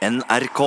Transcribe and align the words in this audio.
NRK. 0.00 0.60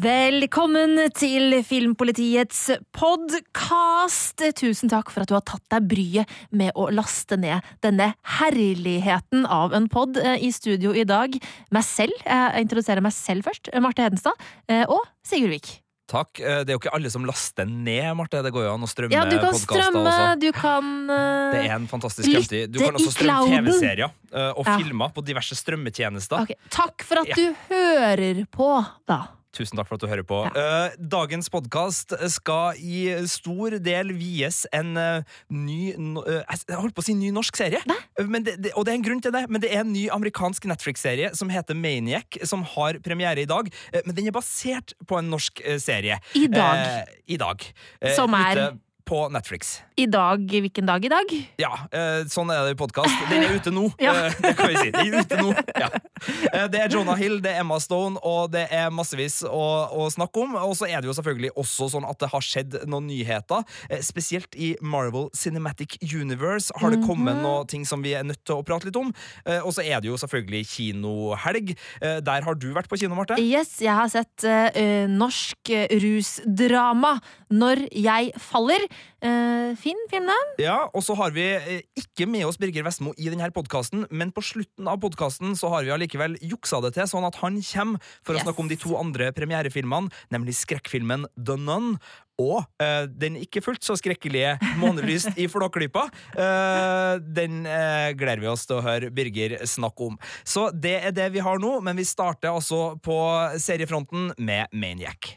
Velkommen 0.00 0.96
til 1.12 1.58
Filmpolitiets 1.66 2.70
podkast. 2.96 4.40
Tusen 4.56 4.88
takk 4.88 5.12
for 5.12 5.26
at 5.26 5.28
du 5.28 5.34
har 5.36 5.44
tatt 5.44 5.66
deg 5.74 5.90
bryet 5.90 6.32
med 6.56 6.72
å 6.72 6.86
laste 6.94 7.36
ned 7.36 7.66
denne 7.84 8.14
herligheten 8.38 9.44
av 9.44 9.76
en 9.76 9.90
pod 9.92 10.16
i 10.16 10.48
studio 10.56 10.94
i 10.96 11.04
dag. 11.04 11.36
Meg 11.74 11.84
selv, 11.84 12.16
jeg 12.24 12.64
introduserer 12.64 13.04
meg 13.04 13.12
selv 13.18 13.50
først. 13.50 13.68
Marte 13.76 14.08
Hedenstad. 14.08 14.40
eh, 14.72 14.86
Og 14.88 15.04
Sigurd 15.26 15.52
Vik. 15.58 15.89
Takk. 16.10 16.40
Eh, 16.42 16.62
Det 16.66 16.72
er 16.72 16.76
jo 16.76 16.80
ikke 16.82 16.92
alle 16.96 17.10
som 17.12 17.24
laster 17.28 17.68
ned, 17.70 18.08
Marte. 18.18 18.42
Det 18.42 18.50
går 18.54 18.66
jo 18.66 18.74
an 18.74 18.82
å 18.86 18.90
strømme 18.90 19.14
Ja, 19.14 19.24
du 19.30 19.36
kan 19.38 19.54
strømme, 19.54 20.14
du 20.42 20.48
kan 20.56 20.88
uh, 21.10 21.52
Det 21.54 21.64
er 21.68 21.74
en 21.76 21.86
fantastisk 21.90 22.26
fremtid. 22.30 22.72
Du 22.74 22.80
kan 22.82 22.96
også 22.98 23.12
strømme. 23.14 23.46
TV-serier 23.62 24.10
eh, 24.10 24.52
og 24.56 24.66
Ja. 24.66 24.78
filmer 24.78 25.12
på 25.14 25.22
diverse 25.24 25.54
strømmetjenester. 25.58 26.42
ok, 26.42 26.56
Takk 26.70 27.02
for 27.06 27.22
at 27.22 27.28
Ja. 27.30 27.34
du 27.38 27.54
hører 27.70 28.44
på, 28.50 28.70
da. 29.06 29.20
Tusen 29.56 29.76
takk 29.80 29.88
for 29.90 29.98
at 29.98 30.04
du 30.04 30.06
hører 30.06 30.22
på. 30.26 30.36
Ja. 30.54 30.90
dagens 30.96 31.48
podkast 31.50 32.12
skal 32.30 32.78
i 32.78 33.08
stor 33.26 33.74
del 33.82 34.12
vies 34.14 34.62
en 34.76 34.92
eh, 35.00 35.22
ny 35.50 35.90
eh, 35.90 36.44
Jeg 36.68 36.78
holdt 36.78 36.94
på 36.94 37.02
å 37.02 37.06
si 37.08 37.16
ny 37.18 37.32
norsk 37.34 37.58
serie, 37.58 37.80
Eh, 38.20 38.26
men 38.30 38.44
det, 38.46 38.56
det, 38.62 38.70
og 38.78 38.86
det 38.86 38.92
er 38.94 39.00
en 39.00 39.06
grunn 39.08 39.22
til 39.24 39.34
det. 39.34 39.42
Men 39.50 39.62
det 39.64 39.72
er 39.74 39.82
en 39.82 39.90
ny 39.92 40.04
amerikansk 40.14 40.68
Netflix-serie 40.70 41.32
som 41.38 41.50
heter 41.50 41.74
Maniac, 41.74 42.38
som 42.46 42.62
har 42.76 43.00
premiere 43.02 43.42
i 43.42 43.48
dag. 43.50 43.72
Eh, 43.92 44.02
men 44.06 44.14
den 44.14 44.30
er 44.30 44.36
basert 44.38 44.94
på 45.10 45.18
en 45.18 45.30
norsk 45.34 45.62
eh, 45.66 45.80
serie. 45.82 46.20
I 46.38 46.46
dag. 46.50 46.84
Eh, 47.08 47.18
I 47.34 47.40
dag. 47.42 47.66
Eh, 48.00 48.14
Som 48.14 48.34
er- 48.38 48.68
Ute 48.70 48.78
på 49.10 49.28
Netflix. 49.28 49.80
I 49.96 50.06
dag, 50.06 50.38
hvilken 50.38 50.86
dag 50.86 51.04
i 51.04 51.08
dag? 51.10 51.32
Ja, 51.58 51.72
eh, 51.90 52.20
sånn 52.30 52.52
er 52.54 52.62
det 52.68 52.76
i 52.76 52.78
podkast. 52.78 53.10
Den 53.30 53.42
er 53.42 53.56
ute 53.58 53.72
nå. 53.74 53.88
Ja. 53.98 54.12
eh, 54.28 54.36
det 54.44 54.52
kan 54.54 54.70
vi 54.70 54.76
si. 54.78 54.92
Den 54.94 55.10
er 55.10 55.24
ute 55.26 55.42
nå. 55.42 55.50
Ja. 55.74 55.90
Eh, 56.20 56.66
det 56.68 56.76
er 56.76 56.92
Jonah 56.92 57.16
Hill, 57.16 57.38
det 57.40 57.48
er 57.54 57.62
Emma 57.62 57.78
Stone, 57.80 58.18
og 58.26 58.50
det 58.52 58.66
er 58.76 58.90
massevis 58.92 59.38
å, 59.48 59.62
å 59.88 60.04
snakke 60.12 60.42
om. 60.42 60.52
Og 60.66 60.74
så 60.76 60.84
er 60.84 61.00
det 61.00 61.08
jo 61.08 61.14
selvfølgelig 61.16 61.50
også 61.62 61.86
sånn 61.94 62.04
at 62.04 62.18
det 62.20 62.28
har 62.28 62.44
skjedd 62.44 62.76
noen 62.90 63.06
nyheter. 63.08 63.64
Spesielt 64.04 64.52
i 64.52 64.74
Marvel 64.84 65.30
Cinematic 65.32 65.96
Universe 66.04 66.76
har 66.76 66.92
det 66.92 67.00
kommet 67.06 67.38
mm 67.38 67.40
-hmm. 67.40 67.46
noen 67.46 67.70
ting 67.72 67.86
som 67.88 68.04
vi 68.04 68.12
er 68.18 68.26
nødt 68.28 68.44
til 68.44 68.60
å 68.60 68.66
prate 68.66 68.90
litt 68.90 69.00
om. 69.00 69.14
Eh, 69.46 69.64
og 69.64 69.72
så 69.72 69.80
er 69.80 70.02
det 70.04 70.12
jo 70.12 70.18
selvfølgelig 70.20 70.66
kinohelg. 70.74 71.72
Der 72.00 72.44
har 72.44 72.54
du 72.54 72.68
vært 72.74 72.90
på 72.92 73.00
kino, 73.00 73.14
Marte. 73.14 73.40
Yes, 73.40 73.80
jeg 73.80 73.94
har 73.94 74.08
sett 74.12 74.44
eh, 74.44 75.08
norsk 75.08 75.72
rusdrama 76.04 77.16
Når 77.48 77.88
jeg 77.96 78.32
faller. 78.36 78.84
Eh, 79.20 79.76
fin 79.76 79.98
filmnavn. 80.08 80.54
Ja, 80.62 80.88
og 80.96 81.04
så 81.04 81.14
har 81.18 81.34
vi 81.36 81.44
eh, 81.58 81.82
ikke 81.98 82.24
med 82.30 82.46
oss 82.48 82.56
Birger 82.60 82.86
Vestmo 82.86 83.12
i 83.20 83.28
denne 83.28 83.50
podkasten, 83.52 84.06
men 84.08 84.32
på 84.32 84.44
slutten 84.44 84.88
av 84.88 85.00
podkasten 85.02 85.52
så 85.58 85.68
har 85.74 85.84
vi 85.84 85.92
allikevel 85.92 86.38
juksa 86.40 86.80
det 86.86 86.94
til, 86.96 87.04
sånn 87.10 87.28
at 87.28 87.36
han 87.42 87.60
kommer 87.60 88.00
for 88.24 88.34
Yes. 88.34 88.40
å 88.40 88.48
snakke 88.48 88.64
om 88.64 88.70
de 88.70 88.80
to 88.80 88.96
andre 88.96 89.30
premierefilmene, 89.36 90.08
nemlig 90.32 90.56
skrekkfilmen 90.62 91.28
The 91.36 91.58
Nun. 91.60 91.98
Og 92.40 92.64
uh, 92.80 93.04
den 93.04 93.36
ikke 93.36 93.60
fullt 93.60 93.84
så 93.84 93.98
skrekkelige 94.00 94.54
Månelyst 94.80 95.36
i 95.36 95.44
Flåklypa. 95.52 96.06
Uh, 96.32 97.20
den 97.20 97.66
uh, 97.68 98.16
gleder 98.16 98.40
vi 98.40 98.48
oss 98.48 98.64
til 98.64 98.78
å 98.78 98.84
høre 98.86 99.12
Birger 99.12 99.58
snakke 99.68 100.08
om. 100.08 100.16
Så 100.40 100.70
det 100.72 100.96
er 101.04 101.12
det 101.12 101.28
vi 101.36 101.44
har 101.44 101.60
nå, 101.60 101.76
men 101.84 102.00
vi 102.00 102.08
starter 102.08 102.48
altså 102.54 102.94
på 103.04 103.20
seriefronten 103.60 104.32
med 104.40 104.72
Maniac. 104.72 105.34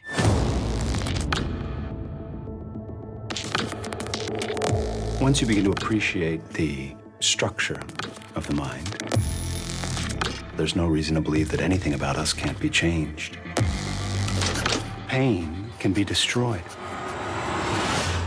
Once 5.24 5.40
you 5.40 5.46
begin 5.46 5.64
to 5.64 5.70
appreciate 5.70 6.46
the 6.50 6.94
structure 7.20 7.80
of 8.34 8.46
the 8.46 8.52
mind, 8.52 8.86
there's 10.58 10.76
no 10.76 10.86
reason 10.86 11.14
to 11.14 11.20
believe 11.22 11.50
that 11.50 11.62
anything 11.62 11.94
about 11.94 12.16
us 12.16 12.34
can't 12.34 12.60
be 12.60 12.68
changed. 12.68 13.38
Pain 15.08 15.72
can 15.78 15.94
be 15.94 16.04
destroyed, 16.04 16.62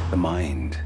the 0.09 0.18
mind 0.18 0.80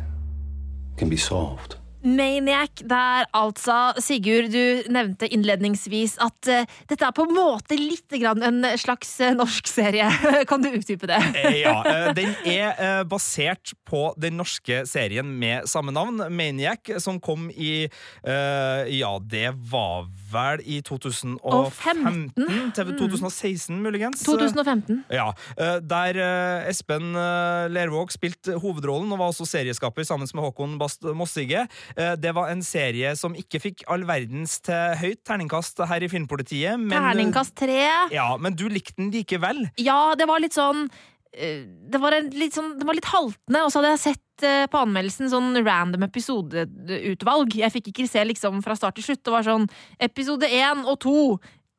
can 0.98 1.08
be 1.08 1.16
solved. 1.16 1.78
Maniac, 2.02 2.82
der 2.90 3.28
altså 3.38 3.94
Sigurd, 4.02 4.50
du 4.54 4.92
nevnte 4.92 5.30
innledningsvis 5.30 6.18
at 6.24 6.50
uh, 6.50 6.78
dette 6.90 7.06
er 7.06 7.16
på 7.16 7.28
en 7.28 7.36
måte 7.36 7.78
litt 7.78 8.10
grann 8.22 8.42
en 8.46 8.66
slags 8.82 9.14
uh, 9.22 9.32
norsk 9.38 9.70
serie. 9.70 10.08
kan 10.50 10.64
du 10.64 10.72
utdype 10.74 11.10
det? 11.10 11.22
Eh, 11.38 11.60
Ja, 11.62 11.76
uh, 11.86 12.10
Den 12.18 12.34
er 12.48 13.04
basert 13.10 13.74
på 13.88 14.12
den 14.20 14.40
norske 14.40 14.84
serien 14.90 15.30
med 15.40 15.70
samme 15.70 15.94
navn, 15.94 16.24
Maniac, 16.34 16.90
som 17.04 17.20
kom 17.22 17.50
i 17.52 17.90
Ja, 18.24 19.12
det 19.22 19.52
var 19.72 20.08
vel 20.34 20.64
i 20.66 20.80
2015? 20.86 22.32
Til 22.76 22.92
2016, 23.00 23.78
muligens? 23.84 24.24
2015. 24.26 25.04
Ja, 25.12 25.30
eh, 25.58 25.78
Der 25.82 26.20
eh, 26.22 26.70
Espen 26.72 27.14
eh, 27.16 27.68
Lervåg 27.72 28.14
spilte 28.14 28.58
hovedrollen 28.62 29.12
og 29.12 29.22
var 29.22 29.34
også 29.34 29.48
serieskaper 29.50 30.08
sammen 30.08 30.30
med 30.34 30.44
Håkon 30.46 30.78
Bast 30.82 31.04
Mossige. 31.18 31.66
Det 31.96 32.34
var 32.36 32.52
en 32.52 32.62
serie 32.64 33.14
som 33.20 33.36
ikke 33.38 33.60
fikk 33.62 33.86
all 33.92 34.06
verdens 34.08 34.60
til 34.64 34.96
høyt 35.02 35.22
terningkast 35.28 35.82
her 35.90 36.04
i 36.04 36.10
Filmpolitiet. 36.12 36.80
Men, 36.80 36.94
Terningkast 36.96 37.56
tre. 37.60 37.82
Ja, 38.14 38.30
men 38.40 38.56
du 38.58 38.68
likte 38.72 38.98
den 39.00 39.12
likevel. 39.14 39.66
Ja, 39.82 40.14
det 40.18 40.28
var 40.30 40.44
litt 40.44 40.56
sånn 40.58 40.88
det 41.32 42.00
var, 42.02 42.18
litt 42.36 42.56
sånn, 42.58 42.74
det 42.80 42.88
var 42.88 42.98
litt 42.98 43.08
haltende, 43.08 43.64
og 43.64 43.72
så 43.72 43.80
hadde 43.80 43.94
jeg 43.94 44.04
sett 44.04 44.46
eh, 44.48 44.66
på 44.72 44.82
anmeldelsen 44.84 45.32
sånn 45.32 45.56
random 45.64 46.04
episodeutvalg. 46.10 47.56
Jeg 47.62 47.72
fikk 47.72 47.92
ikke 47.92 48.08
se 48.12 48.26
liksom 48.28 48.60
fra 48.66 48.76
start 48.76 49.00
til 49.00 49.08
slutt. 49.08 49.24
Det 49.24 49.34
var 49.34 49.48
sånn 49.48 49.70
episode 50.04 50.50
én 50.52 50.84
og 50.84 51.00
to, 51.06 51.16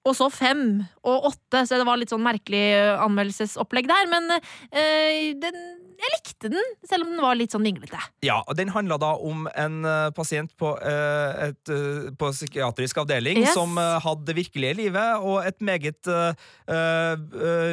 og 0.02 0.16
så 0.16 0.30
fem 0.32 0.80
og 1.04 1.28
åtte. 1.30 1.66
Så 1.68 1.76
det 1.76 1.86
var 1.86 2.00
litt 2.00 2.14
sånn 2.14 2.24
merkelig 2.24 2.64
eh, 2.78 2.94
anmeldelsesopplegg 3.04 3.90
der. 3.92 4.08
Men 4.10 4.32
øh, 4.38 5.28
den, 5.44 5.60
jeg 6.02 6.12
likte 6.16 6.50
den, 6.50 6.70
selv 6.88 7.04
om 7.06 7.12
den 7.14 7.22
var 7.22 7.36
litt 7.38 7.52
sånn 7.54 7.62
vinglete. 7.66 7.98
Ja, 8.26 8.40
og 8.48 8.56
Den 8.58 8.70
handla 8.74 8.96
da 8.98 9.12
om 9.22 9.44
en 9.54 9.80
uh, 9.86 10.10
pasient 10.14 10.50
på, 10.58 10.72
uh, 10.74 11.46
et, 11.48 11.70
uh, 11.70 12.08
på 12.18 12.30
psykiatrisk 12.34 12.98
avdeling 13.04 13.38
Yes. 13.42 13.54
som 13.54 13.76
hadde 13.78 14.26
det 14.28 14.34
virkelige 14.36 14.74
livet 14.82 15.22
og 15.22 15.46
et 15.46 15.60
meget 15.64 16.08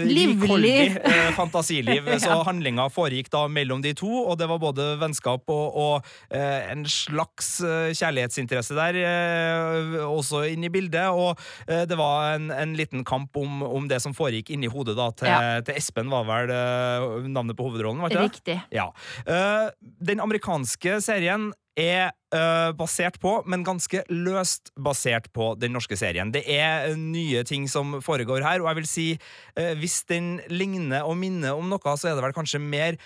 Livlig. 0.06 0.98
fantasiliv. 1.40 2.08
Så 2.22 2.38
handlinga 2.46 2.88
foregikk 2.94 3.30
da 3.34 3.46
mellom 3.52 3.82
de 3.84 3.94
to, 3.98 4.10
og 4.30 4.38
det 4.40 4.48
var 4.50 4.60
både 4.62 4.86
vennskap 5.02 5.50
og, 5.52 5.76
og 5.80 6.10
en 6.32 6.86
slags 6.90 7.58
kjærlighetsinteresse 7.98 8.76
der 8.78 9.00
også 10.06 10.44
inne 10.54 10.70
i 10.70 10.74
bildet. 10.74 11.10
Og 11.12 11.40
det 11.68 11.98
var 12.00 12.36
en, 12.38 12.50
en 12.54 12.76
liten 12.78 13.04
kamp 13.08 13.38
om, 13.40 13.62
om 13.66 13.88
det 13.92 14.02
som 14.04 14.16
foregikk 14.18 14.52
inni 14.56 14.70
hodet 14.72 14.98
da 15.00 15.10
til, 15.12 15.30
Ja. 15.30 15.60
til 15.66 15.78
Espen, 15.80 16.10
var 16.12 16.26
vel 16.28 16.54
navnet 17.30 17.58
på 17.60 17.68
hovedrollen? 17.70 18.02
var 18.02 18.10
ikke? 18.12 18.19
Riktig. 18.28 18.60
Ja. 18.76 18.90
Uh, 19.28 19.70
den 20.12 20.22
amerikanske 20.24 21.00
serien 21.06 21.50
er 21.80 22.12
uh, 22.36 22.72
basert 22.78 23.20
på, 23.22 23.38
men 23.50 23.64
ganske 23.68 24.04
løst 24.12 24.74
basert 24.80 25.30
på 25.36 25.54
den 25.60 25.74
norske 25.76 25.98
serien. 26.00 26.34
Det 26.34 26.44
er 26.52 26.90
eh, 26.90 27.00
nye 27.00 27.46
ting 27.48 27.70
som 27.72 28.00
foregår 28.04 28.44
her, 28.46 28.60
og 28.62 28.70
jeg 28.72 28.80
vil 28.82 28.90
si 28.90 29.08
uh, 29.16 29.74
hvis 29.80 30.02
den 30.12 30.38
ligner 30.52 31.08
og 31.08 31.18
minner 31.20 31.56
om 31.58 31.72
noe, 31.72 31.96
så 31.96 32.12
er 32.12 32.18
det 32.18 32.26
vel 32.26 32.36
kanskje 32.36 32.62
mer 32.64 33.00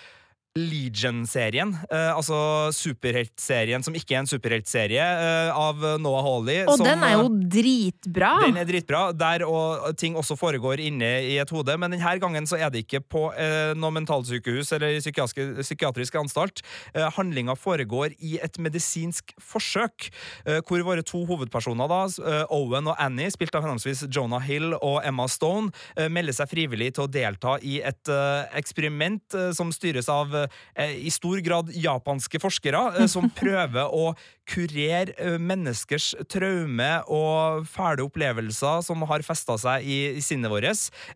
Legion-serien, 0.54 1.72
eh, 1.90 2.12
altså 2.14 2.70
superheltserien 2.70 3.82
som 3.82 3.94
ikke 3.98 4.14
er 4.14 4.20
en 4.22 4.28
superheltserie, 4.30 5.02
eh, 5.02 5.48
av 5.50 5.80
Noah 5.98 6.22
Hawley. 6.22 6.60
Og 6.70 6.78
som, 6.78 6.86
den 6.86 7.02
er 7.02 7.16
jo 7.16 7.24
eh, 7.26 7.40
dritbra! 7.56 8.28
den 8.44 8.60
er 8.62 8.68
dritbra, 8.68 9.00
der 9.18 9.42
og 9.48 9.88
ting 9.98 10.14
også 10.14 10.36
foregår 10.38 10.78
inne 10.84 11.08
i 11.26 11.40
et 11.42 11.50
hode, 11.50 11.74
men 11.74 11.90
denne 11.90 12.12
gangen 12.22 12.46
så 12.46 12.60
er 12.62 12.70
det 12.70 12.84
ikke 12.84 13.00
på 13.02 13.24
eh, 13.34 13.72
noe 13.74 13.90
mentalsykehus 13.96 14.70
eller 14.78 15.00
psykiatrisk, 15.00 15.58
psykiatrisk 15.58 16.20
anstalt. 16.22 16.62
Eh, 16.94 17.02
handlinga 17.18 17.58
foregår 17.58 18.14
i 18.22 18.36
et 18.38 18.54
medisinsk 18.62 19.34
forsøk, 19.42 20.06
eh, 20.46 20.62
hvor 20.62 20.86
våre 20.86 21.02
to 21.02 21.24
hovedpersoner, 21.26 21.90
da, 21.90 22.00
eh, 22.30 22.46
Owen 22.54 22.92
og 22.92 23.02
Annie, 23.02 23.34
spilt 23.34 23.58
av 23.58 23.66
henholdsvis 23.66 24.06
Jonah 24.06 24.46
Hill 24.46 24.78
og 24.78 25.00
Emma 25.02 25.26
Stone, 25.26 25.74
eh, 25.96 26.06
melder 26.06 26.38
seg 26.38 26.54
frivillig 26.54 26.94
til 26.94 27.08
å 27.08 27.10
delta 27.10 27.58
i 27.58 27.80
et 27.82 28.14
eksperiment 28.54 29.34
som 29.56 29.70
styres 29.72 30.08
av 30.12 30.43
i 30.76 31.10
stor 31.12 31.40
grad 31.44 31.70
japanske 31.74 32.40
forskere, 32.42 32.82
eh, 32.98 33.08
som 33.10 33.28
prøver 33.40 33.90
å 33.92 34.12
kurere 34.48 35.14
eh, 35.16 35.36
menneskers 35.40 36.12
traume 36.30 36.90
og 37.12 37.68
fæle 37.70 38.04
opplevelser 38.06 38.82
som 38.86 39.04
har 39.08 39.24
festa 39.26 39.56
seg 39.60 39.84
i, 39.86 39.98
sinnet 40.24 40.52
vårt, 40.52 40.64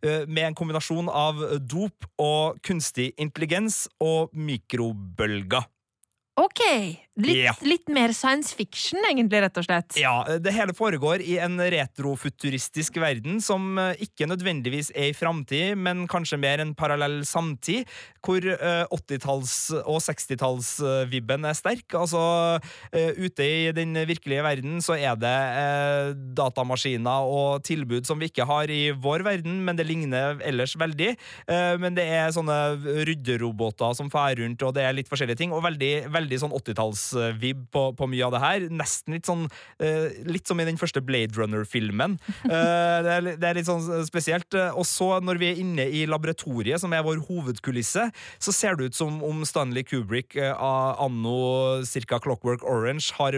eh, 0.03 0.25
med 0.27 0.51
en 0.51 0.59
kombinasjon 0.59 1.11
av 1.13 1.41
dop 1.61 2.09
og 2.21 2.61
kunstig 2.65 3.13
intelligens 3.21 3.87
og 4.03 4.33
mikrobølger. 4.37 5.69
Ok, 6.39 6.63
Litt, 7.19 7.37
Ja. 7.43 7.53
litt 7.67 7.88
mer 7.91 8.12
science 8.15 8.55
fiction, 8.55 9.00
egentlig, 9.09 9.41
rett 9.43 9.56
og 9.59 9.65
slett. 9.67 9.97
Ja, 9.99 10.23
det 10.38 10.53
hele 10.55 10.70
foregår 10.76 11.19
i 11.25 11.37
en 11.43 11.59
retrofuturistisk 11.59 12.97
verden 13.03 13.41
som 13.43 13.76
eh, 13.79 13.97
ikke 14.06 14.29
nødvendigvis 14.31 14.93
er 14.94 15.11
i 15.11 15.17
framtid, 15.17 15.75
men 15.82 16.06
kanskje 16.11 16.38
mer 16.38 16.62
en 16.62 16.75
parallell 16.79 17.25
samtid, 17.26 17.88
hvor 18.23 18.38
eh, 18.47 18.85
80-talls- 18.94 19.75
og 19.82 19.99
60-tallsvibben 20.05 21.47
er 21.49 21.56
sterk. 21.59 21.87
Altså, 21.99 22.23
eh, 22.93 23.11
ute 23.19 23.43
i 23.43 23.73
den 23.75 23.94
virkelige 24.09 24.44
verden 24.47 24.79
så 24.85 24.94
er 24.99 25.19
det 25.19 25.35
eh, 25.35 26.12
datamaskiner 26.38 27.26
og 27.29 27.64
tilbud 27.67 28.06
som 28.06 28.19
vi 28.23 28.31
ikke 28.31 28.47
har 28.49 28.71
i 28.71 28.93
vår 28.94 29.26
verden, 29.26 29.59
men 29.67 29.79
det 29.79 29.88
ligner 29.88 30.38
ellers 30.47 30.76
veldig. 30.79 31.11
Eh, 31.50 31.75
men 31.82 31.99
det 31.99 32.06
er 32.06 32.31
sånne 32.35 32.59
rydderoboter 33.09 33.94
som 33.99 34.11
farer 34.12 34.44
rundt, 34.44 34.62
og 34.62 34.75
det 34.79 34.87
er 34.87 34.97
litt 34.97 35.11
forskjellige 35.11 35.43
ting, 35.43 35.53
og 35.56 35.64
veldig, 35.67 35.93
veldig 36.14 36.43
sånn 36.44 36.55
80-talls-vib 37.09 37.69
på, 37.73 37.85
på 37.97 38.09
mye 38.11 38.27
av 38.27 38.35
det 38.35 38.43
her. 38.43 38.67
Nesten 38.71 39.17
litt 39.17 39.29
sånn 39.29 39.47
eh, 39.83 40.11
Litt 40.29 40.49
som 40.49 40.59
i 40.61 40.67
den 40.67 40.79
første 40.81 41.03
Blade 41.05 41.37
Runner-filmen. 41.39 42.19
Eh, 42.49 43.01
det, 43.05 43.13
er, 43.13 43.27
det 43.41 43.47
er 43.49 43.57
litt 43.59 43.69
sånn 43.69 43.83
spesielt. 44.07 44.55
Og 44.73 44.85
så, 44.89 45.07
når 45.23 45.39
vi 45.41 45.49
er 45.51 45.59
inne 45.61 45.85
i 45.93 46.05
laboratoriet, 46.09 46.81
som 46.81 46.93
er 46.97 47.05
vår 47.05 47.21
hovedkulisse, 47.27 48.07
så 48.41 48.55
ser 48.55 48.79
det 48.79 48.89
ut 48.89 48.97
som 48.97 49.19
om 49.27 49.43
Stanley 49.47 49.85
Kubrick 49.87 50.37
eh, 50.39 50.55
av 50.55 50.99
anno 51.05 51.85
cirka 51.87 52.19
Clockwork 52.23 52.65
Orange 52.67 53.13
har 53.19 53.37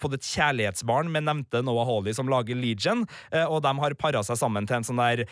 fått 0.00 0.16
et 0.16 0.28
kjærlighetsbarn 0.28 1.10
med 1.12 1.26
nevnte 1.26 1.64
Noah 1.66 1.88
Hawley 1.88 2.14
som 2.16 2.30
lager 2.30 2.56
Legion, 2.58 3.04
og 3.48 3.58
de 3.64 3.72
har 3.80 3.96
para 3.98 4.22
seg 4.26 4.38
sammen 4.38 4.68
til 4.68 4.78
en 4.78 4.86
sånn 4.86 5.02
der 5.02 5.24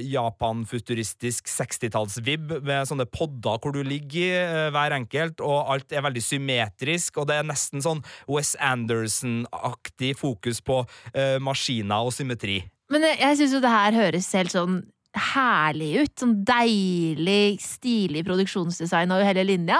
Japan-futuristisk 0.00 1.50
60-tallsvib 1.50 2.56
med 2.64 2.88
sånne 2.90 3.06
podder 3.10 3.60
hvor 3.60 3.76
du 3.76 3.82
ligger 3.86 4.70
hver 4.74 4.96
enkelt, 4.96 5.44
og 5.44 5.74
alt 5.74 5.94
er 5.94 6.04
veldig 6.04 6.24
symmetrisk, 6.24 7.13
og 7.20 7.28
det 7.30 7.40
er 7.40 7.48
nesten 7.48 7.84
sånn 7.84 8.02
Wes 8.30 8.54
Anderson-aktig 8.62 10.14
fokus 10.20 10.62
på 10.64 10.82
uh, 10.84 11.36
maskiner 11.42 12.08
og 12.08 12.14
symmetri. 12.16 12.62
Men 12.92 13.06
jeg, 13.08 13.20
jeg 13.22 13.40
syns 13.40 13.56
jo 13.56 13.62
det 13.64 13.72
her 13.72 13.96
høres 13.96 14.34
helt 14.36 14.54
sånn 14.54 14.82
herlig 15.14 15.90
ut. 16.02 16.12
Sånn 16.18 16.34
deilig, 16.46 17.58
stilig 17.62 18.24
produksjonsdesign 18.26 19.12
over 19.14 19.26
hele 19.26 19.44
linja. 19.46 19.78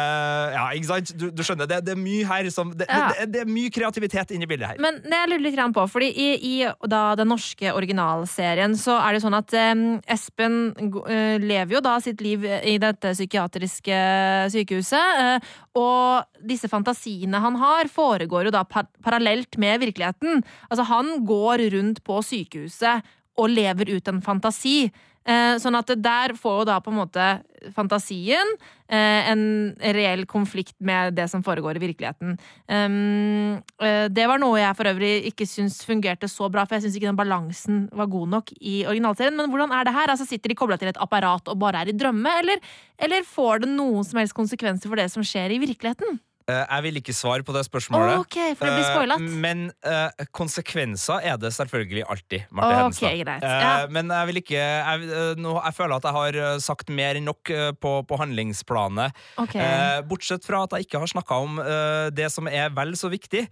Ja, 0.52 0.64
ikke 0.76 0.88
sant? 0.88 1.12
Du, 1.18 1.28
du 1.32 1.42
skjønner, 1.44 1.68
det, 1.70 1.80
det 1.86 1.94
er 1.94 2.00
mye 2.00 2.26
her 2.28 2.48
som 2.54 2.72
Det, 2.76 2.86
Ja. 2.88 3.10
det, 3.12 3.28
det 3.34 3.42
er 3.44 3.50
mye 3.50 3.72
kreativitet 3.72 4.34
inni 4.34 4.48
bildet 4.50 4.72
her. 4.72 4.82
Men 4.82 5.00
det 5.04 5.18
jeg 5.18 5.30
lurer 5.32 5.44
litt 5.46 5.76
på, 5.76 5.86
fordi 5.90 6.10
i, 6.10 6.28
i 6.48 6.54
da, 6.88 7.02
den 7.18 7.30
norske 7.32 7.72
originalserien 7.72 8.76
så 8.78 8.98
er 9.00 9.16
det 9.16 9.22
sånn 9.24 9.38
at 9.38 9.54
um, 9.72 9.84
Espen 10.10 10.58
uh, 10.72 11.38
lever 11.42 11.76
jo 11.76 11.82
da 11.84 11.96
sitt 12.02 12.22
liv 12.24 12.44
i 12.46 12.76
dette 12.82 13.14
psykiatriske 13.14 14.02
sykehuset, 14.54 15.22
uh, 15.22 15.54
og 15.78 16.42
disse 16.44 16.68
fantasiene 16.68 17.40
han 17.42 17.56
har, 17.60 17.90
foregår 17.92 18.48
jo 18.48 18.54
da 18.54 18.64
par 18.68 18.90
parallelt 19.04 19.56
med 19.60 19.80
virkeligheten. 19.82 20.42
Altså, 20.68 20.86
han 20.90 21.24
går 21.28 21.68
rundt 21.76 22.02
på 22.06 22.20
sykehuset 22.26 23.06
og 23.38 23.50
lever 23.52 23.94
ut 23.96 24.12
en 24.12 24.20
fantasi. 24.25 24.90
Eh, 25.23 25.55
sånn 25.62 25.79
at 25.79 25.90
der 26.02 26.32
får 26.34 26.62
jo 26.62 26.64
da 26.67 26.81
på 26.82 26.90
en 26.90 26.99
måte 26.99 27.25
fantasien 27.76 28.49
eh, 28.90 29.29
en 29.31 29.44
reell 29.94 30.25
konflikt 30.26 30.75
med 30.82 31.14
det 31.14 31.29
som 31.31 31.44
foregår 31.46 31.79
i 31.79 31.82
virkeligheten. 31.84 32.34
Um, 32.67 33.61
eh, 33.79 34.08
det 34.11 34.26
var 34.26 34.43
noe 34.43 34.58
jeg 34.58 34.75
for 34.79 34.90
øvrig 34.90 35.12
ikke 35.31 35.46
syns 35.46 35.79
fungerte 35.87 36.26
så 36.26 36.50
bra, 36.50 36.64
for 36.67 36.75
jeg 36.75 36.88
syns 36.88 36.99
ikke 36.99 37.12
den 37.12 37.20
balansen 37.20 37.84
var 37.94 38.11
god 38.11 38.34
nok 38.34 38.50
i 38.58 38.81
originalserien. 38.90 39.38
Men 39.38 39.52
hvordan 39.52 39.76
er 39.79 39.87
det 39.87 39.94
her? 39.94 40.11
Altså, 40.11 40.26
sitter 40.26 40.50
de 40.50 40.58
kobla 40.58 40.81
til 40.81 40.90
et 40.90 41.00
apparat 41.02 41.55
og 41.55 41.61
bare 41.62 41.84
er 41.84 41.93
i 41.93 41.96
drømme, 41.96 42.34
eller, 42.43 42.75
eller 42.99 43.23
får 43.29 43.62
det 43.62 43.70
noen 43.76 44.02
som 44.08 44.19
helst 44.19 44.34
konsekvenser 44.34 44.90
for 44.90 44.99
det 44.99 45.06
som 45.14 45.23
skjer 45.23 45.55
i 45.55 45.62
virkeligheten? 45.62 46.19
Eh, 46.52 46.64
jeg 46.69 46.84
vil 46.87 47.00
ikke 47.00 47.14
svare 47.16 47.44
på 47.46 47.54
det 47.56 47.62
spørsmålet. 47.66 48.19
Ok, 48.22 48.37
for 48.58 48.69
det 48.69 48.75
blir 48.76 48.84
Eh, 48.84 48.93
spoilet. 48.93 49.20
men 49.43 49.62
eh, 49.88 50.26
konsekvenser 50.37 51.22
er 51.25 51.37
det 51.40 51.52
selvfølgelig 51.56 52.04
alltid. 52.12 52.44
Marte 52.50 52.72
Ok, 52.72 53.00
Hedenstad. 53.00 53.25
greit. 53.25 53.43
Eh, 53.49 53.60
Ja. 53.62 53.87
Men 53.90 54.08
jeg 54.08 54.26
vil 54.28 54.37
ikke 54.43 54.58
jeg, 54.58 55.00
jeg 55.38 55.75
føler 55.76 55.94
at 55.96 56.06
jeg 56.08 56.12
har 56.19 56.58
sagt 56.60 56.88
mer 56.90 57.14
enn 57.19 57.25
nok 57.28 57.50
på, 57.81 57.93
på 58.08 58.19
handlingsplanet. 58.19 59.12
Okay. 59.38 60.02
Bortsett 60.08 60.44
fra 60.46 60.62
at 60.66 60.75
jeg 60.76 60.87
ikke 60.87 60.99
har 61.02 61.10
snakka 61.10 61.38
om 61.44 61.56
det 62.14 62.28
som 62.32 62.49
er 62.49 62.70
vel 62.75 62.93
så 62.98 63.08
viktig, 63.12 63.44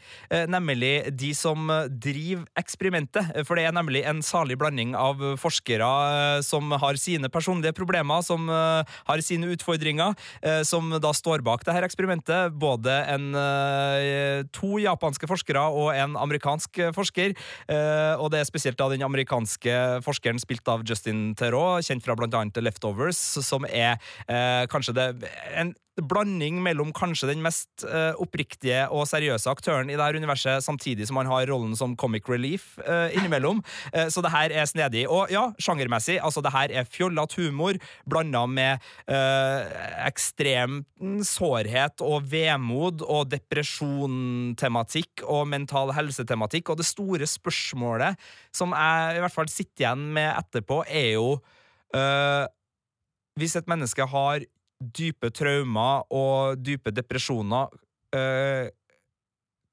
nemlig 0.50 0.92
de 1.16 1.30
som 1.36 1.68
driver 1.88 2.44
eksperimentet. 2.58 3.30
For 3.46 3.56
det 3.58 3.66
er 3.68 3.74
nemlig 3.76 4.02
en 4.08 4.20
salig 4.26 4.56
blanding 4.60 4.94
av 4.98 5.20
forskere 5.40 6.42
som 6.46 6.70
har 6.82 6.98
sine 7.00 7.30
personlige 7.32 7.74
problemer, 7.76 8.22
som 8.26 8.48
har 8.50 9.22
sine 9.24 9.50
utfordringer, 9.54 10.16
som 10.66 10.90
da 11.00 11.12
står 11.16 11.44
bak 11.46 11.64
det 11.66 11.76
her 11.76 11.86
eksperimentet. 11.86 12.54
Både 12.60 12.89
en, 13.14 13.34
eh, 13.34 14.42
to 14.52 14.78
japanske 14.82 15.28
forskere 15.30 15.62
og 15.70 15.92
en 15.94 16.16
amerikansk 16.20 16.82
forsker. 16.96 17.34
Eh, 17.68 18.14
og 18.16 18.30
det 18.32 18.40
er 18.40 18.48
spesielt 18.48 18.78
da 18.80 18.88
den 18.92 19.04
amerikanske 19.06 20.02
forskeren 20.06 20.40
spilt 20.42 20.66
av 20.68 20.84
Justin 20.86 21.34
Theroux, 21.34 21.86
kjent 21.86 22.04
fra 22.04 22.16
annet 22.18 22.62
Leftovers, 22.62 23.18
som 23.44 23.64
er 23.64 23.98
eh, 24.28 24.66
kanskje 24.70 24.96
det 24.96 25.08
en 25.54 25.74
blanding 26.06 26.60
mellom 26.64 26.92
kanskje 26.96 27.30
den 27.30 27.42
mest 27.44 27.84
uh, 27.84 28.12
oppriktige 28.20 28.86
og 28.92 29.06
seriøse 29.10 29.50
aktøren 29.50 29.90
i 29.90 29.96
det 29.96 30.04
her 30.04 30.18
universet, 30.18 30.64
samtidig 30.64 31.08
som 31.08 31.18
han 31.20 31.30
har 31.30 31.48
rollen 31.50 31.76
som 31.78 31.96
comic 32.00 32.28
relief 32.30 32.74
uh, 32.86 33.08
innimellom. 33.14 33.62
Uh, 33.94 34.06
så 34.12 34.22
det 34.24 34.32
her 34.34 34.54
er 34.54 34.68
snedig. 34.70 35.06
Og 35.10 35.32
ja, 35.32 35.48
sjangermessig, 35.62 36.18
altså 36.22 36.42
det 36.44 36.54
her 36.54 36.74
er 36.80 36.88
fjollete 36.88 37.40
humor 37.40 37.78
blanda 38.10 38.44
med 38.50 38.82
ekstrem 40.06 40.80
sårhet 41.26 42.02
og 42.04 42.24
vemod 42.30 43.02
og 43.04 43.30
depresjontematikk 43.32 45.24
og 45.26 45.46
mental 45.50 45.92
helsetematikk. 45.96 46.72
Og 46.72 46.80
det 46.80 46.88
store 46.88 47.28
spørsmålet 47.28 48.18
som 48.54 48.74
jeg 48.76 49.18
i 49.18 49.24
hvert 49.24 49.34
fall 49.34 49.50
sitter 49.52 49.84
igjen 49.84 50.06
med 50.16 50.30
etterpå, 50.32 50.82
er 50.88 51.12
jo 51.16 51.40
Hvis 53.40 53.56
et 53.56 53.68
menneske 53.70 54.04
har 54.06 54.44
dype 54.80 55.30
traumer 55.36 56.04
og 56.10 56.60
dype 56.64 56.92
depresjoner, 56.94 57.70
eh, 58.16 58.68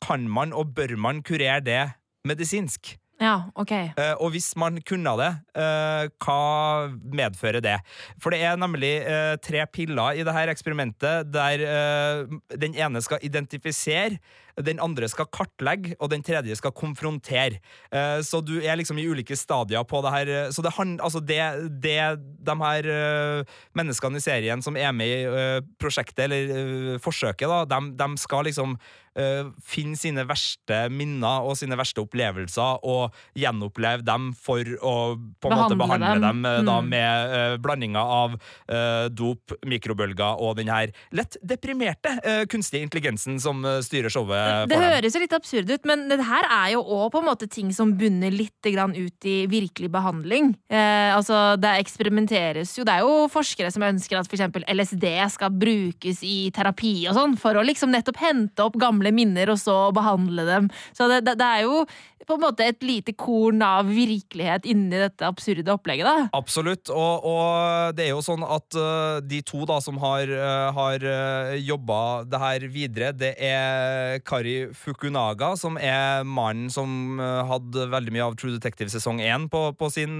kan 0.04 0.30
man 0.30 0.54
og 0.54 0.76
bør 0.76 0.98
man 0.98 1.24
kurere 1.24 1.60
det 1.64 1.84
medisinsk? 2.28 2.98
Ja, 3.18 3.50
ok. 3.58 3.72
Eh, 3.72 4.14
og 4.22 4.30
hvis 4.36 4.52
man 4.60 4.78
kunne 4.86 5.16
det, 5.18 5.32
eh, 5.58 6.10
hva 6.22 6.90
medfører 7.02 7.64
det? 7.66 7.80
For 8.22 8.30
det 8.30 8.44
er 8.46 8.60
nemlig 8.62 8.92
eh, 9.02 9.38
tre 9.42 9.64
piller 9.74 10.20
i 10.20 10.26
dette 10.28 10.44
eksperimentet, 10.54 11.32
der 11.34 11.64
eh, 11.66 12.38
den 12.54 12.78
ene 12.78 13.02
skal 13.02 13.24
identifisere, 13.26 14.20
den 14.66 14.80
andre 14.82 15.10
skal 15.12 15.30
kartlegge, 15.34 15.96
og 16.02 16.12
den 16.12 16.24
tredje 16.26 16.56
skal 16.58 16.74
konfrontere. 16.76 17.62
Eh, 17.92 18.20
så 18.26 18.42
du 18.42 18.58
er 18.60 18.80
liksom 18.80 19.00
i 19.00 19.08
ulike 19.08 19.38
stadier 19.38 19.86
på 19.88 20.02
det 20.06 20.14
her. 20.14 20.32
Så 20.52 20.66
det, 20.66 20.74
altså 20.78 21.22
det, 21.22 21.42
det 21.84 22.00
de 22.48 22.56
her 22.62 22.92
eh, 22.94 23.58
menneskene 23.78 24.18
i 24.18 24.24
serien 24.24 24.64
som 24.66 24.78
er 24.80 24.94
med 24.96 25.08
i 25.08 25.26
eh, 25.28 25.60
prosjektet, 25.82 26.26
eller 26.28 26.98
forsøket, 27.04 27.48
da, 27.50 27.66
de, 27.70 27.92
de 27.98 28.22
skal 28.22 28.48
liksom 28.48 28.78
uh, 29.18 29.50
finne 29.66 29.98
sine 30.00 30.24
verste 30.28 30.80
minner 30.94 31.46
og 31.48 31.58
sine 31.60 31.78
verste 31.80 32.04
opplevelser 32.04 32.84
og 32.88 33.16
gjenoppleve 33.38 34.06
dem 34.08 34.30
for 34.38 34.62
å 34.78 34.96
på 35.18 35.52
en 35.52 35.62
måte 35.62 35.80
behandle 35.80 36.14
dem, 36.22 36.44
dem 36.46 36.68
da, 36.68 36.78
mm. 36.80 36.92
med 36.94 37.34
uh, 37.34 37.56
blandinga 37.62 38.04
av 38.18 38.38
uh, 38.38 39.08
dop, 39.12 39.56
mikrobølger 39.68 40.44
og 40.44 40.58
den 40.60 40.72
her 40.72 40.94
lett 41.16 41.40
deprimerte 41.46 42.16
kunstige 42.52 42.86
intelligensen 42.86 43.38
som 43.42 43.64
styrer 43.84 44.12
showet. 44.12 44.47
Det, 44.48 44.72
det 44.72 44.80
høres 44.82 45.18
jo 45.18 45.22
litt 45.24 45.36
absurd 45.38 45.72
ut, 45.72 45.88
men 45.89 46.08
det 46.12 46.20
her 46.27 46.48
er 46.48 46.74
jo 46.75 46.84
òg 46.84 47.12
på 47.13 47.22
en 47.22 47.30
måte 47.30 47.50
ting 47.51 47.72
som 47.75 47.94
bunner 47.98 48.34
litt 48.34 48.54
ut 48.68 49.27
i 49.27 49.36
virkelig 49.48 49.89
behandling. 49.94 50.50
altså, 50.70 51.56
det 51.60 51.72
eksperimenteres 51.84 52.74
jo. 52.77 52.84
Det 52.88 52.98
er 52.98 53.06
jo 53.06 53.30
forskere 53.32 53.72
som 53.72 53.86
ønsker 53.88 54.20
at 54.20 54.27
f.eks. 54.27 54.60
LSD 54.68 55.08
skal 55.32 55.56
brukes 55.56 56.24
i 56.25 56.50
terapi 56.56 57.08
og 57.08 57.16
sånn, 57.18 57.38
for 57.39 57.58
å 57.58 57.66
liksom 57.66 57.94
nettopp 57.94 58.20
hente 58.22 58.66
opp 58.66 58.77
gamle 58.82 59.13
minner 59.16 59.54
og 59.54 59.62
så 59.62 59.77
behandle 59.96 60.48
dem. 60.48 60.70
Så 60.98 61.08
det, 61.12 61.24
det, 61.27 61.38
det 61.39 61.48
er 61.48 61.66
jo 61.68 61.86
på 62.27 62.36
en 62.36 62.43
måte 62.43 62.65
et 62.67 62.84
lite 62.84 63.13
korn 63.15 63.62
av 63.63 63.88
virkelighet 63.88 64.67
inni 64.67 65.00
dette 65.00 65.24
absurde 65.27 65.72
opplegget. 65.72 66.07
da. 66.07 66.27
Absolutt, 66.36 66.91
og, 66.91 67.24
og 67.27 67.96
det 67.96 68.07
er 68.07 68.12
jo 68.12 68.24
sånn 68.25 68.43
at 68.43 68.77
uh, 68.77 69.19
de 69.24 69.39
to 69.48 69.63
da 69.69 69.79
som 69.84 70.00
har, 70.01 70.27
uh, 70.27 70.67
har 70.75 71.05
uh, 71.07 71.53
jobba 71.55 72.00
det 72.27 72.41
her 72.41 72.65
videre, 72.74 73.13
det 73.15 73.34
er 73.39 74.19
Kari 74.27 74.57
Fukunaga, 74.75 75.53
som 75.60 75.79
er 75.79 76.27
mannen 76.27 76.72
som 76.74 77.22
uh, 77.22 77.46
hadde 77.48 77.88
veldig 77.93 78.15
mye 78.15 78.27
av 78.27 78.36
True 78.39 78.57
Detective 78.57 78.91
sesong 78.91 79.22
1 79.24 79.48
på, 79.53 79.63
på 79.79 79.91
sin, 79.93 80.19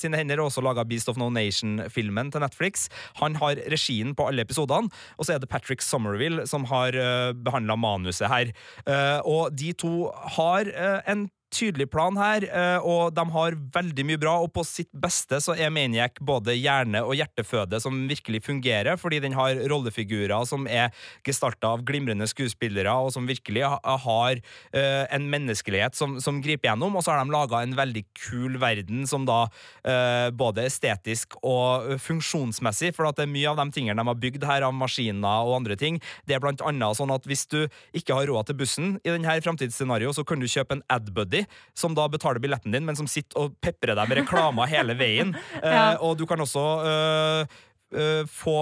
sine 0.00 0.18
hender, 0.18 0.40
og 0.40 0.48
også 0.48 0.64
laga 0.64 0.86
Beast 0.88 1.10
of 1.12 1.20
No 1.20 1.28
Nation-filmen 1.32 2.32
til 2.32 2.44
Netflix. 2.44 2.88
Han 3.20 3.36
har 3.42 3.60
regien 3.72 4.16
på 4.16 4.30
alle 4.30 4.46
episodene, 4.46 4.88
og 5.18 5.28
så 5.28 5.36
er 5.36 5.42
det 5.42 5.50
Patrick 5.52 5.84
Somerville 5.84 6.46
som 6.48 6.64
har 6.72 6.96
uh, 6.96 7.36
behandla 7.36 7.76
manuset 7.76 8.30
her. 8.32 8.52
og 9.28 9.54
de 9.56 9.72
to 9.76 10.10
har 10.36 10.68
en 11.10 11.26
tydelig 11.52 11.88
plan 11.92 12.16
her, 12.18 12.44
eh, 12.48 12.78
og 12.84 13.12
de 13.14 13.24
har 13.34 13.56
veldig 13.74 14.06
mye 14.08 14.20
bra. 14.20 14.34
Og 14.42 14.52
på 14.54 14.64
sitt 14.66 14.90
beste 14.92 15.40
så 15.44 15.54
er 15.56 15.72
Maniac 15.74 16.20
både 16.20 16.56
hjerne- 16.56 17.04
og 17.04 17.14
hjerteføde 17.18 17.80
som 17.82 18.00
virkelig 18.08 18.42
fungerer, 18.46 18.96
fordi 19.00 19.20
den 19.22 19.36
har 19.36 19.60
rollefigurer 19.70 20.46
som 20.48 20.66
er 20.66 20.90
gestalta 21.26 21.74
av 21.74 21.84
glimrende 21.84 22.26
skuespillere, 22.30 22.92
og 22.92 23.12
som 23.14 23.28
virkelig 23.28 23.62
har 23.62 24.40
uh, 24.40 25.04
en 25.12 25.28
menneskelighet 25.30 25.96
som, 25.96 26.18
som, 26.20 26.40
griper 26.42 26.70
gjennom. 26.70 26.96
Og 26.96 27.04
så 27.04 27.12
har 27.12 27.22
de 27.22 27.32
laga 27.32 27.62
en 27.62 27.76
veldig 27.76 28.04
kul 28.16 28.58
verden 28.62 29.06
som 29.06 29.26
da 29.28 29.44
uh, 29.46 30.30
både 30.34 30.66
estetisk 30.66 31.36
og 31.42 31.98
funksjonsmessig, 32.02 32.92
for 32.96 33.08
at 33.08 33.18
det 33.18 33.26
er 33.26 33.34
mye 33.34 33.52
av 33.52 33.60
de 33.60 33.68
tingene 33.74 34.00
de 34.00 34.08
har 34.08 34.20
bygd 34.22 34.46
her 34.48 34.66
av 34.66 34.74
maskiner 34.76 35.46
og 35.46 35.60
andre 35.60 35.76
ting. 35.78 36.00
Det 36.26 36.36
er 36.36 36.42
blant 36.42 36.64
annet 36.64 36.98
sånn 36.98 37.12
at 37.14 37.26
hvis 37.28 37.46
du 37.52 37.60
ikke 37.96 38.16
har 38.16 38.30
råd 38.30 38.50
til 38.50 38.58
bussen 38.62 38.96
i 39.02 39.12
denne 39.12 39.38
framtidsscenarioet, 39.44 40.16
så 40.16 40.26
kan 40.26 40.42
du 40.42 40.48
kjøpe 40.50 40.78
en 40.78 40.84
AdBuddy 40.92 41.41
som 41.78 41.96
da 41.96 42.08
betaler 42.12 42.42
billetten 42.42 42.74
din, 42.74 42.86
men 42.88 42.98
som 42.98 43.08
sitter 43.10 43.44
og 43.44 43.58
peprer 43.62 43.96
deg 43.98 44.10
med 44.10 44.22
reklamer 44.22 44.70
hele 44.70 44.96
veien. 44.98 45.34
ja. 45.62 45.92
uh, 45.94 46.08
og 46.08 46.18
du 46.20 46.26
kan 46.28 46.40
også 46.42 46.64
uh, 46.86 47.60
uh, 47.96 48.22
få 48.30 48.58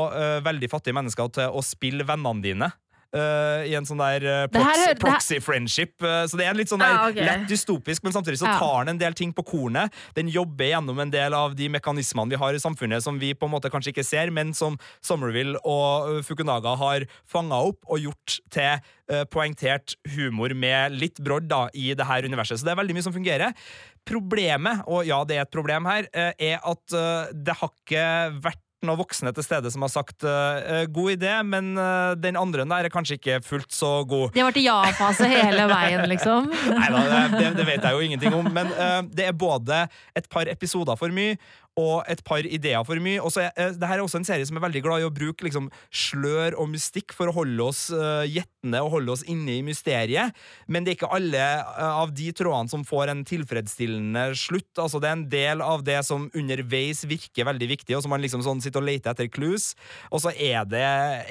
veldig 0.47 0.71
fattige 0.73 0.97
mennesker 0.97 1.35
til 1.41 1.57
å 1.57 1.65
spille 1.65 2.07
vennene 2.09 2.45
dine. 2.45 2.71
Uh, 3.11 3.67
i 3.67 3.73
en 3.75 3.83
sånn 3.83 3.99
der 3.99 4.23
uh, 4.23 4.45
proxy, 4.47 4.83
her, 4.85 4.99
proxy 5.02 5.38
friendship. 5.43 5.97
Uh, 5.99 6.23
så 6.31 6.38
det 6.38 6.45
er 6.47 6.55
litt 6.55 6.71
sånn 6.71 6.79
der, 6.79 6.95
okay. 7.09 7.25
lett 7.26 7.49
dystopisk, 7.50 8.05
men 8.07 8.14
samtidig 8.14 8.38
så 8.38 8.52
tar 8.55 8.87
den 8.87 8.93
en 8.95 9.00
del 9.00 9.17
ting 9.19 9.33
på 9.35 9.43
kornet. 9.49 9.90
Den 10.14 10.31
jobber 10.31 10.71
gjennom 10.71 11.02
en 11.02 11.11
del 11.11 11.35
av 11.35 11.57
de 11.59 11.67
mekanismene 11.75 12.31
vi 12.31 12.38
har 12.38 12.55
i 12.55 12.62
samfunnet 12.62 13.02
som 13.02 13.19
vi 13.19 13.33
på 13.35 13.50
en 13.50 13.55
måte 13.57 13.73
kanskje 13.73 13.90
ikke 13.90 14.07
ser, 14.07 14.31
men 14.31 14.55
som 14.55 14.79
Somerville 15.02 15.59
og 15.67 16.23
Fukunaga 16.29 16.76
har 16.79 17.09
fanga 17.26 17.59
opp 17.73 17.83
og 17.90 18.07
gjort 18.07 18.38
til 18.55 19.26
poengtert 19.35 19.97
humor 20.14 20.55
med 20.55 20.95
litt 20.95 21.19
brodd 21.19 21.49
da, 21.50 21.64
i 21.75 21.90
det 21.99 22.07
her 22.07 22.23
universet. 22.31 22.61
Så 22.61 22.69
det 22.69 22.76
er 22.76 22.79
veldig 22.85 22.95
mye 22.95 23.09
som 23.09 23.17
fungerer. 23.17 23.71
Problemet, 24.07 24.85
og 24.87 25.02
ja, 25.09 25.19
det 25.26 25.40
er 25.40 25.49
et 25.49 25.55
problem 25.55 25.90
her, 25.90 26.07
er 26.14 26.62
at 26.62 27.00
det 27.35 27.59
har 27.59 27.75
ikke 27.75 28.05
vært 28.47 28.62
noen 28.87 29.01
voksne 29.01 29.33
til 29.37 29.45
stede 29.45 29.71
som 29.73 29.85
har 29.85 29.93
sagt 29.93 30.25
uh, 30.25 30.85
'god 30.89 31.17
idé', 31.17 31.37
men 31.45 31.73
uh, 31.77 32.17
den 32.17 32.39
andre 32.41 32.65
der 32.65 32.89
er 32.89 32.93
kanskje 32.93 33.19
ikke 33.19 33.41
fullt 33.45 33.73
så 33.73 34.05
god. 34.09 34.33
De 34.33 34.41
har 34.41 34.49
vært 34.49 34.61
i 34.63 34.67
ja-fase 34.67 35.29
hele 35.29 35.67
veien, 35.69 36.05
liksom? 36.09 36.49
Nei 36.79 36.89
da, 36.95 37.03
det, 37.35 37.51
det, 37.59 37.67
vet 37.69 37.85
jeg 37.85 37.93
jo 37.93 38.01
ingenting 38.01 38.37
om. 38.37 38.49
Men 38.53 38.73
uh, 38.73 39.03
det 39.05 39.29
er 39.29 39.37
både 39.37 39.85
et 40.17 40.29
par 40.33 40.49
episoder 40.49 40.97
for 40.97 41.13
mye 41.13 41.37
og 41.81 42.11
et 42.11 42.23
par 42.27 42.45
ideer 42.45 42.85
for 42.87 43.01
mye. 43.03 43.21
Og 43.23 43.33
så 43.35 43.47
er, 43.47 43.53
uh, 43.57 43.75
det 43.77 43.89
her 43.89 43.99
er 43.99 44.05
også 44.05 44.21
en 44.21 44.29
serie 44.29 44.47
som 44.49 44.59
er 44.59 44.65
veldig 44.67 44.83
glad 44.85 45.03
i 45.03 45.09
å 45.09 45.13
bruke 45.15 45.47
liksom, 45.47 45.71
slør 45.89 46.57
og 46.61 46.71
mystikk 46.75 47.15
for 47.17 47.31
å 47.31 47.37
holde 47.41 47.67
oss 47.67 47.87
uh, 47.95 48.27
gjettende 48.29 48.83
og 48.85 48.95
holde 48.97 49.15
oss 49.15 49.25
inne 49.31 49.57
i 49.59 49.65
mysteriet. 49.67 50.37
Men 50.69 50.85
det 50.85 50.93
er 50.93 50.99
ikke 50.99 51.13
alle 51.17 51.45
uh, 51.65 52.03
av 52.03 52.15
de 52.17 52.31
trådene 52.37 52.73
som 52.73 52.85
får 52.87 53.13
en 53.13 53.25
tilfredsstillende 53.29 54.27
slutt. 54.39 54.71
Altså, 54.77 55.01
det 55.03 55.11
er 55.11 55.19
en 55.19 55.27
del 55.33 55.65
av 55.65 55.85
det 55.87 56.01
som 56.07 56.29
underveis 56.37 57.05
virker 57.09 57.49
veldig 57.49 57.71
viktig, 57.75 57.97
og 57.97 58.05
som 58.05 58.15
man 58.15 58.25
liksom 58.25 58.45
sånn 58.47 58.63
sitter 58.65 58.83
og 58.83 58.89
leter 58.91 59.15
etter 59.15 59.31
clues. 59.33 59.73
Og 60.11 60.25
så 60.25 60.35
er 60.35 60.67
det 60.69 60.85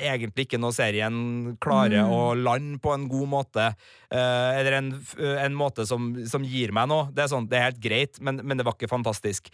egentlig 0.10 0.48
ikke 0.48 0.62
noe 0.62 0.76
serien 0.76 1.56
klarer 1.62 2.06
mm. 2.06 2.14
å 2.14 2.22
lande 2.38 2.80
på 2.82 2.94
en 2.94 3.08
god 3.12 3.30
måte. 3.30 3.66
eller 4.10 4.74
en, 4.74 4.88
en 5.20 5.56
måte 5.56 5.86
som, 5.86 6.12
som, 6.30 6.46
gir 6.46 6.72
meg 6.74 6.88
noe. 6.90 7.10
Det 7.14 7.24
er, 7.24 7.30
sånn, 7.32 7.48
det 7.50 7.60
er 7.60 7.68
helt 7.68 7.82
greit, 7.84 8.20
men, 8.26 8.42
men 8.44 8.58
det 8.58 8.66
var 8.66 8.78
ikke 8.78 8.90
fantastisk. 8.90 9.52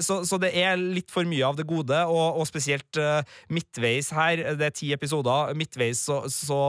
så 0.00 0.29
så 0.30 0.38
det 0.40 0.52
er 0.56 0.78
litt 0.78 1.10
for 1.12 1.26
mye 1.28 1.46
av 1.46 1.58
det 1.58 1.66
gode, 1.68 1.98
og, 2.06 2.40
og 2.40 2.48
spesielt 2.48 3.00
uh, 3.00 3.20
midtveis 3.52 4.12
her, 4.14 4.44
det 4.58 4.70
er 4.70 4.76
ti 4.76 4.92
episoder, 4.94 5.54
midtveis 5.58 6.04
så, 6.06 6.22
så, 6.30 6.60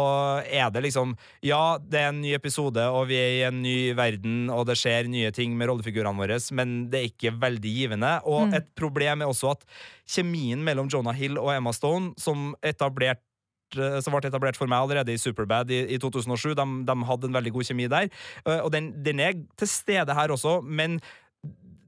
er 0.45 0.71
det 0.73 0.85
liksom 0.87 1.15
Ja, 1.45 1.77
det 1.81 2.01
er 2.01 2.11
en 2.11 2.21
ny 2.23 2.33
episode, 2.37 2.83
og 2.89 3.07
vi 3.11 3.19
er 3.19 3.31
i 3.37 3.47
en 3.47 3.61
ny 3.63 3.77
verden, 3.97 4.49
og 4.53 4.65
det 4.69 4.77
skjer 4.81 5.09
nye 5.11 5.31
ting 5.35 5.55
med 5.57 5.69
rollefigurene 5.71 6.17
våre, 6.17 6.39
men 6.57 6.77
det 6.91 6.99
er 6.99 7.09
ikke 7.11 7.35
veldig 7.41 7.73
givende. 7.75 8.13
Og 8.29 8.49
mm. 8.49 8.55
et 8.59 8.69
problem 8.77 9.23
er 9.23 9.31
også 9.31 9.55
at 9.55 9.65
kjemien 10.09 10.61
mellom 10.65 10.89
Jonah 10.91 11.15
Hill 11.17 11.39
og 11.41 11.53
Emma 11.53 11.73
Stone, 11.75 12.13
som 12.21 12.51
etablert 12.65 13.21
eh, 13.77 13.99
som 14.03 14.15
ble 14.15 14.27
etablert 14.27 14.59
for 14.59 14.71
meg 14.71 14.83
allerede 14.83 15.13
i 15.13 15.21
Superbad 15.21 15.71
i, 15.71 15.83
i 15.95 15.99
2007. 16.01 16.53
De, 16.57 16.67
de, 16.87 16.97
hadde 17.09 17.29
en 17.29 17.39
veldig 17.39 17.55
god 17.57 17.71
kjemi 17.71 17.89
der. 17.91 18.11
Eh, 18.45 18.59
og 18.59 18.71
den, 18.75 18.91
den, 19.05 19.23
er 19.23 19.37
til 19.59 19.71
stede 19.71 20.17
her 20.17 20.33
også, 20.33 20.59
men 20.61 20.99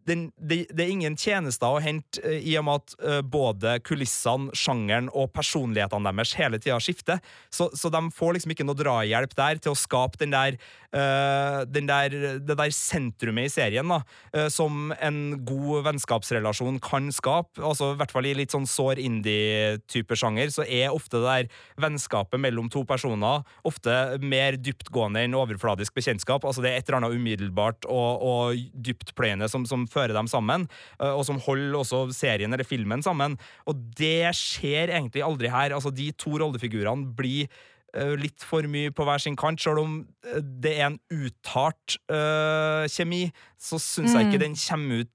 den, 0.08 0.28
det, 0.38 0.66
det, 0.72 0.84
er 0.86 0.92
ingen 0.94 1.16
tjenester 1.20 1.78
å 1.78 1.82
hente 1.84 2.22
uh, 2.24 2.36
i 2.36 2.56
og 2.60 2.68
med 2.68 2.82
at 2.82 2.96
uh, 3.00 3.20
både 3.24 3.78
kulissene, 3.88 4.54
sjangeren 4.58 5.10
og 5.14 5.32
personlighetene 5.36 6.12
deres 6.12 6.36
hele 6.40 6.60
tida 6.62 6.80
skifter. 6.84 7.22
Så, 7.54 7.70
så, 7.78 7.92
de 7.94 8.02
får 8.14 8.38
liksom 8.38 8.56
ikke 8.56 8.68
noe 8.68 8.80
drahjelp 8.80 9.36
der 9.38 9.62
til 9.64 9.74
å 9.74 9.80
skape 9.80 10.20
den 10.22 10.34
der, 10.34 10.58
uh, 10.96 11.64
den 11.70 11.90
der 11.90 12.18
det 12.44 12.58
der 12.60 12.74
sentrumet 12.76 13.48
i 13.48 13.54
serien 13.54 13.90
da, 13.90 14.02
som 14.52 14.92
en 15.04 15.18
god 15.46 15.86
vennskapsrelasjon 15.88 16.80
kan 16.84 17.10
skape. 17.14 17.62
Altså, 17.64 17.92
I 17.94 18.00
hvert 18.00 18.14
fall 18.14 18.28
i 18.28 18.36
litt 18.38 18.54
sånn 18.54 18.68
sår 18.70 19.02
indie-type 19.02 20.18
sjanger, 20.20 20.52
så 20.54 20.66
er 20.66 20.94
ofte 20.94 21.22
det 21.22 21.28
der 21.28 21.84
vennskapet 21.84 22.42
mellom 22.42 22.70
to 22.74 22.84
personer 22.88 23.44
ofte 23.68 23.94
mer 24.24 24.58
dyptgående 24.60 25.24
enn 25.26 25.38
overfladisk 25.38 25.96
bekjentskap. 25.98 26.46
Altså, 26.48 26.64
det 26.64 26.72
er 26.72 26.82
et 26.82 26.90
eller 26.90 27.02
annet 27.02 27.18
umiddelbart 27.18 27.88
og, 27.90 28.24
og 28.24 28.64
dyptpløyende 28.74 29.50
som, 29.52 29.68
som 29.70 29.86
fører 29.94 30.16
dem 30.18 30.30
sammen, 30.32 30.68
og 31.00 31.24
som 31.28 31.42
holder 31.44 31.80
også 31.80 32.06
serien 32.16 32.54
eller 32.54 32.68
filmen 32.68 33.04
sammen. 33.06 33.38
Og 33.70 33.80
det 33.98 34.34
skjer 34.38 34.94
egentlig 34.94 35.24
aldri 35.26 35.52
her. 35.54 35.76
Altså, 35.78 35.94
de 35.94 36.10
to 36.18 36.36
rollefigurene 36.42 37.14
blir 37.18 37.52
litt 38.18 38.42
for 38.42 38.66
mye 38.66 38.90
på 38.90 39.06
hver 39.06 39.22
sin 39.22 39.38
kant. 39.38 39.62
Selv 39.62 39.84
om 39.84 39.98
det 40.42 40.78
er 40.80 40.88
en 40.90 41.02
uttalt 41.14 42.00
uh, 42.10 42.90
kjemi, 42.90 43.28
så 43.62 43.78
syns 43.82 44.16
jeg 44.16 44.32
ikke 44.32 44.40
mm. 44.42 44.46
den 44.48 44.58
kommer 44.64 45.04
ut 45.04 45.12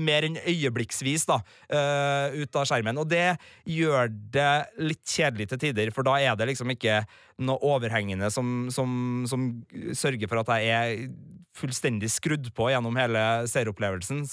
mer 0.00 0.24
enn 0.26 0.38
øyeblikksvis 0.40 1.26
da, 1.28 1.40
uh, 1.70 2.34
ut 2.34 2.58
av 2.58 2.66
skjermen. 2.68 2.98
Og 3.02 3.08
det 3.10 3.36
gjør 3.68 4.10
det 4.34 4.50
litt 4.82 5.04
kjedelig 5.04 5.50
til 5.52 5.62
tider, 5.66 5.92
for 5.94 6.06
da 6.06 6.16
er 6.22 6.38
det 6.38 6.50
liksom 6.52 6.72
ikke 6.74 7.02
noe 7.42 7.60
overhengende 7.74 8.30
som, 8.32 8.68
som, 8.72 9.24
som 9.28 9.48
sørger 9.92 10.30
for 10.30 10.40
at 10.42 10.54
jeg 10.62 10.76
er 10.76 11.08
fullstendig 11.56 12.10
skrudd 12.12 12.50
på 12.56 12.68
gjennom 12.72 12.96
hele 12.98 13.20
serieopplevelsen. 13.48 14.24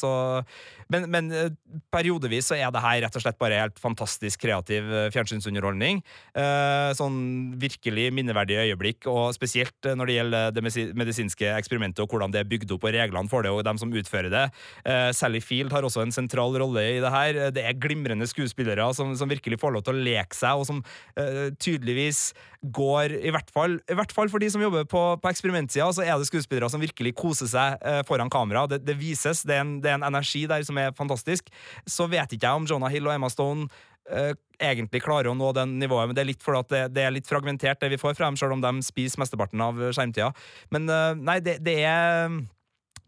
Men, 0.92 1.08
men, 1.12 1.32
eh, 1.32 1.52
periodevis 1.94 2.50
så 2.52 2.58
er 2.58 2.72
det 2.74 2.84
her 2.84 3.00
rett 3.06 3.18
og 3.18 3.24
slett 3.24 3.40
bare 3.42 3.62
helt 3.62 3.80
fantastisk 3.82 4.44
kreativ 4.44 4.90
eh, 4.92 5.10
fjernsynsunderholdning. 5.14 6.04
Eh, 6.38 6.92
sånn 6.98 7.18
virkelig 7.62 8.10
minneverdige 8.16 8.68
øyeblikk, 8.68 9.08
og 9.12 9.34
spesielt 9.38 9.88
når 9.88 10.10
det 10.10 10.18
gjelder 10.20 10.56
det 10.58 10.66
medisinske 11.00 11.54
eksperimentet 11.56 12.04
og 12.04 12.14
hvordan 12.14 12.36
det 12.36 12.44
er 12.44 12.50
bygd 12.52 12.76
opp, 12.76 12.88
og 12.88 12.96
reglene 12.96 13.32
for 13.32 13.46
det, 13.46 13.54
og 13.54 13.64
dem 13.66 13.80
som 13.82 13.94
utfører 13.94 14.32
det. 14.34 14.46
Eh, 14.84 15.10
Sally 15.16 15.42
Field 15.44 15.74
har 15.74 15.88
også 15.88 16.04
en 16.04 16.16
sentral 16.16 16.56
rolle 16.60 16.86
i 16.98 17.02
det 17.04 17.14
her. 17.14 17.42
Det 17.56 17.64
er 17.64 17.80
glimrende 17.80 18.28
skuespillere 18.30 18.92
som, 18.98 19.16
som 19.18 19.32
virkelig 19.32 19.62
får 19.64 19.78
lov 19.78 19.88
til 19.88 19.96
å 19.96 20.06
leke 20.12 20.38
seg, 20.38 20.60
og 20.60 20.68
som 20.70 20.84
eh, 21.18 21.50
tydeligvis 21.56 22.34
går, 22.64 22.93
i 23.02 23.32
hvert 23.34 23.50
fall, 23.54 23.78
i 23.90 23.98
hvert 23.98 24.14
fall 24.16 24.30
for 24.32 24.44
de 24.44 24.50
som 24.54 24.62
jobber 24.64 24.86
på, 24.90 25.02
på 25.22 25.32
eksperimentsida, 25.32 25.90
så 25.96 26.06
er 26.06 26.18
det 26.20 26.30
skuespillere 26.30 26.70
som 26.72 26.84
virkelig 26.84 27.16
koser 27.20 27.50
seg 27.50 27.82
eh, 27.82 28.02
foran 28.08 28.32
kamera. 28.34 28.66
Det, 28.70 28.82
det 28.88 28.98
vises, 29.00 29.44
det 29.48 29.58
er, 29.58 29.66
en, 29.66 29.78
det 29.84 29.92
er 29.92 30.00
en 30.00 30.08
energi 30.12 30.46
der 30.50 30.66
som 30.68 30.80
er 30.82 30.96
fantastisk. 30.98 31.52
Så 31.90 32.08
vet 32.12 32.36
ikke 32.36 32.48
jeg 32.48 32.64
om 32.64 32.70
Jonah 32.70 32.94
Hill 32.94 33.10
og 33.10 33.16
Emma 33.16 33.32
Stone 33.34 33.68
eh, 34.12 34.34
egentlig 34.64 35.04
klarer 35.04 35.32
å 35.32 35.38
nå 35.38 35.52
den 35.58 35.78
nivået, 35.82 36.10
men 36.10 36.18
det 36.18 36.24
er 36.24 36.32
litt 36.32 36.44
fordi 36.46 36.64
det, 36.76 36.84
det 36.96 37.08
er 37.08 37.16
litt 37.16 37.30
fragmentert, 37.30 37.82
det 37.82 37.92
vi 37.94 38.02
får 38.02 38.18
fra 38.20 38.30
dem, 38.30 38.40
selv 38.40 38.56
om 38.58 38.64
de 38.64 38.74
spiser 38.86 39.24
mesteparten 39.24 39.64
av 39.64 39.80
skjermtida. 39.90 40.32
Men 40.76 40.90
eh, 40.92 41.14
nei, 41.20 41.40
det, 41.44 41.60
det 41.66 41.80
er 41.88 42.44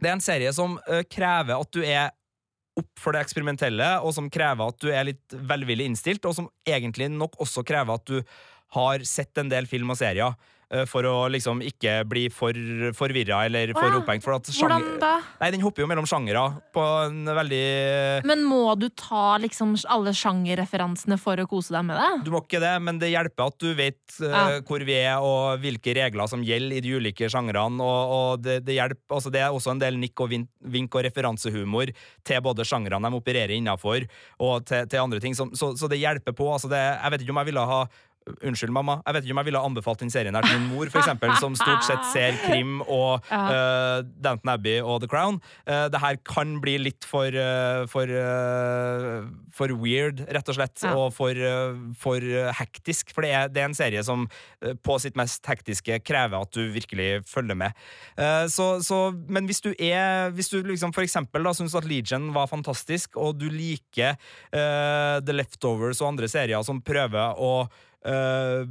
det 0.01 0.09
er 0.09 0.15
en 0.17 0.23
serie 0.23 0.51
som 0.55 0.77
eh, 0.89 1.05
krever 1.07 1.55
at 1.55 1.71
du 1.71 1.81
er 1.83 2.11
opp 2.75 2.99
for 2.99 3.15
det 3.15 3.21
eksperimentelle, 3.23 3.87
og 4.03 4.11
som 4.15 4.27
krever 4.31 4.71
at 4.73 4.81
du 4.83 4.89
er 4.91 5.07
litt 5.07 5.35
velvillig 5.47 5.87
innstilt, 5.87 6.25
og 6.27 6.35
som 6.35 6.49
egentlig 6.67 7.07
nok 7.13 7.37
også 7.43 7.63
krever 7.67 7.95
at 7.95 8.09
du 8.09 8.17
har 8.73 8.99
sett 9.05 9.37
en 9.37 9.49
del 9.49 9.65
film 9.67 9.89
og 9.93 9.97
serier. 9.97 10.33
eh, 10.73 10.85
For 10.89 11.05
å 11.05 11.29
liksom 11.29 11.61
ikke 11.61 11.99
bli 12.09 12.23
for 12.33 12.51
forvirra 12.97 13.43
eller 13.45 13.69
for 13.77 13.85
ja. 13.85 13.99
opphengt. 14.01 14.23
For 14.25 14.33
at 14.33 14.47
Hvordan 14.49 14.97
da? 14.99 15.19
Nei, 15.39 15.51
Den 15.53 15.61
hopper 15.61 15.83
jo 15.83 15.87
mellom 15.87 16.07
sjangere 16.09 16.41
på 16.73 16.81
en 17.05 17.19
veldig 17.25 18.25
Men 18.25 18.41
må 18.43 18.73
du 18.81 18.87
ta 18.89 19.37
liksom 19.37 19.75
alle 19.93 20.09
sjangerreferansene 20.17 21.17
for 21.21 21.37
å 21.37 21.45
kose 21.47 21.69
deg 21.75 21.85
med 21.85 21.99
det? 22.01 22.25
Du 22.25 22.31
må 22.33 22.41
ikke 22.41 22.59
det, 22.63 22.73
men 22.81 22.97
det 22.99 23.11
hjelper 23.13 23.51
at 23.51 23.59
du 23.61 23.69
vet 23.77 24.17
eh, 24.21 24.33
Ja. 24.33 24.59
hvor 24.65 24.83
vi 24.87 24.97
er, 24.97 25.19
og 25.21 25.61
hvilke 25.61 25.93
regler 25.95 26.27
som 26.31 26.41
gjelder 26.43 26.79
i 26.79 26.81
de 26.81 26.95
ulike 26.97 27.29
sjangrene. 27.29 27.77
Og, 27.85 28.15
og 28.17 28.41
det, 28.43 28.57
det, 28.65 28.75
hjelper, 28.79 29.05
altså 29.19 29.31
det 29.31 29.41
er 29.45 29.53
også 29.53 29.75
en 29.75 29.83
del 29.85 29.99
nikk 30.01 30.19
og 30.25 30.33
vink, 30.33 30.49
vink 30.65 30.97
og 30.97 31.05
referansehumor 31.05 31.93
til 32.25 32.41
både 32.41 32.65
sjangrene 32.65 33.05
de 33.05 33.21
opererer 33.21 33.53
innafor, 33.59 34.09
og 34.41 34.65
til, 34.65 34.89
til 34.89 34.99
andre 35.05 35.21
ting. 35.23 35.37
Så, 35.37 35.47
så, 35.53 35.75
så 35.77 35.87
det 35.91 36.01
hjelper 36.01 36.33
på. 36.35 36.49
Altså 36.57 36.67
det, 36.73 36.81
jeg 36.81 37.11
vet 37.15 37.21
ikke 37.27 37.35
om 37.37 37.43
jeg 37.43 37.51
ville 37.53 37.69
ha 37.69 37.79
Unnskyld, 38.25 38.71
mamma. 38.73 38.95
Jeg 39.05 39.13
vet 39.13 39.25
ikke 39.27 39.33
om 39.35 39.39
jeg 39.43 39.47
ville 39.51 39.59
anbefalt 39.67 39.99
den 40.01 40.09
serien 40.09 40.33
her 40.33 40.45
til 40.47 40.57
min 40.57 40.71
mor, 40.71 40.89
for 40.89 40.97
eksempel, 41.03 41.29
som 41.37 41.53
stort 41.59 41.83
sett 41.85 42.07
ser 42.09 42.33
krim 42.41 42.79
og 42.81 43.21
uh, 43.29 44.01
Downton 44.01 44.49
Abbey 44.55 44.79
og 44.81 45.03
The 45.03 45.09
Crown. 45.11 45.37
Uh, 45.69 45.85
det 45.93 46.01
her 46.01 46.17
kan 46.25 46.55
bli 46.63 46.73
litt 46.81 47.05
for 47.05 47.29
uh, 47.37 47.85
for, 47.91 48.09
uh, 48.09 49.27
for 49.53 49.75
weird, 49.77 50.23
rett 50.25 50.49
og 50.49 50.57
slett, 50.57 50.73
Ja. 50.81 50.95
og 50.97 51.13
for, 51.13 51.37
for 52.01 52.25
hektisk. 52.57 53.13
For 53.13 53.25
det 53.25 53.31
er, 53.37 53.53
det 53.53 53.61
er 53.61 53.69
en 53.69 53.77
serie 53.77 54.01
som 54.05 54.25
på 54.85 54.97
sitt 55.01 55.15
mest 55.19 55.45
hektiske 55.45 55.99
krever 56.05 56.41
at 56.41 56.51
du 56.57 56.65
virkelig 56.73 57.21
følger 57.29 57.57
med. 57.57 57.77
Så, 58.51 58.67
så, 58.83 58.99
men 59.29 59.45
hvis 59.47 59.61
du 59.63 59.69
er 59.77 60.31
Hvis 60.35 60.49
du 60.51 60.57
liksom 60.65 60.93
for 60.95 61.05
eksempel 61.05 61.47
syns 61.55 61.75
at 61.77 61.87
Legion 61.87 62.31
var 62.35 62.49
fantastisk, 62.51 63.15
og 63.17 63.37
du 63.39 63.47
liker 63.51 64.17
The 64.51 65.35
Leftovers 65.35 66.01
og 66.01 66.13
andre 66.13 66.29
serier 66.31 66.63
som 66.65 66.81
prøver 66.85 67.37
å 67.39 67.67
uh, 68.05 68.65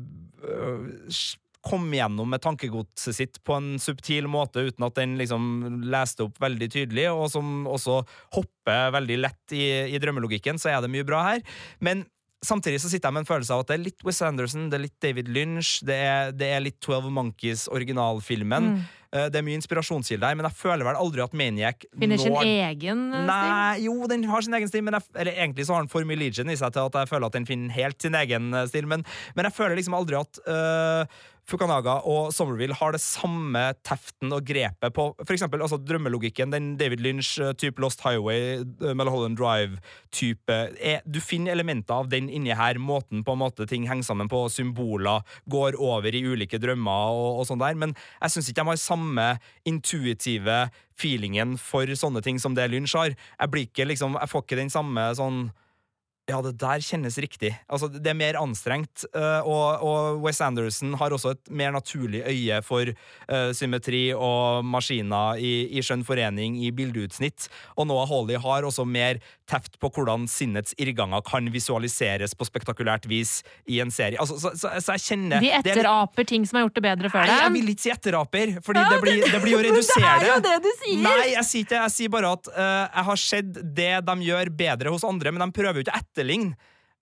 uh, 0.45 1.91
gjennom 1.95 2.29
med 2.29 2.43
tankegodset 2.45 3.17
sitt 3.17 3.39
på 3.45 3.57
en 3.57 3.79
subtil 3.81 4.29
måte 4.29 4.67
uten 4.67 4.85
at 4.85 4.99
den 4.99 5.17
liksom 5.17 5.85
leste 5.89 6.27
opp 6.27 6.41
veldig 6.43 6.69
tydelig, 6.71 7.07
og 7.11 7.31
som 7.33 7.65
også 7.67 8.03
hopper 8.37 8.93
veldig 8.99 9.21
lett 9.23 9.55
i, 9.57 9.95
i 9.95 10.01
drømmelogikken, 10.03 10.61
så 10.61 10.75
er 10.75 10.83
det 10.85 10.93
mye 10.93 11.07
bra 11.09 11.23
her. 11.25 11.41
Men 11.81 12.05
samtidig 12.45 12.83
så 12.83 12.91
sitter 12.93 13.09
jeg 13.09 13.17
med 13.17 13.25
en 13.25 13.31
følelse 13.31 13.55
av 13.55 13.65
at 13.65 13.71
det 13.71 13.79
er 13.79 13.87
litt 13.87 14.05
Wes 14.05 14.21
Anderson, 14.25 14.69
det 14.69 14.79
er 14.79 14.85
litt 14.85 15.01
David 15.03 15.31
Lynch, 15.33 15.79
det 15.89 15.97
er, 15.97 16.35
det 16.37 16.51
er 16.53 16.65
litt 16.65 16.81
Twelve 16.85 17.11
Monkeys, 17.13 17.67
originalfilmen. 17.73 18.75
Mm. 18.75 18.85
Eh, 19.15 19.29
Det 19.31 19.39
er 19.39 19.45
mye 19.47 19.59
inspirasjonskilde 19.61 20.27
her, 20.27 20.35
men 20.39 20.49
jeg 20.49 20.59
føler 20.59 20.87
vel 20.89 20.99
aldri 20.99 21.23
at 21.23 21.35
Maniac 21.39 21.85
Finner 21.95 22.19
sin 22.19 22.35
når 22.35 22.49
egen 22.51 23.05
eh, 23.15 23.21
stil? 23.21 23.29
Nei, 23.31 23.85
jo, 23.87 23.95
den 24.11 24.25
har 24.31 24.43
sin 24.47 24.57
egen 24.59 24.71
stil, 24.73 24.83
men 24.87 24.99
jeg, 24.99 25.07
eller 25.15 25.39
egentlig 25.39 25.69
så 25.69 25.77
har 25.77 25.85
den 25.87 25.93
for 25.93 26.09
mye 26.09 26.19
Legion 26.19 26.51
i 26.51 26.59
seg 26.59 26.75
til 26.75 26.89
at 26.89 26.99
jeg 27.05 27.13
føler 27.13 27.31
at 27.31 27.39
den 27.39 27.47
finner 27.47 27.77
helt 27.77 28.03
sin 28.03 28.19
egen 28.19 28.51
eh, 28.55 28.67
stil, 28.71 28.89
men, 28.91 29.07
men 29.39 29.49
jeg 29.49 29.55
føler 29.55 29.79
liksom 29.79 29.95
aldri 30.01 30.19
at 30.19 30.43
øh, 30.51 31.23
Fukanaga 31.45 31.99
og 32.09 32.31
Somerville 32.33 32.77
har 32.79 32.95
det 32.95 33.03
samme 33.05 33.61
teften 33.85 34.33
og 34.33 34.47
grepet 34.49 34.95
på 34.97 35.11
for 35.21 35.35
eksempel 35.35 35.61
altså 35.65 35.77
drømmelogikken, 35.77 36.53
den 36.55 36.71
David 36.81 37.03
Lynch-type 37.05 37.83
Lost 37.83 38.01
Highway, 38.05 38.63
uh, 38.81 38.93
Mulholland 38.97 39.37
Drive-type. 39.37 40.57
Du 41.05 41.21
finner 41.21 41.53
elementer 41.53 42.01
av 42.01 42.09
den 42.13 42.31
inni 42.33 42.55
her, 42.57 42.81
måten 42.81 43.25
på 43.25 43.35
en 43.37 43.43
måte 43.43 43.69
ting 43.69 43.89
henger 43.91 44.09
sammen 44.09 44.31
på, 44.33 44.47
symboler, 44.53 45.25
går 45.51 45.77
over 45.81 46.17
i 46.17 46.25
ulike 46.25 46.61
drømmer 46.63 47.13
og, 47.13 47.43
og 47.43 47.49
sånn 47.51 47.61
der, 47.61 47.77
men 47.77 47.93
jeg 48.23 48.35
syns 48.35 48.51
ikke 48.51 48.63
de 48.63 48.73
har 48.73 48.81
samme 48.81 49.29
intuitive 49.69 50.59
feelingen 51.01 51.59
for 51.61 51.91
sånne 51.99 52.23
ting 52.25 52.41
som 52.41 52.57
det 52.57 52.71
Lynch 52.73 52.97
har. 52.97 53.13
Jeg 53.13 53.53
blir 53.53 53.69
ikke 53.69 53.89
liksom, 53.91 54.17
jeg 54.21 54.33
får 54.33 54.47
ikke 54.47 54.61
den 54.63 54.73
samme 54.73 55.11
sånn 55.19 55.45
ja, 56.31 56.39
det 56.41 56.55
der 56.57 56.81
kjennes 56.81 57.19
riktig. 57.21 57.51
Altså, 57.69 57.91
det 57.93 58.09
er 58.09 58.17
mer 58.17 58.39
anstrengt, 58.41 59.05
eh, 59.13 59.45
og, 59.45 59.83
og 59.85 60.23
Wes 60.25 60.41
Anderson 60.41 60.95
har 60.97 61.13
også 61.13 61.35
et 61.35 61.51
mer 61.53 61.75
naturlig 61.75 62.23
øye 62.25 62.63
for 62.65 62.89
uh, 62.89 63.51
symmetri 63.53 64.07
og 64.17 64.65
maskiner 64.65 65.37
i, 65.37 65.53
i 65.77 65.83
skjønn 65.85 66.05
forening 66.09 66.57
i 66.65 66.71
bildeutsnitt. 66.73 67.51
Og 67.77 67.91
Noah 67.91 68.09
Hawley 68.09 68.41
har 68.41 68.65
også 68.65 68.87
mer 68.89 69.21
teft 69.51 69.77
på 69.83 69.91
hvordan 69.93 70.25
sinnets 70.31 70.73
irrganger 70.81 71.21
kan 71.29 71.51
visualiseres 71.53 72.33
på 72.33 72.47
spektakulært 72.49 73.05
vis 73.11 73.43
i 73.69 73.83
en 73.85 73.93
serie. 73.93 74.17
Altså, 74.23 74.39
så, 74.41 74.55
så, 74.57 74.73
så 74.81 74.97
jeg 74.97 75.05
kjenner 75.05 75.45
De 75.45 75.51
det 75.51 75.59
er 75.59 75.61
litt- 75.67 75.73
etteraper 75.75 76.29
ting 76.31 76.49
som 76.49 76.57
har 76.57 76.65
gjort 76.65 76.79
det 76.79 76.85
bedre 76.87 77.13
før 77.13 77.29
Nei, 77.29 77.37
jeg 77.43 77.53
vil 77.59 77.69
ikke 77.75 77.85
si 77.85 77.93
etteraper, 77.93 78.55
fordi 78.65 78.87
det, 78.89 79.01
blir, 79.05 79.21
det 79.29 79.43
blir 79.45 79.59
å 79.59 79.63
redusere 79.69 80.15
Det 80.25 80.31
er 80.31 80.33
jo 80.33 80.41
det 80.49 80.57
du 80.65 80.71
sier! 80.81 81.05
Nei, 81.05 81.19
jeg 81.35 81.45
sier 81.51 81.67
ikke 81.69 81.83
Jeg 81.83 81.95
sier 81.99 82.15
bare 82.17 82.33
at 82.39 82.51
uh, 82.55 82.65
jeg 82.89 83.07
har 83.11 83.23
sett 83.27 83.61
det 83.77 83.93
de 84.09 84.17
gjør 84.31 84.53
bedre 84.65 84.97
hos 84.97 85.05
andre, 85.05 85.35
men 85.35 85.45
de 85.45 85.59
prøver 85.61 85.83
jo 85.83 85.85
ikke 85.85 85.93
å 85.93 86.01
etterligne. 86.15 86.55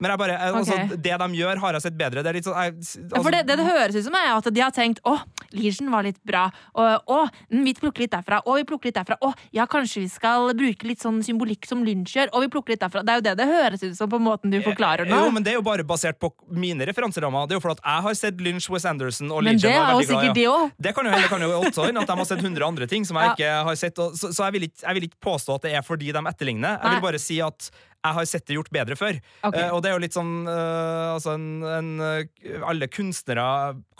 Men 0.02 0.10
jeg 0.10 0.18
bare, 0.18 0.34
eh, 0.34 0.56
altså, 0.58 0.76
det 0.98 1.14
de 1.20 1.26
gjør, 1.38 1.60
har 1.62 1.76
jeg 1.76 1.84
sett 1.84 1.94
bedre. 1.98 2.24
Det 2.26 2.30
er 2.32 2.42
sånn 2.42 2.56
jeg, 2.58 2.72
altså, 2.74 3.20
For 3.22 3.30
det, 3.30 3.44
det 3.46 3.56
det 3.60 3.66
høres 3.68 3.94
ut 3.94 4.06
som, 4.08 4.16
er 4.18 4.32
at 4.34 4.48
de 4.50 4.62
har 4.64 4.72
tenkt 4.74 4.98
å, 5.06 5.14
Legion 5.54 5.92
var 5.92 6.02
litt 6.02 6.18
bra. 6.26 6.48
Og, 6.74 7.06
å, 7.12 7.18
mm, 7.52 7.60
vi 7.68 7.74
plukker 7.78 8.02
litt 8.02 8.14
derfra. 8.14 8.40
Og 8.48 8.58
vi 8.58 8.64
plukker 8.66 8.90
litt 8.90 8.96
derfra. 8.98 9.18
Å, 9.22 9.30
ja, 9.54 9.66
kanskje 9.70 10.02
vi 10.02 10.08
skal 10.10 10.50
bruke 10.58 10.88
litt 10.88 11.04
sånn 11.04 11.20
symbolikk 11.22 11.68
som 11.68 11.84
Lynch 11.86 12.16
gjør. 12.16 12.32
Og 12.34 12.46
vi 12.46 12.50
plukker 12.50 12.74
litt 12.74 12.82
derfra. 12.82 13.04
Det 13.06 13.14
er 13.14 13.20
jo 13.20 13.26
det 13.28 13.34
det 13.42 13.46
høres 13.52 13.84
ut 13.84 13.94
som 14.00 14.10
på 14.10 14.18
måten 14.22 14.50
du 14.50 14.58
forklarer 14.64 15.06
nå. 15.06 15.20
Jo, 15.26 15.30
men 15.36 15.46
Det 15.46 15.52
er 15.52 15.60
jo 15.60 15.64
bare 15.68 15.86
basert 15.86 16.18
på 16.18 16.32
mine 16.50 16.88
referanserammer. 16.88 17.46
Det 17.46 17.54
er 17.54 17.60
jo 17.60 17.64
for 17.68 17.76
at 17.76 17.84
jeg 17.84 18.06
har 18.08 18.18
sett 18.24 18.42
Lynch, 18.42 18.66
West 18.72 18.90
Anderson 18.90 19.30
og 19.30 19.44
Men 19.46 19.60
det 19.62 19.70
er 19.70 19.92
jo 19.92 20.02
sikkert 20.08 20.34
de 20.40 20.48
òg. 20.50 20.74
Det 20.82 20.96
kan 20.96 21.06
jo 21.06 21.14
det 21.14 21.30
kan 21.30 21.46
jo 21.46 21.52
også 21.60 21.86
hende 21.86 22.02
at 22.02 22.10
de 22.10 22.18
har 22.24 22.30
sett 22.32 22.42
100 22.42 22.66
andre 22.72 22.90
ting 22.90 23.06
som 23.06 23.20
jeg 23.20 23.28
Ja. 23.32 23.36
ikke 23.38 23.54
har 23.70 23.78
sett. 23.78 24.02
Og, 24.02 24.18
så 24.18 24.32
så 24.34 24.48
jeg, 24.48 24.56
vil 24.56 24.68
ikke, 24.70 24.82
jeg 24.82 24.98
vil 24.98 25.08
ikke 25.12 25.22
påstå 25.30 25.60
at 25.60 25.68
det 25.68 25.76
er 25.78 25.86
fordi 25.86 26.10
de 26.16 26.26
etterligner. 26.32 26.80
Jeg 26.80 26.96
vil 26.96 27.06
bare 27.06 27.22
si 27.22 27.38
at 27.44 27.70
jeg 28.02 28.16
har 28.16 28.26
sett 28.26 28.46
det 28.48 28.56
gjort 28.56 28.70
bedre 28.74 28.96
før. 28.98 29.18
Okay. 29.46 29.62
Eh, 29.62 29.70
og 29.70 29.82
det 29.84 29.90
er 29.90 29.94
jo 29.94 30.02
litt 30.02 30.16
sånn 30.16 30.32
eh, 30.50 31.12
altså 31.14 31.36
en, 31.36 31.44
en, 31.62 31.90
eh, 32.02 32.56
Alle 32.66 32.88
kunstnere 32.90 33.44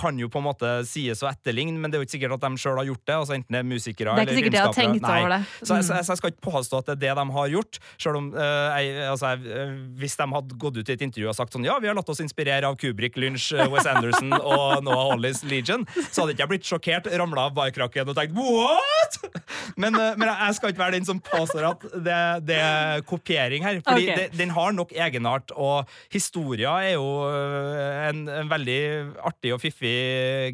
kan 0.00 0.18
jo 0.18 0.26
på 0.32 0.40
en 0.40 0.46
måte 0.48 0.70
sies 0.88 1.22
å 1.22 1.28
etterligne, 1.30 1.78
men 1.78 1.92
det 1.92 1.98
er 1.98 2.02
jo 2.02 2.08
ikke 2.08 2.16
sikkert 2.16 2.34
at 2.34 2.46
de 2.46 2.58
sjøl 2.58 2.80
har 2.80 2.88
gjort 2.88 3.04
det. 3.06 3.14
Altså 3.20 3.36
Enten 3.36 3.54
det 3.54 3.60
er 3.60 3.68
musikere 3.68 4.16
Det 4.18 4.24
er 4.24 4.40
ikke 4.42 4.50
eller 4.50 5.20
over 5.22 5.34
det. 5.36 5.40
Så, 5.62 5.76
jeg, 5.76 5.84
så, 5.86 5.92
Mm. 5.92 5.96
jeg, 5.96 6.04
så 6.06 6.12
jeg 6.12 6.20
skal 6.20 6.32
ikke 6.32 6.44
påstå 6.48 6.80
at 6.82 6.86
det 6.90 6.94
er 6.96 7.00
det 7.02 7.12
de 7.20 7.36
har 7.36 7.52
gjort. 7.52 7.78
Selv 8.02 8.18
om 8.18 8.26
eh, 8.34 8.80
jeg, 8.82 9.06
altså, 9.12 9.32
jeg, 9.36 9.68
Hvis 10.02 10.16
de 10.18 10.26
hadde 10.34 10.58
gått 10.64 10.80
ut 10.80 10.88
i 10.90 10.96
et 10.96 11.06
intervju 11.06 11.28
og 11.30 11.38
sagt 11.38 11.54
sånn 11.54 11.68
Ja, 11.68 11.78
vi 11.82 11.90
har 11.90 11.98
latt 11.98 12.10
oss 12.10 12.22
inspirere 12.24 12.66
av 12.66 12.76
Kubrick, 12.80 13.16
Lynch, 13.20 13.52
Wes 13.70 13.86
Anderson 13.86 14.34
og 14.56 14.82
Noah 14.82 15.12
Hollies 15.12 15.44
Legion, 15.46 15.86
så 16.10 16.24
hadde 16.24 16.34
ikke 16.34 16.46
jeg 16.46 16.52
blitt 16.56 16.68
sjokkert, 16.68 17.06
ramla 17.22 17.46
av 17.50 17.54
barkrakken 17.56 18.10
og 18.10 18.18
tenkt 18.18 18.34
What?! 18.34 19.20
Men, 19.80 19.94
men 19.94 20.26
jeg 20.26 20.54
skal 20.56 20.72
ikke 20.72 20.82
være 20.82 20.94
den 20.96 21.06
som 21.06 21.18
påstår 21.22 21.64
at 21.68 21.84
det, 22.04 22.16
det 22.48 22.56
er 22.60 23.02
kopiering 23.08 23.64
her. 23.64 23.78
Fordi 23.92 24.08
okay. 24.08 24.18
det, 24.18 24.38
den 24.40 24.54
har 24.56 24.74
nok 24.76 24.92
egenart, 24.96 25.54
og 25.54 25.88
historia 26.12 26.74
er 26.82 26.94
jo 26.96 27.08
øh, 27.28 28.08
en, 28.08 28.24
en 28.28 28.50
veldig 28.50 28.80
artig 29.22 29.54
og 29.54 29.62
fiffig 29.62 29.94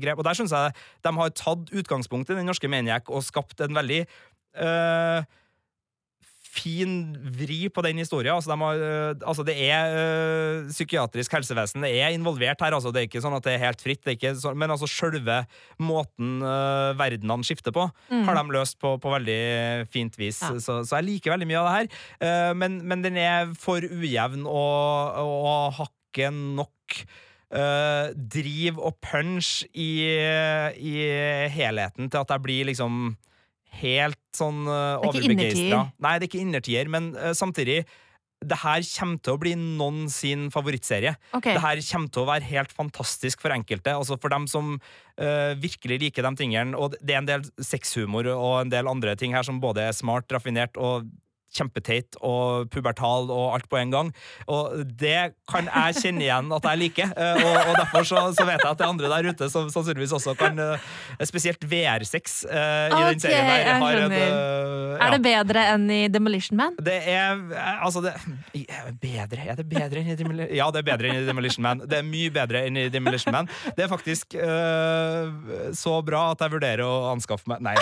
grep. 0.02 0.20
Og 0.20 0.26
der 0.28 0.38
syns 0.38 0.54
jeg 0.54 0.74
de 1.06 1.14
har 1.20 1.34
tatt 1.36 1.72
utgangspunkt 1.74 2.30
i 2.30 2.38
den 2.38 2.48
norske 2.48 2.70
Maniac 2.70 3.08
og 3.08 3.24
skapt 3.26 3.60
en 3.64 3.76
veldig 3.78 4.04
øh, 4.04 5.22
fin 6.58 6.94
vri 7.38 7.68
på 7.72 7.82
den 7.86 8.00
historien. 8.02 8.34
Altså, 8.34 8.52
de 8.52 8.58
har, 8.60 8.82
øh, 8.88 9.14
altså 9.22 9.44
det 9.46 9.56
er 9.68 9.94
øh, 9.98 10.68
psykiatrisk 10.72 11.32
helsevesen 11.38 11.86
det 11.86 11.92
er 12.02 12.14
involvert 12.14 12.60
her. 12.64 12.74
Altså, 12.74 12.92
det 12.92 13.02
er 13.02 13.08
ikke 13.08 13.22
sånn 13.24 13.36
at 13.38 13.46
det 13.46 13.54
er 13.54 13.64
helt 13.66 13.84
fritt. 13.84 14.02
Det 14.04 14.14
er 14.14 14.18
ikke 14.18 14.54
men 14.58 14.74
altså 14.74 14.88
selve 14.90 15.40
måten 15.82 16.42
øh, 16.42 16.98
verdenene 16.98 17.46
skifter 17.46 17.74
på, 17.74 17.86
har 18.10 18.38
de 18.38 18.54
løst 18.54 18.78
på, 18.82 18.96
på 19.00 19.14
veldig 19.14 19.86
fint 19.92 20.18
vis. 20.18 20.42
Ja. 20.42 20.56
Så, 20.62 20.82
så 20.88 20.98
jeg 20.98 21.08
liker 21.08 21.34
veldig 21.34 21.48
mye 21.48 21.62
av 21.62 21.68
det 21.68 21.76
her. 21.76 21.88
uh, 22.24 22.52
men, 22.58 22.80
men 22.88 23.04
den 23.04 23.16
er 23.20 23.54
for 23.58 23.84
ujevn 23.84 24.46
og, 24.48 25.22
og 25.22 25.80
hakket 25.82 26.34
nok 26.34 27.00
Uh, 27.48 28.10
driv 28.12 28.76
og 28.76 28.98
punch 29.00 29.62
i, 29.72 30.04
i 30.76 30.92
helheten 31.48 32.10
til 32.12 32.20
at 32.20 32.34
jeg 32.34 32.44
blir 32.44 32.68
liksom 32.68 33.14
helt 33.80 34.20
sånn 34.36 34.66
uh, 34.68 34.98
er 34.98 35.08
overbegeistra. 35.08 35.86
Nei, 36.04 36.12
det 36.18 36.26
er 36.26 36.30
ikke 36.30 36.44
innertier, 36.44 36.92
men 36.92 37.10
uh, 37.16 37.32
samtidig 37.36 37.82
det 38.38 38.58
her 38.60 38.84
kommer 38.86 39.18
til 39.18 39.34
å 39.34 39.40
bli 39.42 39.52
noen 39.58 40.04
sin 40.12 40.46
favorittserie. 40.54 41.16
Okay. 41.34 41.56
Det 41.56 41.62
her 41.62 41.80
kommer 41.88 42.12
til 42.14 42.22
å 42.22 42.28
være 42.28 42.46
helt 42.52 42.74
fantastisk 42.74 43.42
for 43.42 43.54
enkelte. 43.54 43.96
Altså 43.98 44.18
For 44.20 44.30
dem 44.30 44.46
som 44.50 44.76
uh, 44.78 45.54
virkelig 45.58 45.98
liker 46.04 46.26
de 46.26 46.34
tingene. 46.38 46.78
Og 46.78 46.94
det 47.00 47.16
er 47.16 47.22
en 47.22 47.30
del 47.30 47.48
sexhumor 47.58 48.30
og 48.36 48.60
en 48.60 48.70
del 48.70 48.90
andre 48.90 49.16
ting 49.18 49.34
her 49.34 49.46
som 49.46 49.58
både 49.62 49.88
er 49.88 49.96
smart, 49.96 50.30
raffinert 50.30 50.78
og 50.78 51.10
kjempeteit 51.54 52.18
og 52.24 52.68
pubertal 52.72 53.30
og 53.32 53.54
alt 53.56 53.68
på 53.70 53.78
en 53.80 53.92
gang. 53.92 54.10
Og 54.50 54.82
det 55.00 55.32
kan 55.50 55.68
jeg 55.68 56.02
kjenne 56.02 56.24
igjen 56.26 56.52
at 56.54 56.68
jeg 56.70 56.80
liker, 56.82 57.12
eh, 57.16 57.40
og, 57.42 57.56
og 57.70 57.78
derfor 57.80 58.08
så, 58.08 58.24
så, 58.36 58.46
vet 58.48 58.60
jeg 58.60 58.70
at 58.70 58.80
det 58.80 58.86
er 58.86 58.92
andre 58.92 59.12
der 59.12 59.30
ute 59.32 59.48
som 59.52 59.70
sannsynligvis 59.72 60.14
også 60.18 60.34
kan 60.38 60.58
eh, 60.62 60.88
Spesielt 61.28 61.64
VR6 61.68 62.34
uh, 62.48 62.54
i 62.54 63.00
den 63.10 63.20
serien 63.20 63.48
der. 63.48 63.58
Jeg 63.64 63.80
har 63.82 64.00
en, 64.04 64.12
uh, 64.12 64.18
ja. 64.18 64.98
Er 65.06 65.14
det 65.14 65.20
bedre 65.24 65.64
enn 65.74 65.86
i 65.92 66.00
Demolition 66.12 66.58
Man? 66.58 66.76
det 66.84 66.98
er 67.10 67.40
Altså, 67.82 68.02
det 68.04 68.14
bedre 69.02 69.42
Er 69.44 69.58
det 69.58 69.66
bedre 69.68 70.02
enn 70.02 70.12
i 70.12 70.16
Demolition 70.18 70.54
Ja, 70.56 70.68
det 70.74 70.82
er 70.82 70.88
bedre 70.88 71.10
enn 71.10 71.22
i 71.22 71.26
Demolition 71.26 71.66
Man. 71.66 71.82
Det 71.84 72.00
er 72.00 72.06
mye 72.06 72.32
bedre 72.34 72.64
enn 72.68 72.78
i 72.80 72.86
Demolition 72.92 73.34
Man. 73.34 73.50
Det 73.76 73.86
er 73.86 73.90
faktisk 73.90 74.36
uh, 74.38 75.72
så 75.76 75.98
bra 76.06 76.28
at 76.32 76.44
jeg 76.44 76.54
vurderer 76.54 76.84
å 76.86 77.10
anskaffe 77.12 77.50
meg 77.50 77.64
Nei 77.64 77.74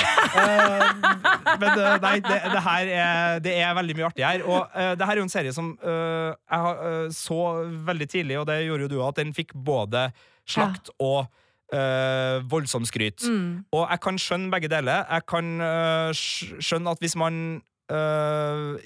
men 1.60 1.78
nei, 2.02 2.16
det, 2.24 2.38
det 2.52 2.62
her 2.64 2.90
er, 2.90 3.38
det 3.44 3.54
er 3.62 3.74
veldig 3.76 3.96
mye 3.98 4.08
artig 4.08 4.26
her. 4.26 4.44
Og 4.46 4.68
uh, 4.74 4.92
det 4.98 5.08
her 5.08 5.16
er 5.16 5.22
jo 5.22 5.26
en 5.26 5.32
serie 5.32 5.54
som 5.56 5.72
uh, 5.82 6.30
jeg 6.34 6.76
øh, 6.90 7.08
så 7.14 7.40
veldig 7.86 8.08
tidlig, 8.08 8.38
og 8.38 8.46
det 8.48 8.64
gjorde 8.66 8.86
jo 8.86 8.92
du 8.92 9.00
at 9.06 9.18
den 9.18 9.34
fikk 9.34 9.54
både 9.66 10.10
slakt 10.46 10.90
og 11.02 11.26
øh, 11.74 12.50
voldsom 12.50 12.84
skryt. 12.86 13.24
Mm. 13.26 13.64
Og 13.74 13.88
jeg 13.90 14.00
kan 14.04 14.18
skjønne 14.18 14.50
begge 14.52 14.70
deler. 14.70 15.02
Jeg 15.10 15.26
kan 15.26 16.14
skjønne 16.14 16.94
at 16.94 17.02
hvis 17.02 17.16
man 17.18 17.60
øh, 17.90 18.78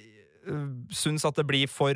syns 0.91 1.25
at 1.29 1.37
det 1.37 1.47
blir 1.47 1.69
for 1.69 1.93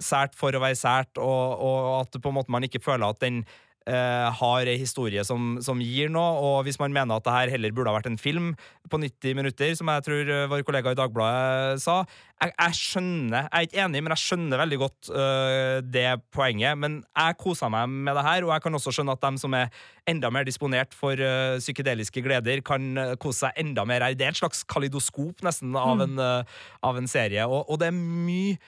sært 0.00 0.32
for 0.32 0.56
å 0.56 0.62
være 0.62 0.78
sært, 0.80 1.18
og, 1.20 1.60
og 1.60 2.00
at 2.00 2.16
på 2.22 2.32
en 2.32 2.38
måte 2.38 2.52
man 2.54 2.64
ikke 2.64 2.80
føler 2.80 3.04
at 3.12 3.20
den 3.20 3.42
øh, 3.86 4.28
har 4.38 4.68
ei 4.68 4.76
historie 4.80 5.22
som, 5.26 5.56
som 5.64 5.80
gir 5.82 6.10
noe, 6.12 6.36
og 6.42 6.66
hvis 6.66 6.78
man 6.82 6.94
mener 6.94 7.16
at 7.16 7.26
det 7.26 7.34
her 7.34 7.52
heller 7.54 7.74
burde 7.74 7.92
ha 7.92 7.96
vært 7.98 8.08
en 8.10 8.20
film 8.20 8.52
på 8.90 9.00
90 9.02 9.36
minutter, 9.38 9.74
som 9.78 9.90
jeg 9.92 10.04
tror 10.06 10.32
øh, 10.36 10.46
vår 10.52 10.64
kollega 10.66 10.92
i 10.94 10.98
Dagbladet 10.98 11.82
sa 11.82 12.02
Jeg, 12.36 12.52
jeg 12.52 12.78
skjønner, 12.78 13.46
jeg 13.46 13.50
er 13.52 13.66
ikke 13.68 13.82
enig, 13.86 14.02
men 14.04 14.12
jeg 14.12 14.22
skjønner 14.22 14.60
veldig 14.60 14.78
godt 14.82 15.08
uh, 15.08 15.78
det 15.80 16.04
poenget. 16.36 16.76
Men 16.76 16.98
jeg 17.16 17.36
koser 17.40 17.70
meg 17.72 17.88
med 17.88 18.12
det 18.12 18.24
her, 18.26 18.44
og 18.44 18.52
jeg 18.52 18.64
kan 18.66 18.76
også 18.76 18.92
skjønne 18.92 19.14
at 19.16 19.22
dem 19.24 19.38
som 19.40 19.56
er 19.56 19.70
enda 20.04 20.28
mer 20.28 20.44
disponert 20.44 20.92
for 20.92 21.16
uh, 21.16 21.56
psykedeliske 21.56 22.20
gleder, 22.26 22.60
kan 22.60 23.16
kose 23.22 23.46
seg 23.46 23.62
enda 23.64 23.86
mer 23.88 24.04
her. 24.04 24.18
Det 24.18 24.28
er 24.28 24.36
et 24.36 24.42
slags 24.42 24.66
kaleidoskop 24.68 25.40
nesten 25.48 25.72
av, 25.80 26.04
en, 26.04 26.20
uh, 26.20 26.66
av 26.84 27.00
en 27.00 27.08
serie, 27.08 27.48
og, 27.48 27.64
og 27.72 27.80
det 27.80 27.88
er 27.88 27.96
mye 27.96 28.58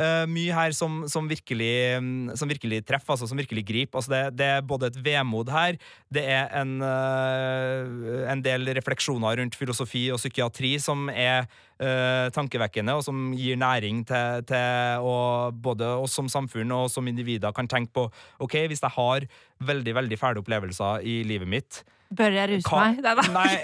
Uh, 0.00 0.24
mye 0.24 0.54
her 0.56 0.72
som, 0.72 1.02
som, 1.04 1.26
virkelig, 1.28 1.98
mm, 2.00 2.30
som 2.40 2.48
virkelig 2.48 2.78
treffer, 2.88 3.12
altså 3.12 3.26
som 3.28 3.36
virkelig 3.36 3.60
griper. 3.68 3.98
Altså 4.00 4.12
det, 4.14 4.20
det 4.40 4.46
er 4.48 4.64
både 4.64 4.88
et 4.88 4.96
vemod 5.04 5.52
her, 5.52 5.76
det 6.08 6.22
er 6.32 6.48
en, 6.62 6.78
uh, 6.80 8.24
en 8.32 8.40
del 8.40 8.72
refleksjoner 8.72 9.36
rundt 9.42 9.58
filosofi 9.60 10.06
og 10.08 10.16
psykiatri 10.22 10.72
som 10.80 11.10
er 11.12 11.44
uh, 11.44 12.32
tankevekkende, 12.32 12.96
og 12.96 13.04
som 13.04 13.34
gir 13.36 13.60
næring 13.60 14.00
til, 14.08 14.46
til 14.48 15.12
både 15.60 15.92
oss 16.00 16.16
som 16.16 16.30
samfunn 16.32 16.72
og 16.72 16.88
som 16.92 17.12
individer 17.12 17.52
kan 17.52 17.68
tenke 17.68 17.92
på 17.92 18.08
OK, 18.40 18.62
hvis 18.72 18.80
jeg 18.80 18.96
har 18.96 19.28
veldig, 19.60 19.98
veldig 20.00 20.18
fæle 20.18 20.40
opplevelser 20.40 21.04
i 21.04 21.20
livet 21.28 21.52
mitt 21.52 21.84
Bør 22.14 22.34
jeg 22.36 22.48
ruse 22.50 22.68
hva- 22.68 22.82
meg? 22.84 23.02
Nei, 23.02 23.26
nei. 23.32 23.62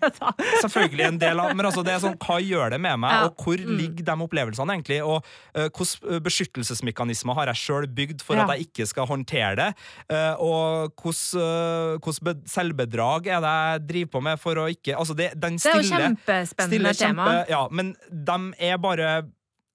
Selvfølgelig 0.64 1.04
en 1.06 1.18
del 1.20 1.40
av 1.42 1.50
Men 1.56 1.66
altså, 1.68 1.82
det 1.84 1.92
er 1.94 2.00
sånn, 2.02 2.16
hva 2.22 2.38
gjør 2.40 2.70
det 2.74 2.80
med 2.80 2.98
meg, 3.02 3.12
Ja. 3.12 3.24
og 3.28 3.36
hvor 3.44 3.58
Mm. 3.60 3.76
ligger 3.76 4.04
de 4.08 4.14
opplevelsene 4.24 4.74
egentlig? 4.76 5.00
Og 5.04 5.24
uh, 5.56 5.68
hvilke 5.68 6.20
beskyttelsesmekanismer 6.24 7.34
har 7.36 7.46
jeg 7.52 7.60
sjøl 7.60 7.86
bygd 7.86 8.22
for 8.24 8.36
Ja. 8.36 8.44
at 8.46 8.54
jeg 8.58 8.68
ikke 8.68 8.86
skal 8.88 9.06
håndtere 9.06 9.56
det? 9.60 9.68
Uh, 10.10 10.34
og 10.40 10.94
hvilke 10.96 12.30
uh, 12.30 12.44
selvbedrag 12.46 13.26
er 13.28 13.40
det 13.44 13.54
jeg 13.56 13.86
driver 13.90 14.10
på 14.16 14.22
med 14.22 14.40
for 14.40 14.54
å 14.54 14.68
ikke 14.70 14.96
Altså, 14.96 15.14
det, 15.16 15.32
den 15.40 15.56
Det 15.56 15.66
er 15.66 15.82
jo 15.82 15.90
kjempespennende 15.90 16.94
stille 16.94 16.94
tema. 16.96 17.44
Ja, 17.48 17.66
men 17.70 17.94
de 18.10 18.38
er 18.58 18.76
bare 18.78 19.22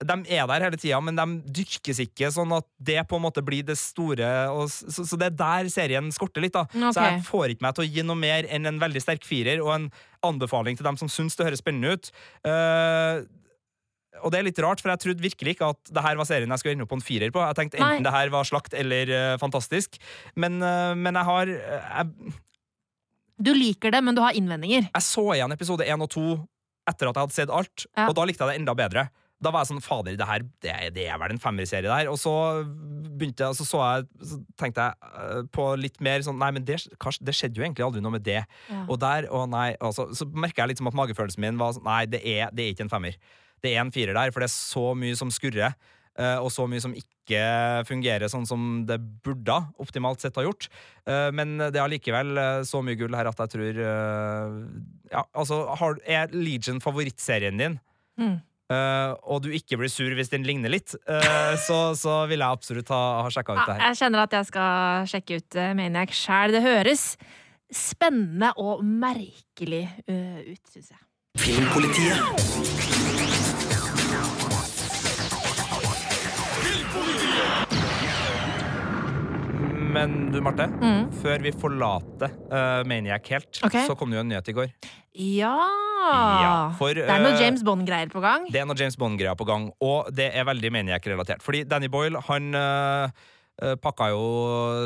de 0.03 0.15
er 0.35 0.43
der 0.49 0.63
hele 0.65 0.77
tida, 0.79 0.97
men 0.99 1.15
de 1.15 1.53
dyrkes 1.61 2.01
ikke 2.03 2.27
sånn 2.33 2.51
at 2.57 2.65
det 2.83 2.97
på 3.07 3.15
en 3.15 3.23
måte 3.23 3.39
blir 3.45 3.63
det 3.63 3.77
store. 3.79 4.27
Og, 4.51 4.67
så, 4.67 5.05
så 5.07 5.15
det 5.19 5.29
er 5.29 5.37
der 5.39 5.69
serien 5.71 6.09
skorter 6.11 6.43
litt. 6.43 6.51
da 6.57 6.65
Så 6.91 6.99
jeg 6.99 7.23
får 7.23 7.53
ikke 7.53 7.63
meg 7.63 7.77
til 7.77 7.85
å 7.85 7.87
gi 7.87 8.03
noe 8.03 8.19
mer 8.19 8.49
enn 8.51 8.67
en 8.67 8.81
veldig 8.81 9.01
sterk 9.05 9.23
firer 9.23 9.63
og 9.63 9.71
en 9.77 9.87
anbefaling 10.27 10.75
til 10.75 10.83
dem 10.89 10.99
som 10.99 11.07
syns 11.11 11.39
det 11.39 11.47
høres 11.47 11.63
spennende 11.63 11.95
ut. 11.95 12.11
Uh, 12.43 13.23
og 14.23 14.31
det 14.31 14.39
er 14.41 14.47
litt 14.49 14.59
rart, 14.63 14.83
for 14.83 14.91
jeg 14.91 15.03
trodde 15.03 15.23
virkelig 15.23 15.55
ikke 15.55 15.71
at 15.75 15.91
det 15.95 16.03
her 16.03 16.19
var 16.19 16.27
serien 16.27 16.51
jeg 16.51 16.59
skulle 16.61 16.75
ende 16.75 16.85
opp 16.87 16.91
på 16.91 16.99
en 16.99 17.07
firer 17.07 17.31
på. 17.35 17.43
Jeg 17.47 17.57
tenkte 17.61 17.79
enten 17.79 17.97
Nei. 17.99 18.05
det 18.07 18.15
her 18.15 18.35
var 18.35 18.47
slakt 18.51 18.75
eller 18.75 19.11
uh, 19.15 19.39
fantastisk. 19.39 19.95
Men, 20.35 20.59
uh, 20.63 20.91
men 20.99 21.15
jeg 21.19 21.29
har 21.31 21.51
jeg, 21.55 22.33
Du 23.47 23.53
liker 23.55 23.95
det, 23.95 24.03
men 24.03 24.15
du 24.15 24.23
har 24.27 24.35
innvendinger. 24.35 24.89
jeg 24.91 25.07
så 25.07 25.29
igjen 25.39 25.55
episode 25.55 25.87
én 25.87 26.03
og 26.03 26.11
to 26.11 26.33
etter 26.87 27.09
at 27.09 27.15
jeg 27.15 27.23
hadde 27.25 27.33
sett 27.39 27.51
alt, 27.63 27.87
Ja. 27.95 28.09
og 28.11 28.15
da 28.19 28.25
likte 28.27 28.43
jeg 28.43 28.53
det 28.57 28.59
enda 28.61 28.75
bedre. 28.77 29.07
Da 29.45 29.51
var 29.53 29.61
jeg 29.63 29.69
sånn, 29.73 29.83
fader, 29.85 30.15
det 30.17 30.25
her 30.27 30.43
det, 30.65 30.73
det 30.95 31.05
er 31.05 31.19
vel 31.21 31.35
en 31.35 31.41
femmerserie 31.41 31.85
der. 31.85 32.09
Og 32.09 32.17
så 32.17 32.33
begynte 32.65 33.45
jeg, 33.45 33.57
så, 33.59 33.67
så 33.67 33.81
jeg, 33.83 34.07
så 34.31 34.39
tenkte 34.59 34.87
jeg 34.87 35.11
eh, 35.21 35.41
på 35.55 35.67
litt 35.79 35.99
mer 36.03 36.23
sånn 36.25 36.39
Nei, 36.41 36.51
men 36.55 36.65
det, 36.67 36.79
det 36.89 37.35
skjedde 37.37 37.61
jo 37.61 37.65
egentlig 37.67 37.85
aldri 37.85 38.03
noe 38.03 38.15
med 38.17 38.25
det. 38.25 38.41
Ja. 38.71 38.83
Og 38.89 38.99
der, 39.03 39.29
og 39.31 39.47
nei, 39.53 39.69
altså, 39.79 40.09
så 40.17 40.27
merker 40.33 40.63
jeg 40.63 40.73
litt 40.73 40.81
som 40.81 40.89
at 40.91 40.97
magefølelsen 40.97 41.43
min 41.45 41.59
var 41.61 41.75
sånn 41.77 41.85
Nei, 41.87 42.03
det 42.09 42.23
er, 42.25 42.49
det 42.55 42.65
er 42.65 42.73
ikke 42.75 42.87
en 42.87 42.95
femmer. 42.95 43.19
Det 43.63 43.71
er 43.71 43.83
en 43.83 43.93
firer 43.93 44.17
der, 44.17 44.33
for 44.33 44.43
det 44.43 44.49
er 44.49 44.55
så 44.55 44.87
mye 44.97 45.17
som 45.19 45.31
skurrer. 45.33 45.77
eh, 46.19 46.37
og 46.41 46.49
så 46.53 46.65
mye 46.69 46.83
som 46.83 46.95
ikke 46.97 47.39
fungerer 47.89 48.29
sånn 48.31 48.45
som 48.45 48.83
det 48.87 48.99
burde 49.25 49.55
optimalt 49.81 50.21
sett 50.21 50.37
ha 50.37 50.43
gjort. 50.45 50.67
Eh, 51.09 51.29
men 51.35 51.57
det 51.61 51.75
er 51.77 51.85
allikevel 51.85 52.37
så 52.67 52.81
mye 52.85 52.97
gull 52.99 53.15
her 53.17 53.29
at 53.31 53.41
jeg 53.45 53.53
tror 53.55 53.79
Ja, 55.11 55.23
altså, 55.37 55.63
er 56.05 56.33
Legion 56.33 56.81
favorittserien 56.83 57.61
din? 57.61 57.79
Mm. 58.19 58.37
Eh, 58.73 59.11
og 59.29 59.43
du 59.45 59.49
ikke 59.53 59.77
blir 59.81 59.91
sur 59.91 60.13
hvis 60.17 60.31
den 60.33 60.45
ligner 60.47 60.71
litt, 60.73 60.95
uh, 61.09 61.53
så, 61.65 61.79
så 61.97 62.23
vil 62.31 62.41
jeg 62.41 62.57
absolutt 62.59 62.89
ha, 62.93 63.01
ha 63.25 63.31
sjekka 63.33 63.55
ut 63.55 63.61
Ja, 63.61 63.65
det 63.67 63.77
her. 63.77 63.87
jeg 63.89 63.99
kjenner 64.01 64.25
at 64.25 64.37
jeg 64.39 64.49
skal 64.51 65.09
sjekke 65.13 65.39
ut 65.41 65.59
uh, 65.59 65.71
Maniac 65.77 66.15
sjæl. 66.15 66.55
Det 66.55 66.63
høres 66.65 67.05
spennende 67.73 68.53
og 68.61 68.83
merkelig 68.85 69.85
uh, 70.09 70.39
ut, 70.45 70.63
syns 70.73 70.93
jeg. 70.93 71.01
Filmpolitiet. 71.41 72.84
Men 79.95 80.15
du, 80.33 80.41
Marte, 80.43 80.65
Mm. 80.81 81.05
før 81.21 81.39
vi 81.45 81.51
forlater 81.55 82.33
uh, 82.51 82.81
Maniac 82.89 83.27
helt, 83.31 83.61
okay. 83.63 83.85
så 83.87 83.95
kom 83.97 84.11
det 84.11 84.17
jo 84.19 84.23
en 84.25 84.31
nyhet 84.33 84.49
i 84.51 84.55
går. 84.57 84.71
Ja! 85.15 85.55
Ja, 86.05 86.57
for, 86.77 86.93
det 86.93 87.07
er 87.09 87.23
noe 87.23 87.31
uh, 87.33 87.39
James 87.41 87.63
Bond-greier 87.65 88.11
på 88.13 88.21
gang. 88.21 88.43
Det 88.53 88.59
er 88.61 88.67
noe 88.69 88.77
James 88.77 88.97
Bond-greier 88.99 89.37
på 89.39 89.47
gang, 89.47 89.69
og 89.81 90.11
det 90.13 90.27
er 90.37 90.45
veldig 90.45 90.69
Maniac-relatert. 90.75 91.41
Fordi 91.41 91.63
Danny 91.65 91.87
Boyle, 91.89 92.19
han 92.27 92.51
øh, 92.53 93.07
øh, 93.63 93.73
pakka 93.81 94.11
jo 94.13 94.21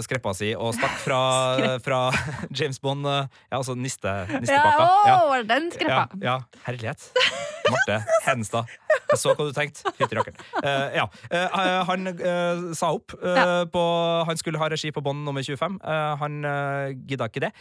skreppa 0.06 0.32
si 0.38 0.54
og 0.56 0.78
stakk 0.78 0.96
fra, 1.04 1.20
fra 1.86 2.00
James 2.60 2.80
Bond 2.80 3.04
Ja, 3.10 3.26
altså 3.60 3.76
niste, 3.76 4.08
Ja, 4.30 4.40
nistepakka. 4.46 4.86
å, 4.86 5.10
Ja, 5.10 5.18
var 5.34 5.44
det 5.44 5.50
den 5.52 5.68
ja, 5.68 5.76
skreppa? 5.76 6.22
ja. 6.24 6.38
Herlighet. 6.70 7.10
Marte 7.74 8.00
Henstad. 8.28 8.70
Jeg 9.10 9.20
så 9.22 9.34
hva 9.34 9.46
du 9.48 9.54
tenkte. 9.56 9.94
Fytti. 9.98 10.22
Eh, 10.62 10.98
ja. 11.00 11.06
uh, 11.34 11.82
han 11.90 12.12
uh, 12.12 12.70
sa 12.78 12.92
opp 12.94 13.16
på 13.74 13.84
Han 14.28 14.40
skulle 14.40 14.62
ha 14.62 14.70
regi 14.72 14.92
på 14.94 15.04
bånd 15.06 15.24
nummer 15.26 15.46
25. 15.46 15.80
Eh, 15.82 16.14
han 16.22 16.40
uh, 16.46 16.92
gidda 17.10 17.30
ikke 17.30 17.48
det. 17.48 17.52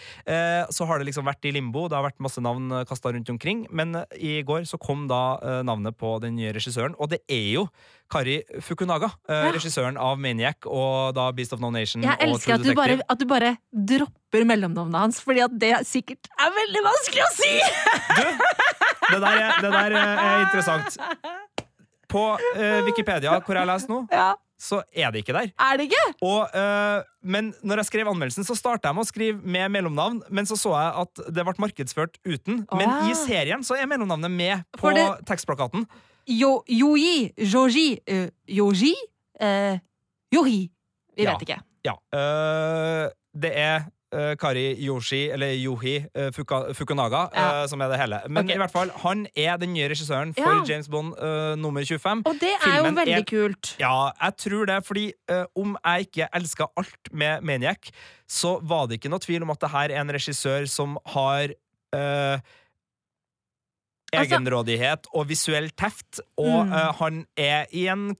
Så 0.75 0.87
har 0.88 1.01
det 1.01 1.09
liksom 1.09 1.27
vært 1.29 1.44
i 1.49 1.53
limbo. 1.55 1.87
Det 1.88 1.97
har 1.97 2.07
vært 2.07 2.21
masse 2.23 2.42
navn 2.44 2.73
kasta 2.88 3.12
rundt 3.14 3.31
omkring. 3.33 3.66
Men 3.71 4.03
i 4.16 4.40
går 4.47 4.66
så 4.68 4.81
kom 4.81 5.07
da 5.11 5.62
navnet 5.66 5.97
på 5.99 6.16
den 6.23 6.37
nye 6.38 6.53
regissøren, 6.55 6.97
og 6.99 7.11
det 7.12 7.23
er 7.33 7.47
jo 7.55 7.66
Kari 8.12 8.38
Fukunaga. 8.64 9.11
Ja. 9.29 9.51
Regissøren 9.55 9.99
av 10.01 10.18
Maniac 10.21 10.68
og 10.68 11.14
da 11.16 11.29
Beast 11.37 11.55
of 11.57 11.62
No 11.64 11.71
Nation. 11.75 12.05
Jeg 12.05 12.21
elsker 12.25 12.57
at 12.57 12.64
du, 12.64 12.73
bare, 12.77 12.99
at 13.05 13.21
du 13.21 13.27
bare 13.29 13.55
dropper 13.73 14.47
mellomnavnet 14.49 15.01
hans, 15.07 15.21
fordi 15.25 15.44
at 15.44 15.55
det 15.61 15.75
sikkert 15.88 16.31
er 16.37 16.55
veldig 16.62 16.85
vanskelig 16.88 17.27
å 17.27 17.31
si! 17.37 17.55
Det 19.11 19.21
der 19.23 19.40
er, 19.40 19.53
det 19.62 19.71
der 19.73 19.97
er 19.99 20.40
interessant. 20.44 20.99
På 22.09 22.23
uh, 22.38 22.85
Wikipedia, 22.87 23.35
hvor 23.44 23.55
jeg 23.59 23.68
leser 23.68 23.90
nå, 23.92 23.99
Ja, 24.12 24.31
så 24.59 24.81
er 24.97 25.11
det 25.12 25.21
ikke 25.23 25.35
der. 25.37 25.51
Er 25.61 25.77
det 25.79 25.85
ikke? 25.90 26.01
Og, 26.25 26.49
uh, 26.57 27.03
men 27.23 27.51
når 27.62 27.83
jeg 27.83 27.88
skrev 27.90 28.09
anmeldelsen, 28.11 28.47
så 28.49 28.57
starta 28.57 28.88
jeg 28.88 28.97
med 28.97 29.05
å 29.05 29.09
skrive 29.11 29.42
med 29.44 29.68
mellomnavn, 29.75 30.23
men 30.33 30.49
så 30.49 30.57
så 30.59 30.73
jeg 30.73 30.94
at 31.05 31.23
det 31.37 31.44
ble 31.47 31.55
markedsført 31.66 32.16
uten. 32.27 32.62
Men 32.73 32.88
Ah. 32.88 33.11
i 33.11 33.14
serien 33.14 33.61
så 33.62 33.77
er 33.77 33.87
mellomnavnet 33.90 34.31
med 34.33 34.64
på 34.81 34.94
det- 34.97 35.27
tekstplakaten. 35.29 35.85
Yo, 36.29 36.62
Yoji, 36.68 37.33
Joji, 37.38 38.01
uh, 38.11 38.29
Yoji, 38.49 38.94
uh, 39.40 39.79
Yohi. 40.35 40.71
Vi 41.16 41.23
Ja. 41.25 41.37
vet 41.37 41.44
ikke. 41.49 41.61
Ja. 41.85 41.94
det 43.38 43.53
er 43.57 43.85
Kari 44.12 44.75
Yoshi, 44.87 45.29
eller 45.31 45.53
Yohi 45.53 45.99
Fuka, 46.33 46.73
Fukunaga, 46.73 47.27
Ja. 47.35 47.62
øh, 47.62 47.68
som 47.68 47.81
er 47.81 47.88
det 47.88 47.99
hele. 48.01 48.21
Men 48.29 48.44
okay. 48.44 48.55
i 48.55 48.57
hvert 48.57 48.73
fall, 48.73 48.90
han 49.05 49.27
er 49.37 49.57
den 49.57 49.73
nye 49.75 49.88
regissøren 49.88 50.35
for 50.35 50.49
Ja. 50.49 50.64
James 50.75 50.88
Bond 50.88 51.12
uh, 51.23 51.57
nummer 51.61 51.85
25. 51.85 52.23
Og 52.27 52.35
det 52.40 52.55
er 52.66 52.77
jo 52.79 52.85
veldig 52.85 53.18
er- 53.18 53.25
kult. 53.29 53.77
Ja, 53.81 54.11
jeg 54.23 54.37
tror 54.38 54.64
det, 54.66 54.79
fordi 54.87 55.12
uh, 55.31 55.44
om 55.57 55.77
jeg 55.85 56.01
ikke 56.09 56.29
elska 56.35 56.66
alt 56.77 57.12
med 57.12 57.40
Maniac, 57.42 57.90
så 58.29 58.59
var 58.62 58.87
det 58.87 59.01
ikke 59.01 59.11
noe 59.12 59.18
tvil 59.21 59.42
om 59.42 59.51
at 59.51 59.61
det 59.61 59.71
her 59.71 59.88
er 59.92 60.01
en 60.01 60.11
regissør 60.12 60.66
som 60.68 60.97
har 61.07 61.49
eh, 61.94 62.40
Altså- 64.12 64.35
egenrådighet 64.38 65.07
og 65.14 65.29
visuell 65.29 65.68
teft, 65.77 66.21
og 66.38 66.66
Mm. 66.66 66.73
eh, 66.73 66.92
han 66.99 67.27
er 67.37 67.66
i 67.73 67.87
en 67.88 68.11
eh, 68.11 68.16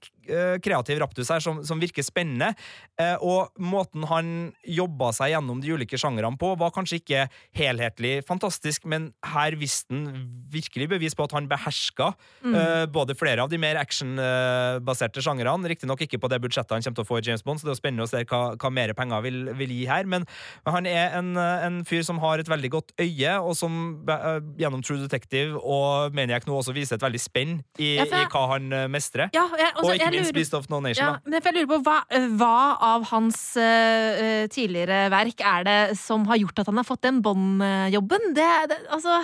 kreativ 0.63 0.99
raptus 1.01 1.29
her 1.33 1.39
som, 1.43 1.61
som 1.65 1.79
virker 1.81 2.03
spennende. 2.05 2.53
Eh, 2.99 3.15
og 3.21 3.49
måten 3.59 4.05
han 4.09 4.31
jobba 4.65 5.11
seg 5.15 5.33
gjennom 5.33 5.61
de 5.63 5.73
ulike 5.75 5.97
sjangrene 5.99 6.37
på, 6.39 6.53
var 6.59 6.71
kanskje 6.75 6.99
ikke 7.01 7.25
helhetlig 7.57 8.23
fantastisk, 8.27 8.85
men 8.89 9.09
her 9.33 9.55
viste 9.59 9.89
han 9.93 10.25
virkelig 10.51 10.89
bevis 10.95 11.15
på 11.17 11.23
at 11.27 11.35
han 11.37 11.47
beherska 11.49 12.13
Mm. 12.43 12.53
eh, 12.55 12.85
både 12.87 13.15
flere 13.19 13.41
av 13.43 13.49
de 13.51 13.57
mer 13.59 13.75
actionbaserte 13.75 15.21
sjangrene. 15.23 15.67
Riktignok 15.69 16.01
ikke 16.05 16.19
på 16.21 16.29
det 16.31 16.39
budsjettet 16.43 16.71
han 16.75 16.83
kommer 16.85 16.99
til 16.99 17.05
å 17.05 17.09
få 17.09 17.19
i 17.19 17.25
James 17.27 17.43
Bond, 17.45 17.59
så 17.59 17.67
det 17.67 17.71
er 17.73 17.75
jo 17.75 17.81
spennende 17.81 18.05
å 18.07 18.09
se 18.11 18.21
hva, 18.29 18.41
hva 18.59 18.71
mer 18.73 18.93
penger 18.97 19.23
vil, 19.25 19.39
vil 19.59 19.73
gi 19.73 19.85
her. 19.89 20.07
Men 20.09 20.25
han 20.67 20.87
er 20.89 21.15
en, 21.19 21.31
eh, 21.37 21.65
en 21.67 21.79
fyr 21.87 22.03
som 22.07 22.19
har 22.23 22.39
et 22.39 22.49
veldig 22.49 22.71
godt 22.73 22.93
øye, 23.01 23.33
og 23.41 23.55
som 23.59 23.75
eh, 24.09 24.39
gjennom 24.61 24.83
True 24.85 25.01
Detective 25.03 25.59
og 25.59 26.15
Maniac 26.15 26.47
nå 26.47 26.55
også 26.59 26.73
viser 26.75 26.95
et 26.99 27.05
veldig 27.05 27.21
spenn 27.23 27.57
i, 27.79 27.95
Ja, 27.99 28.05
jeg- 28.05 28.27
i 28.27 28.31
hva 28.31 28.45
han 28.53 28.71
eh, 28.73 28.87
mestrer. 28.87 29.29
Ja, 29.33 29.47
jeg, 29.57 29.73
også, 29.75 29.85
og 29.85 29.95
ikke 29.95 30.11
minst 30.11 30.18
Beast 30.35 30.55
of 30.57 30.69
No 30.71 30.79
Nation. 30.83 31.05
Ja, 31.05 31.19
men 31.25 31.37
jeg 31.39 31.55
lurer 31.57 31.69
på 31.71 31.81
hva, 31.87 31.99
hva 32.39 32.55
av 32.89 33.07
hans 33.11 33.39
uh, 33.59 34.45
tidligere 34.51 35.07
verk 35.13 35.43
er 35.45 35.67
det 35.67 35.79
som 35.99 36.27
har 36.29 36.41
gjort 36.41 36.63
at 36.63 36.71
han 36.71 36.81
har 36.81 36.87
fått 36.87 37.05
den 37.07 37.21
Bond-jobben? 37.25 38.33
Det, 38.37 38.49
det, 38.71 38.79
altså, 38.93 39.21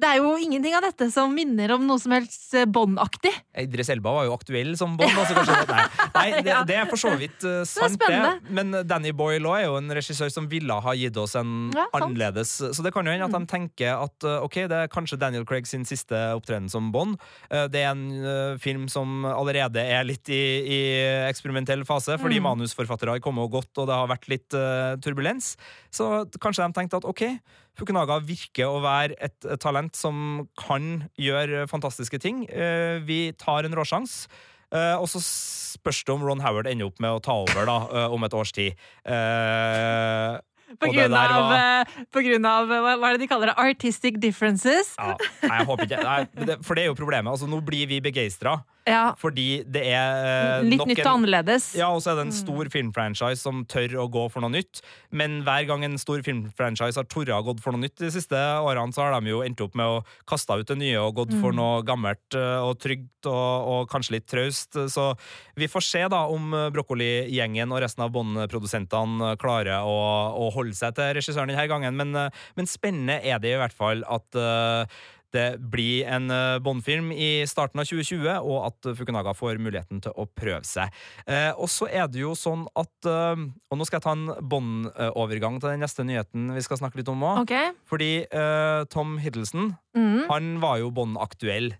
det 0.00 0.08
er 0.08 0.16
jo 0.22 0.30
ingenting 0.40 0.72
av 0.78 0.82
dette 0.86 1.06
som 1.12 1.32
minner 1.36 1.74
om 1.74 1.82
noe 1.86 2.00
som 2.00 2.14
helst 2.14 2.54
eh, 2.56 2.64
Bond-aktig. 2.64 3.32
Idris 3.60 3.90
Elba 3.92 4.12
var 4.16 4.24
jo 4.28 4.32
aktuell 4.34 4.72
som 4.80 4.94
Bond. 4.96 5.12
Altså 5.20 5.36
nei, 5.68 5.82
nei 6.14 6.26
det, 6.46 6.54
det 6.70 6.76
er 6.80 6.88
for 6.88 7.00
så 7.00 7.12
vidt 7.20 7.44
uh, 7.44 7.60
sant, 7.68 7.98
det. 8.00 8.08
det. 8.16 8.52
Men 8.56 8.72
Danny 8.88 9.12
Boyle 9.12 9.44
også 9.44 9.58
er 9.60 9.66
jo 9.68 9.76
en 9.80 9.92
regissør 9.98 10.32
som 10.32 10.48
ville 10.50 10.78
ha 10.86 10.94
gitt 10.96 11.16
oss 11.20 11.36
en 11.38 11.52
Ja. 11.76 11.84
Mm. 11.92 11.98
annerledes 12.00 12.54
Så 12.72 12.82
det 12.84 12.92
kan 12.94 13.06
jo 13.06 13.12
hende 13.12 13.26
at 13.28 13.34
de 13.36 13.50
tenker 13.50 13.92
at 14.00 14.26
uh, 14.28 14.38
ok, 14.46 14.62
det 14.72 14.78
er 14.86 14.90
kanskje 14.92 15.18
Daniel 15.20 15.44
Craig 15.48 15.68
sin 15.68 15.84
siste 15.88 16.16
opptreden 16.36 16.70
som 16.72 16.88
Bond. 16.94 17.18
Uh, 17.52 17.66
Det 17.72 17.82
er 17.84 17.90
en 17.92 18.06
eh, 18.24 18.56
film 18.62 18.88
som 18.90 19.24
allerede 19.28 19.80
er 19.82 20.04
litt 20.08 20.28
i, 20.32 20.40
i 20.72 20.78
eksperimentell 21.28 21.84
fase, 21.88 22.16
fordi 22.20 22.40
Mm. 22.40 22.48
manusforfattere 22.48 23.12
har 23.16 23.20
kommet 23.22 23.44
og 23.44 23.52
gått, 23.58 23.70
og 23.78 23.86
det 23.90 23.94
har 23.96 24.08
vært 24.10 24.28
litt 24.32 24.54
eh, 24.56 24.96
turbulens. 25.04 25.52
Så 25.92 26.24
kanskje 26.40 26.64
de 26.66 26.72
tenkte 26.80 26.98
at 27.02 27.06
ok, 27.08 27.22
Fukunaga 27.78 28.18
virker 28.20 28.68
å 28.68 28.82
være 28.84 29.16
et 29.22 29.46
talent 29.62 29.96
som 29.96 30.46
kan 30.60 31.06
gjøre 31.20 31.66
fantastiske 31.70 32.20
ting. 32.20 32.44
Eh, 32.50 33.00
Vi 33.06 33.32
tar 33.40 33.64
en 33.64 33.76
råsjans. 33.76 34.26
Uh, 34.72 34.96
og 34.96 35.08
så 35.12 35.20
spørs 35.20 36.00
det 36.08 36.14
om 36.14 36.22
Ron 36.24 36.40
Howard 36.40 36.68
ender 36.70 36.88
opp 36.88 37.00
med 37.02 37.12
å 37.12 37.20
ta 37.20 37.34
over 37.42 37.66
da, 37.68 37.74
uh, 37.92 38.14
om 38.14 38.24
et 38.24 38.32
års 38.32 38.54
tid. 38.56 38.78
Eh, 39.04 40.36
På 40.80 40.88
grunn, 40.92 41.12
av, 41.14 41.32
var- 41.50 41.86
eh, 41.86 42.04
på 42.12 42.22
grunn 42.24 42.46
av 42.48 42.70
eh, 42.72 42.84
hva 42.96 43.08
er 43.12 43.16
det 43.18 43.24
de 43.26 43.30
kaller 43.32 43.52
det? 43.52 43.56
Artistic 43.58 44.20
differences. 44.22 44.94
ja, 44.98 45.16
nei, 45.42 45.56
jeg 45.60 45.66
håper 45.72 45.88
ikke 45.90 46.04
nei, 46.06 46.20
det, 46.48 46.58
For 46.64 46.74
det 46.78 46.84
er 46.86 46.92
jo 46.92 46.98
problemet. 46.98 47.32
Altså, 47.34 47.48
nå 47.50 47.60
blir 47.66 47.86
vi 47.90 48.00
begeistra 48.04 48.60
Ja, 48.88 49.12
fordi 49.14 49.62
det 49.70 49.82
er 49.94 50.24
eh, 50.26 50.64
Litt 50.66 50.80
nytt 50.88 50.98
og 50.98 51.04
en 51.06 51.10
annerledes. 51.12 51.68
Ja, 51.78 51.90
og 51.94 52.00
så 52.02 52.12
er 52.12 52.18
det 52.18 52.24
en 52.28 52.34
stor 52.34 52.66
filmfranchise 52.72 53.38
som 53.42 53.60
tør 53.70 53.94
å 54.02 54.08
gå 54.10 54.24
for 54.32 54.42
noe 54.42 54.50
nytt. 54.56 54.80
Men 55.14 55.40
hver 55.46 55.68
gang 55.68 55.84
en 55.86 55.98
stor 56.02 56.22
filmfranchise 56.26 56.98
har 56.98 57.06
torra 57.10 57.38
gått 57.46 57.60
for 57.62 57.70
noe 57.76 57.84
nytt 57.84 57.98
de 58.02 58.10
siste 58.10 58.34
årene, 58.34 58.90
så 58.94 59.04
har 59.06 59.14
de 59.20 59.30
jo 59.30 59.42
endt 59.46 59.60
opp 59.62 59.76
med 59.78 59.86
å 59.86 60.00
kaste 60.26 60.56
ut 60.58 60.66
det 60.72 60.78
nye 60.80 60.98
og 61.02 61.14
gått 61.20 61.34
for 61.42 61.54
noe 61.54 61.82
gammelt 61.86 62.34
eh, 62.38 62.58
og 62.66 62.78
trygt 62.82 63.28
og, 63.30 63.68
og 63.70 63.86
kanskje 63.92 64.16
litt 64.16 64.26
traust. 64.26 64.74
Så 64.90 65.12
vi 65.58 65.68
får 65.70 65.84
se 65.86 66.02
da 66.10 66.24
om 66.32 66.50
eh, 66.58 66.68
Brokkoli-gjengen 66.74 67.70
og 67.70 67.82
resten 67.84 68.02
av 68.02 68.10
Bond-produsentene 68.14 69.36
klarer 69.42 69.82
å, 69.86 69.96
å 70.38 70.50
holde 70.50 70.61
seg 70.70 70.94
til 70.94 71.10
regissøren 71.18 71.50
denne 71.50 71.66
gangen. 71.68 71.96
Men, 71.98 72.14
eh, 72.14 72.30
men 72.56 72.66
spennende 72.70 73.18
er 73.26 73.38
det 73.42 73.50
i 73.56 73.58
hvert 73.58 73.74
fall 73.74 74.04
at 74.06 74.38
eh, 74.38 74.86
det 75.32 75.46
blir 75.72 76.04
en 76.12 76.26
eh, 76.30 76.58
Bond-film 76.60 77.08
i 77.16 77.42
starten 77.48 77.80
av 77.80 77.86
2020, 77.88 78.26
og 78.44 78.66
at 78.68 78.88
Fukunaga 78.98 79.32
får 79.34 79.56
muligheten 79.64 80.02
til 80.04 80.12
å 80.20 80.26
prøve 80.28 80.60
seg. 80.68 80.92
Eh, 81.26 81.50
og 81.56 81.70
så 81.72 81.88
er 81.88 82.06
det 82.12 82.20
jo 82.20 82.34
sånn 82.36 82.66
at 82.76 83.08
eh, 83.08 83.40
Og 83.72 83.78
nå 83.80 83.86
skal 83.88 83.96
jeg 83.96 84.04
ta 84.04 84.12
en 84.12 84.26
Bond-overgang 84.52 85.56
til 85.62 85.72
den 85.72 85.80
neste 85.80 86.04
nyheten 86.04 86.52
vi 86.52 86.60
skal 86.64 86.76
snakke 86.82 87.00
litt 87.00 87.08
om 87.08 87.24
òg. 87.24 87.40
Okay. 87.46 87.72
Fordi 87.88 88.10
eh, 88.28 88.84
Tom 88.92 89.16
Hiddleston, 89.24 89.72
Mm. 89.96 90.22
han 90.30 90.46
var 90.60 90.78
jo 90.80 90.90
Bond-aktuell 90.90 91.74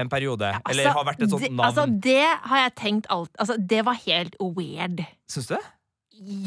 en 0.00 0.08
periode. 0.10 0.48
Altså, 0.58 0.72
eller 0.74 0.90
har 0.96 1.04
vært 1.06 1.22
et 1.22 1.30
sånt 1.30 1.44
det, 1.44 1.52
navn. 1.52 1.64
Altså, 1.68 1.84
det 2.08 2.26
har 2.50 2.58
jeg 2.64 2.74
tenkt 2.80 3.06
alt 3.14 3.30
Altså, 3.40 3.56
det 3.60 3.84
var 3.86 4.00
helt 4.04 4.34
weird. 4.40 5.04
Syns 5.30 5.46
du 5.48 5.54
det? 5.54 5.62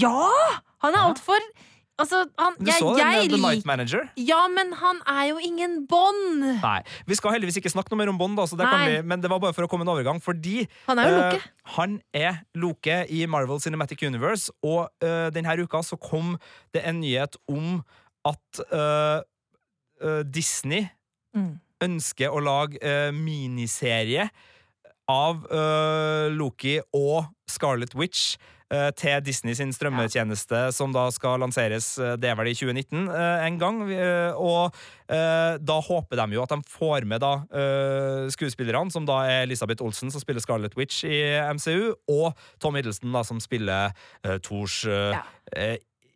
Ja! 0.01 0.27
Han 0.83 0.93
er 0.93 0.99
Ja. 1.05 1.13
Altså, 1.97 2.23
han 2.37 2.57
Du 2.59 2.67
jeg, 2.69 2.77
så 2.79 2.91
det 2.93 3.05
med 3.05 3.31
The 3.33 3.39
Night 3.41 3.65
Manager? 3.65 4.03
Ja, 4.21 4.43
men 4.53 4.73
han 4.77 4.99
er 5.09 5.23
jo 5.31 5.39
ingen 5.41 5.79
Bond! 5.89 6.43
Nei. 6.61 6.81
Vi 7.09 7.17
skal 7.17 7.33
heldigvis 7.35 7.57
ikke 7.57 7.71
snakke 7.73 7.93
noe 7.93 8.01
mer 8.03 8.11
om 8.13 8.19
Bond, 8.21 8.37
da, 8.37 8.45
så 8.49 8.59
det 8.59 8.67
kan 8.69 8.85
vi, 8.85 8.99
men 9.01 9.23
det 9.23 9.31
var 9.33 9.41
bare 9.43 9.55
for 9.57 9.65
å 9.65 9.71
komme 9.71 9.87
en 9.87 9.93
overgang. 9.95 10.21
Fordi 10.23 10.67
Han 10.85 11.01
er 11.01 11.09
jo 11.09 11.15
Loke. 11.17 11.39
Uh, 11.39 11.71
han 11.77 11.95
er 12.13 12.43
Loke 12.55 12.99
i 13.09 13.23
Marvel 13.25 13.63
Cinematic 13.63 14.05
Universe, 14.05 14.53
og 14.61 14.91
uh, 15.01 15.29
denne 15.33 15.57
uka 15.57 15.81
så 15.81 15.97
kom 15.97 16.35
det 16.75 16.85
en 16.85 17.01
nyhet 17.01 17.39
om 17.49 17.81
at 18.27 18.61
uh, 18.75 19.23
eh, 20.03 20.21
Disney 20.27 20.89
Mm. 21.37 21.57
ønsker 21.83 22.33
å 22.33 22.41
lage 22.41 22.79
eh, 22.81 23.11
miniserie 23.13 24.29
av 25.11 25.43
eh, 25.53 26.27
Loki 26.33 26.79
og 26.97 27.27
Scarlet 27.47 27.93
Witch. 27.95 28.35
Eh, 28.73 28.89
til 28.99 29.21
Disney 29.23 29.53
sin 29.57 29.71
strømmetjeneste, 29.73 30.67
som 30.75 30.91
da 30.95 31.07
skal 31.15 31.39
lanseres 31.43 31.97
eh, 31.99 32.15
det 32.19 32.29
er 32.31 32.35
vel 32.39 32.49
i 32.51 32.55
2019 32.57 33.07
eh, 33.09 33.45
en 33.47 33.57
gang. 33.61 33.81
og 34.37 34.73
da 35.07 35.77
håper 35.87 36.19
de 36.19 36.35
jo 36.35 36.41
at 36.43 36.51
de 36.51 36.57
får 36.67 37.05
med 37.07 37.21
da 37.23 37.29
skuespillerne, 38.33 38.91
som 38.91 39.05
da 39.07 39.21
er 39.29 39.45
Elisabeth 39.45 39.83
Olsen, 39.85 40.11
som 40.11 40.19
spiller 40.19 40.43
Scarlet 40.43 40.75
Witch 40.75 41.05
i 41.07 41.21
MCU, 41.55 41.93
og 42.11 42.33
Tom 42.59 42.75
Hiddleston, 42.75 43.13
da, 43.15 43.21
som 43.23 43.39
spiller 43.39 43.93
uh, 44.27 44.35
Thors 44.43 44.81
Ja. 44.83 45.21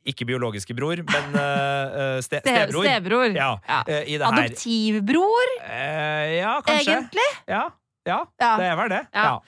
ikke 0.03 0.25
biologiske 0.27 0.73
bror, 0.75 0.97
men 1.07 1.35
eh, 1.37 2.17
ste 2.25 2.41
Ste- 2.41 2.51
stebror. 2.51 2.83
Stebror. 2.87 3.35
Ja, 3.37 3.51
Ja. 3.69 3.81
i 4.03 4.17
det. 4.17 4.27
Adoptivbror, 4.27 5.51
Uh, 5.61 6.27
ja, 6.35 6.55
kanskje. 6.65 6.95
egentlig. 6.97 7.29
Ja, 7.47 7.63
ja, 8.07 8.19
Ja. 8.41 8.51
det 8.57 8.65
er 8.65 8.75
vel 8.79 8.89
det. 8.89 9.01
Ja. 9.13 9.39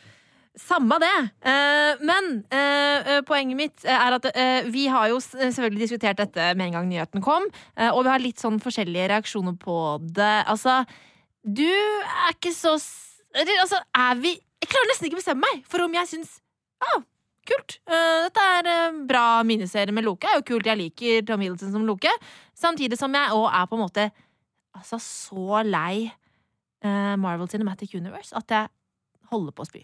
Samme 0.54 1.00
det. 1.02 1.16
Eh, 1.50 2.02
men 2.06 2.28
eh, 2.54 3.08
eh, 3.16 3.22
poenget 3.26 3.58
mitt 3.58 3.86
er 3.90 4.14
at 4.14 4.28
vi 4.70 4.86
har 4.92 5.08
jo 5.10 5.18
selvfølgelig 5.24 5.82
diskutert 5.82 6.20
dette 6.22 6.52
med 6.54 6.68
en 6.68 6.76
gang 6.78 6.90
nyheten 6.92 7.24
kom, 7.26 7.48
og 7.90 8.02
vi 8.06 8.12
har 8.12 8.22
litt 8.22 8.42
sånn 8.42 8.60
forskjellige 8.62 9.10
reaksjoner 9.10 9.56
på 9.58 9.78
det. 10.14 10.44
Altså, 10.52 10.84
du 11.42 11.66
er 11.66 12.36
ikke 12.36 12.54
så 12.54 12.76
altså, 12.78 13.82
er 13.98 14.20
vi 14.22 14.36
Jeg 14.64 14.70
klarer 14.72 14.88
nesten 14.92 15.10
ikke 15.10 15.18
å 15.18 15.20
bestemme 15.20 15.44
meg 15.44 15.66
for 15.68 15.84
om 15.84 15.96
jeg 15.98 16.08
syns 16.08 16.38
Ja, 16.80 16.94
kult. 17.50 17.80
Dette 17.90 18.46
er 18.60 18.94
bra 19.10 19.26
miniserie 19.44 19.92
med 19.92 20.06
Loke. 20.06 20.30
er 20.30 20.38
jo 20.40 20.46
kult. 20.48 20.70
Jeg 20.70 20.80
liker 20.80 21.26
Tom 21.28 21.44
Hiddleston 21.44 21.74
som 21.74 21.88
Loke. 21.88 22.14
Samtidig 22.56 23.00
som 23.00 23.14
jeg 23.14 23.34
òg 23.36 23.50
er 23.50 23.68
på 23.68 23.80
en 23.80 23.84
måte 23.84 24.06
altså 24.74 25.02
så 25.02 25.64
lei 25.66 26.12
Marvel 26.84 27.50
Cinematic 27.50 27.96
Universe 27.96 28.36
at 28.36 28.56
jeg 28.56 28.72
holder 29.32 29.56
på 29.56 29.66
å 29.66 29.72
spy. 29.72 29.84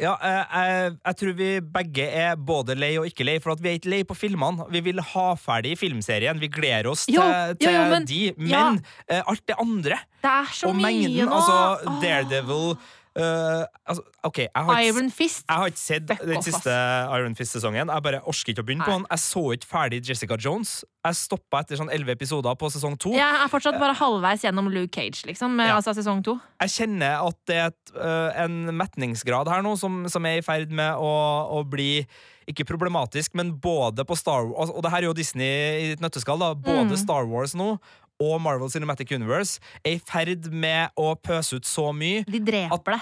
Ja, 0.00 0.14
eh, 0.22 0.56
jeg, 0.56 0.94
jeg 1.06 1.16
tror 1.20 1.34
vi 1.38 1.48
begge 1.74 2.06
er 2.24 2.36
både 2.36 2.76
lei 2.78 2.92
og 3.00 3.06
ikke 3.10 3.26
lei, 3.26 3.38
for 3.42 3.52
at 3.54 3.60
vi 3.64 3.72
er 3.72 3.78
ikke 3.80 3.92
lei 3.92 4.02
på 4.08 4.16
filmene. 4.18 4.66
Vi 4.72 4.80
vil 4.90 5.00
ha 5.12 5.26
ferdig 5.40 5.76
filmserien. 5.80 6.40
Vi 6.40 6.48
gleder 6.52 6.88
oss 6.92 7.06
Jo, 7.10 7.22
til, 7.22 7.56
til 7.66 7.76
jo, 7.76 7.84
men- 7.92 8.08
de. 8.08 8.20
Men 8.38 8.50
ja. 8.50 8.64
eh, 9.08 9.22
alt 9.26 9.44
det 9.50 9.56
andre, 9.60 10.00
Det 10.24 10.38
og 10.68 10.76
mengden 10.76 11.26
nå! 11.28 11.36
Altså. 11.40 11.98
Daredevil 12.02 12.74
eh, 13.16 13.64
altså, 13.90 14.02
okay, 14.22 14.46
jeg 14.46 14.64
har, 14.64 14.78
ikke, 14.78 14.88
Iron 14.94 15.10
Fist. 15.10 15.44
jeg 15.48 15.56
har 15.56 15.66
ikke 15.72 15.80
sett 15.82 16.12
den 16.28 16.42
siste 16.46 16.74
Iron 17.16 17.34
Fist-sesongen. 17.38 17.90
Jeg 17.90 18.04
bare 18.06 18.20
orsker 18.30 18.52
ikke 18.54 18.62
å 18.64 18.68
begynne 18.68 18.86
på 18.86 18.94
den. 18.98 19.06
Jeg 19.10 19.22
så 19.24 19.42
ikke 19.56 19.70
ferdig 19.70 20.00
Jessica 20.08 20.36
Jones. 20.40 20.84
Jeg 21.06 21.16
stoppa 21.16 21.62
etter 21.64 21.80
sånn 21.80 21.90
elleve 21.90 22.12
episoder 22.18 22.54
på 22.60 22.68
sesong 22.70 22.96
to. 23.00 23.14
Jeg 23.16 23.24
er 23.44 23.48
fortsatt 23.50 23.78
bare 23.80 23.94
halvveis 23.96 24.44
gjennom 24.44 24.68
Luke 24.72 24.92
Cage, 24.94 25.24
liksom. 25.28 25.56
Ja. 25.60 25.78
Altså 25.78 25.94
sesong 25.96 26.20
to. 26.26 26.36
jeg 26.60 26.74
kjenner 26.76 27.24
at 27.24 27.38
det 27.48 27.56
er 27.56 27.70
et, 27.72 27.94
uh, 27.96 28.28
en 28.44 28.68
metningsgrad 28.76 29.48
her 29.48 29.64
nå 29.64 29.76
som, 29.80 30.02
som 30.12 30.26
er 30.28 30.38
i 30.40 30.44
ferd 30.44 30.70
med 30.70 31.00
å, 31.00 31.14
å 31.56 31.64
bli 31.64 32.04
ikke 32.50 32.64
problematisk, 32.66 33.32
men 33.38 33.52
både 33.62 34.02
på 34.08 34.16
Star 34.18 34.48
Wars 34.48 34.72
Og 34.74 34.82
det 34.82 34.90
her 34.90 35.04
er 35.04 35.06
jo 35.06 35.12
Disney 35.14 35.46
i 35.46 35.90
et 35.94 36.00
nøtteskall. 36.02 36.40
da 36.40 36.54
Både 36.58 36.90
Mm. 36.90 36.96
Star 36.98 37.28
Wars 37.30 37.54
nå 37.54 37.76
og 38.20 38.36
Marvel 38.44 38.70
Cinematic 38.72 39.12
Universe 39.16 39.60
er 39.84 39.96
i 39.96 40.02
ferd 40.04 40.50
med 40.52 40.92
å 41.00 41.14
pøse 41.16 41.56
ut 41.56 41.68
så 41.68 41.88
mye. 41.96 42.24
De 42.28 42.40
dreper 42.44 42.96
det. 42.96 43.00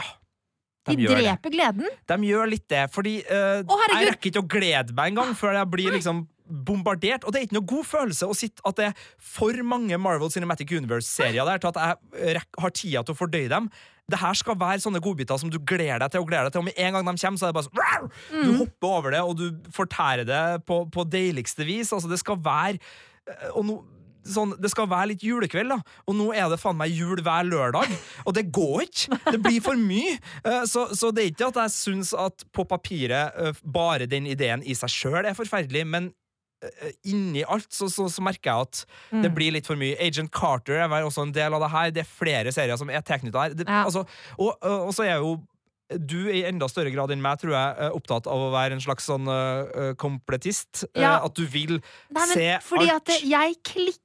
Ja, 0.00 0.06
De, 0.88 0.96
de, 0.96 1.06
dreper 1.06 1.50
det. 1.50 1.54
gleden. 1.54 1.88
De 2.10 2.16
gjør 2.30 2.50
litt 2.50 2.66
det, 2.72 2.86
fordi 2.94 3.20
uh, 3.30 3.60
Å, 3.62 3.80
jeg 3.94 4.10
rekker 4.10 4.30
ikke 4.32 4.42
å 4.42 4.50
glede 4.50 4.94
meg 4.96 5.12
engang 5.12 5.34
før 5.38 5.58
jeg 5.60 5.70
blir 5.70 5.94
liksom 5.94 6.24
bombardert. 6.66 7.22
Og 7.22 7.30
det 7.30 7.38
er 7.40 7.46
ikke 7.46 7.58
noe 7.60 7.68
god 7.70 7.86
følelse 7.86 8.26
å 8.26 8.34
sitte 8.34 8.64
at 8.66 8.78
det 8.80 8.88
er 8.90 9.02
for 9.22 9.54
mange 9.62 9.94
Marvel 10.02 10.32
Cinematic 10.34 10.72
Universe-serier 10.74 11.46
der 11.46 11.62
til 11.62 11.70
at 11.70 12.00
jeg 12.18 12.42
har 12.42 12.74
tida 12.74 13.04
til 13.06 13.14
å 13.14 13.18
fordøye 13.20 13.50
dem. 13.52 13.68
Det 14.10 14.18
her 14.18 14.34
skal 14.34 14.56
være 14.58 14.82
sånne 14.82 14.98
godbiter 15.04 15.38
som 15.38 15.52
du 15.52 15.60
gleder 15.62 16.00
deg 16.02 16.10
til 16.16 16.24
og 16.24 16.30
gleder 16.32 16.48
deg 16.48 16.56
til. 16.56 16.64
Og 16.64 16.66
med 16.66 16.80
en 16.82 16.96
gang 16.96 17.06
de 17.06 17.14
kommer, 17.22 17.38
så 17.38 17.46
er 17.46 17.52
det 17.54 17.58
bare 17.60 17.68
sånn 17.68 17.86
Mm. 18.00 18.42
Du 18.42 18.50
hopper 18.64 18.88
over 18.88 19.12
det, 19.14 19.20
og 19.20 19.36
du 19.38 19.70
fortærer 19.76 20.24
det 20.26 20.42
på, 20.66 20.80
på 20.90 21.04
deiligste 21.12 21.66
vis. 21.68 21.92
Altså, 21.92 22.08
det 22.10 22.18
skal 22.18 22.38
være 22.42 22.78
øh, 23.28 23.50
Og 23.60 23.64
nå 23.68 23.74
sånn, 24.26 24.52
det 24.60 24.70
skal 24.72 24.88
være 24.90 25.12
litt 25.12 25.22
julekveld, 25.24 25.70
da. 25.72 25.80
Og 26.08 26.16
nå 26.18 26.28
er 26.36 26.48
det 26.52 26.58
faen 26.60 26.76
meg 26.78 26.92
jul 26.92 27.20
hver 27.24 27.46
lørdag. 27.48 27.92
Og 28.26 28.34
det 28.36 28.46
går 28.52 28.86
ikke! 28.86 29.18
Det 29.32 29.40
blir 29.44 29.60
for 29.64 29.78
mye. 29.80 30.16
Eh, 30.44 30.64
så, 30.68 30.88
så 30.96 31.10
det 31.14 31.24
er 31.24 31.30
ikke 31.34 31.48
at 31.52 31.60
jeg 31.64 31.74
syns 31.76 32.14
at 32.16 32.44
på 32.56 32.64
papiret 32.68 33.36
eh, 33.40 33.60
bare 33.64 34.06
den 34.10 34.26
ideen 34.30 34.62
i 34.66 34.74
seg 34.78 34.92
sjøl 34.92 35.24
er 35.24 35.36
forferdelig, 35.38 35.84
men 35.88 36.10
eh, 36.64 36.90
inni 37.10 37.42
alt 37.48 37.68
så, 37.72 37.88
så, 37.92 38.08
så 38.12 38.22
merker 38.26 38.50
jeg 38.52 38.68
at 38.68 38.82
Mm. 39.10 39.22
det 39.24 39.30
blir 39.34 39.50
litt 39.56 39.66
for 39.66 39.74
mye. 39.80 39.96
Agent 39.98 40.30
Carter 40.30 40.84
er 40.84 40.92
også 41.02 41.24
en 41.26 41.32
del 41.34 41.54
av 41.56 41.64
det 41.64 41.70
her. 41.72 41.90
Det 41.96 42.04
er 42.04 42.10
flere 42.10 42.52
serier 42.54 42.78
som 42.78 42.90
er 42.94 43.02
tilknytta 43.02 43.46
her. 43.48 43.54
Det, 43.58 43.66
Ja. 43.66 43.84
altså, 43.88 44.04
og, 44.38 44.52
og 44.62 44.92
så 44.94 45.02
er 45.08 45.16
jo 45.18 45.32
du 45.90 46.28
i 46.30 46.44
enda 46.46 46.68
større 46.70 46.92
grad 46.94 47.10
enn 47.10 47.18
meg, 47.18 47.40
tror 47.42 47.50
jeg, 47.50 47.70
er 47.82 47.96
opptatt 47.98 48.28
av 48.30 48.38
å 48.44 48.52
være 48.52 48.76
en 48.76 48.82
slags 48.84 49.08
sånn 49.10 49.26
uh, 49.26 49.88
kompletist. 49.98 50.84
Ja. 50.94 51.16
Uh, 51.16 51.24
at 51.26 51.34
du 51.34 51.42
vil 51.50 51.80
Nei, 51.80 52.20
men 52.20 52.30
se 52.30 52.44
fordi 52.62 52.86
alt. 52.92 53.10
at 53.10 53.24
jeg 53.26 53.56
klikker 53.66 53.98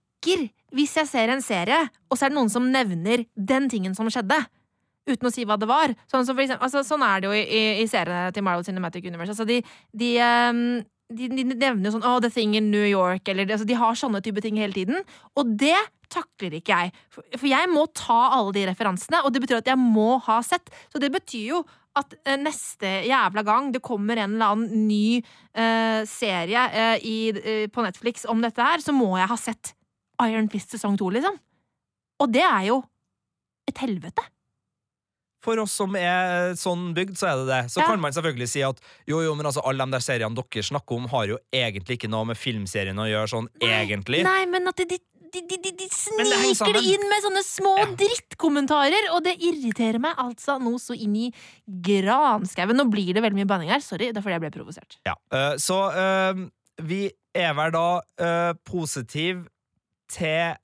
hvis 0.75 0.95
jeg 0.99 1.09
ser 1.09 1.31
en 1.31 1.43
serie, 1.43 1.85
og 2.09 2.17
så 2.17 2.25
er 2.25 2.33
det 2.33 2.39
noen 2.39 2.51
som 2.51 2.67
nevner 2.71 3.25
den 3.35 3.69
tingen 3.71 3.95
som 3.97 4.09
skjedde. 4.11 4.41
Uten 5.05 5.29
å 5.29 5.31
si 5.33 5.45
hva 5.45 5.57
det 5.61 5.69
var. 5.69 5.93
Sånn, 6.09 6.25
for 6.25 6.41
eksempel, 6.41 6.65
altså, 6.65 6.81
sånn 6.85 7.05
er 7.05 7.21
det 7.21 7.29
jo 7.29 7.37
i, 7.37 7.43
i, 7.45 7.63
i 7.83 7.87
seriene 7.89 8.33
til 8.33 8.45
Marvel 8.45 8.65
Cinematic 8.65 9.05
Universe. 9.05 9.35
Altså, 9.35 9.45
de, 9.45 9.59
de, 9.93 10.09
ehm, 10.25 10.63
de, 11.13 11.29
de 11.29 11.45
nevner 11.51 11.87
jo 11.87 11.93
sånn 11.95 12.07
oh, 12.09 12.17
The 12.23 12.31
Thing 12.33 12.57
in 12.57 12.71
New 12.73 12.87
York, 12.89 13.29
eller 13.29 13.45
altså, 13.45 13.67
De 13.69 13.77
har 13.77 13.99
sånne 13.99 14.23
type 14.25 14.41
ting 14.41 14.57
hele 14.59 14.73
tiden. 14.73 15.05
Og 15.37 15.53
det 15.61 15.77
takler 16.11 16.57
ikke 16.57 16.81
jeg. 16.81 16.93
For 17.13 17.47
jeg 17.49 17.69
må 17.71 17.85
ta 17.93 18.19
alle 18.39 18.55
de 18.57 18.65
referansene, 18.71 19.21
og 19.25 19.33
det 19.33 19.45
betyr 19.45 19.61
at 19.61 19.71
jeg 19.71 19.81
må 19.81 20.15
ha 20.25 20.41
sett. 20.45 20.73
Så 20.89 21.01
det 21.01 21.13
betyr 21.13 21.47
jo 21.53 21.63
at 21.95 22.11
eh, 22.25 22.35
neste 22.41 22.89
jævla 23.07 23.45
gang 23.47 23.71
det 23.71 23.83
kommer 23.85 24.19
en 24.19 24.35
eller 24.35 24.51
annen 24.57 24.87
ny 24.89 25.21
uh, 25.21 26.01
serie 26.09 26.65
uh, 26.73 26.97
i, 26.99 27.31
uh, 27.31 27.65
på 27.71 27.85
Netflix 27.85 28.25
om 28.27 28.41
dette 28.43 28.59
her, 28.59 28.83
så 28.83 28.91
må 28.91 29.13
jeg 29.15 29.31
ha 29.31 29.37
sett 29.39 29.71
Iron 30.23 30.49
Fist 30.49 30.71
sesong 30.75 30.97
to, 30.99 31.09
liksom. 31.13 31.37
Og 32.23 32.31
det 32.31 32.43
er 32.45 32.69
jo 32.69 32.79
et 33.67 33.77
helvete. 33.83 34.23
For 35.45 35.59
oss 35.61 35.75
som 35.77 35.93
er 35.99 36.55
sånn 36.57 36.87
bygd, 36.97 37.17
så 37.19 37.27
er 37.29 37.41
det 37.41 37.47
det. 37.51 37.71
Så 37.71 37.81
Ja. 37.81 37.87
kan 37.91 38.01
man 38.01 38.13
selvfølgelig 38.15 38.47
si 38.49 38.61
at 38.65 38.79
jo, 39.05 39.19
jo, 39.21 39.35
men 39.35 39.45
altså, 39.45 39.61
alle 39.65 39.85
de 39.85 39.91
der 39.91 39.99
seriene 40.01 40.33
dere 40.33 40.63
snakker 40.63 40.95
om, 40.95 41.07
har 41.11 41.27
jo 41.27 41.37
egentlig 41.53 41.99
ikke 41.99 42.09
noe 42.09 42.25
med 42.25 42.37
filmserien 42.37 42.97
å 42.97 43.05
gjøre, 43.05 43.29
sånn 43.29 43.49
egentlig. 43.61 44.23
Nei, 44.23 44.45
men 44.49 44.67
at 44.67 44.75
de, 44.77 44.85
de, 44.85 45.41
de, 45.45 45.71
de, 45.71 45.87
sniker 45.91 46.73
det 46.73 46.83
inn 46.89 47.05
med 47.11 47.21
sånne 47.21 47.43
små 47.45 47.77
Ja. 47.77 47.85
drittkommentarer, 47.99 49.11
og 49.13 49.23
det 49.23 49.37
irriterer 49.37 49.99
meg 49.99 50.15
altså 50.17 50.57
noe 50.61 50.79
så 50.79 50.97
inn 50.97 51.15
i 51.15 51.33
granskauen. 51.67 52.75
Nå 52.75 52.89
blir 52.89 53.13
det 53.13 53.21
veldig 53.21 53.37
mye 53.43 53.49
banning 53.49 53.69
her. 53.69 53.81
Sorry, 53.81 54.11
det 54.11 54.17
er 54.17 54.25
fordi 54.25 54.39
jeg 54.39 54.45
ble 54.47 54.53
provosert. 54.55 54.97
Ja. 55.05 55.13
uh, 55.31 55.55
så 55.61 55.77
uh, 55.93 56.47
vi 56.81 57.11
er 57.35 57.53
vel 57.53 57.71
da 57.75 58.01
uh, 58.01 58.53
positiv 58.65 59.45
til 60.11 60.55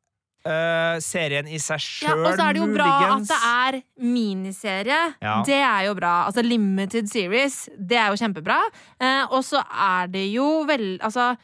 Uh, 0.41 0.97
serien 0.97 1.45
i 1.45 1.59
seg 1.61 1.83
Ja, 2.01 2.15
og 2.17 2.31
så 2.33 2.47
er 2.47 2.55
det 2.57 2.61
jo 2.63 2.69
bra 2.73 2.93
at 3.11 3.27
det 3.29 3.35
er 3.45 3.75
miniserie. 4.01 5.01
Ja. 5.21 5.35
Det 5.45 5.59
er 5.59 5.83
jo 5.85 5.91
bra. 5.93 6.13
Altså 6.31 6.41
limited 6.41 7.11
series, 7.11 7.67
det 7.77 7.99
er 8.01 8.09
jo 8.09 8.17
kjempebra. 8.17 8.57
Uh, 8.97 9.35
og 9.35 9.43
så 9.45 9.61
er 9.69 10.09
det 10.09 10.23
jo 10.33 10.63
vel 10.65 10.95
Altså, 10.97 11.35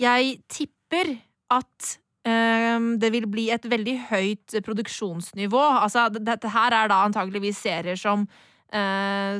jeg 0.00 0.38
tipper 0.48 1.12
at 1.52 1.90
eh, 2.24 2.78
det 3.02 3.10
vil 3.12 3.26
bli 3.30 3.48
et 3.52 3.66
veldig 3.68 3.96
høyt 4.10 4.56
produksjonsnivå. 4.64 5.62
Altså, 5.84 6.06
dette 6.14 6.52
her 6.54 6.76
er 6.76 6.90
da 6.92 7.02
antageligvis 7.06 7.60
serier 7.60 7.98
som 7.98 8.24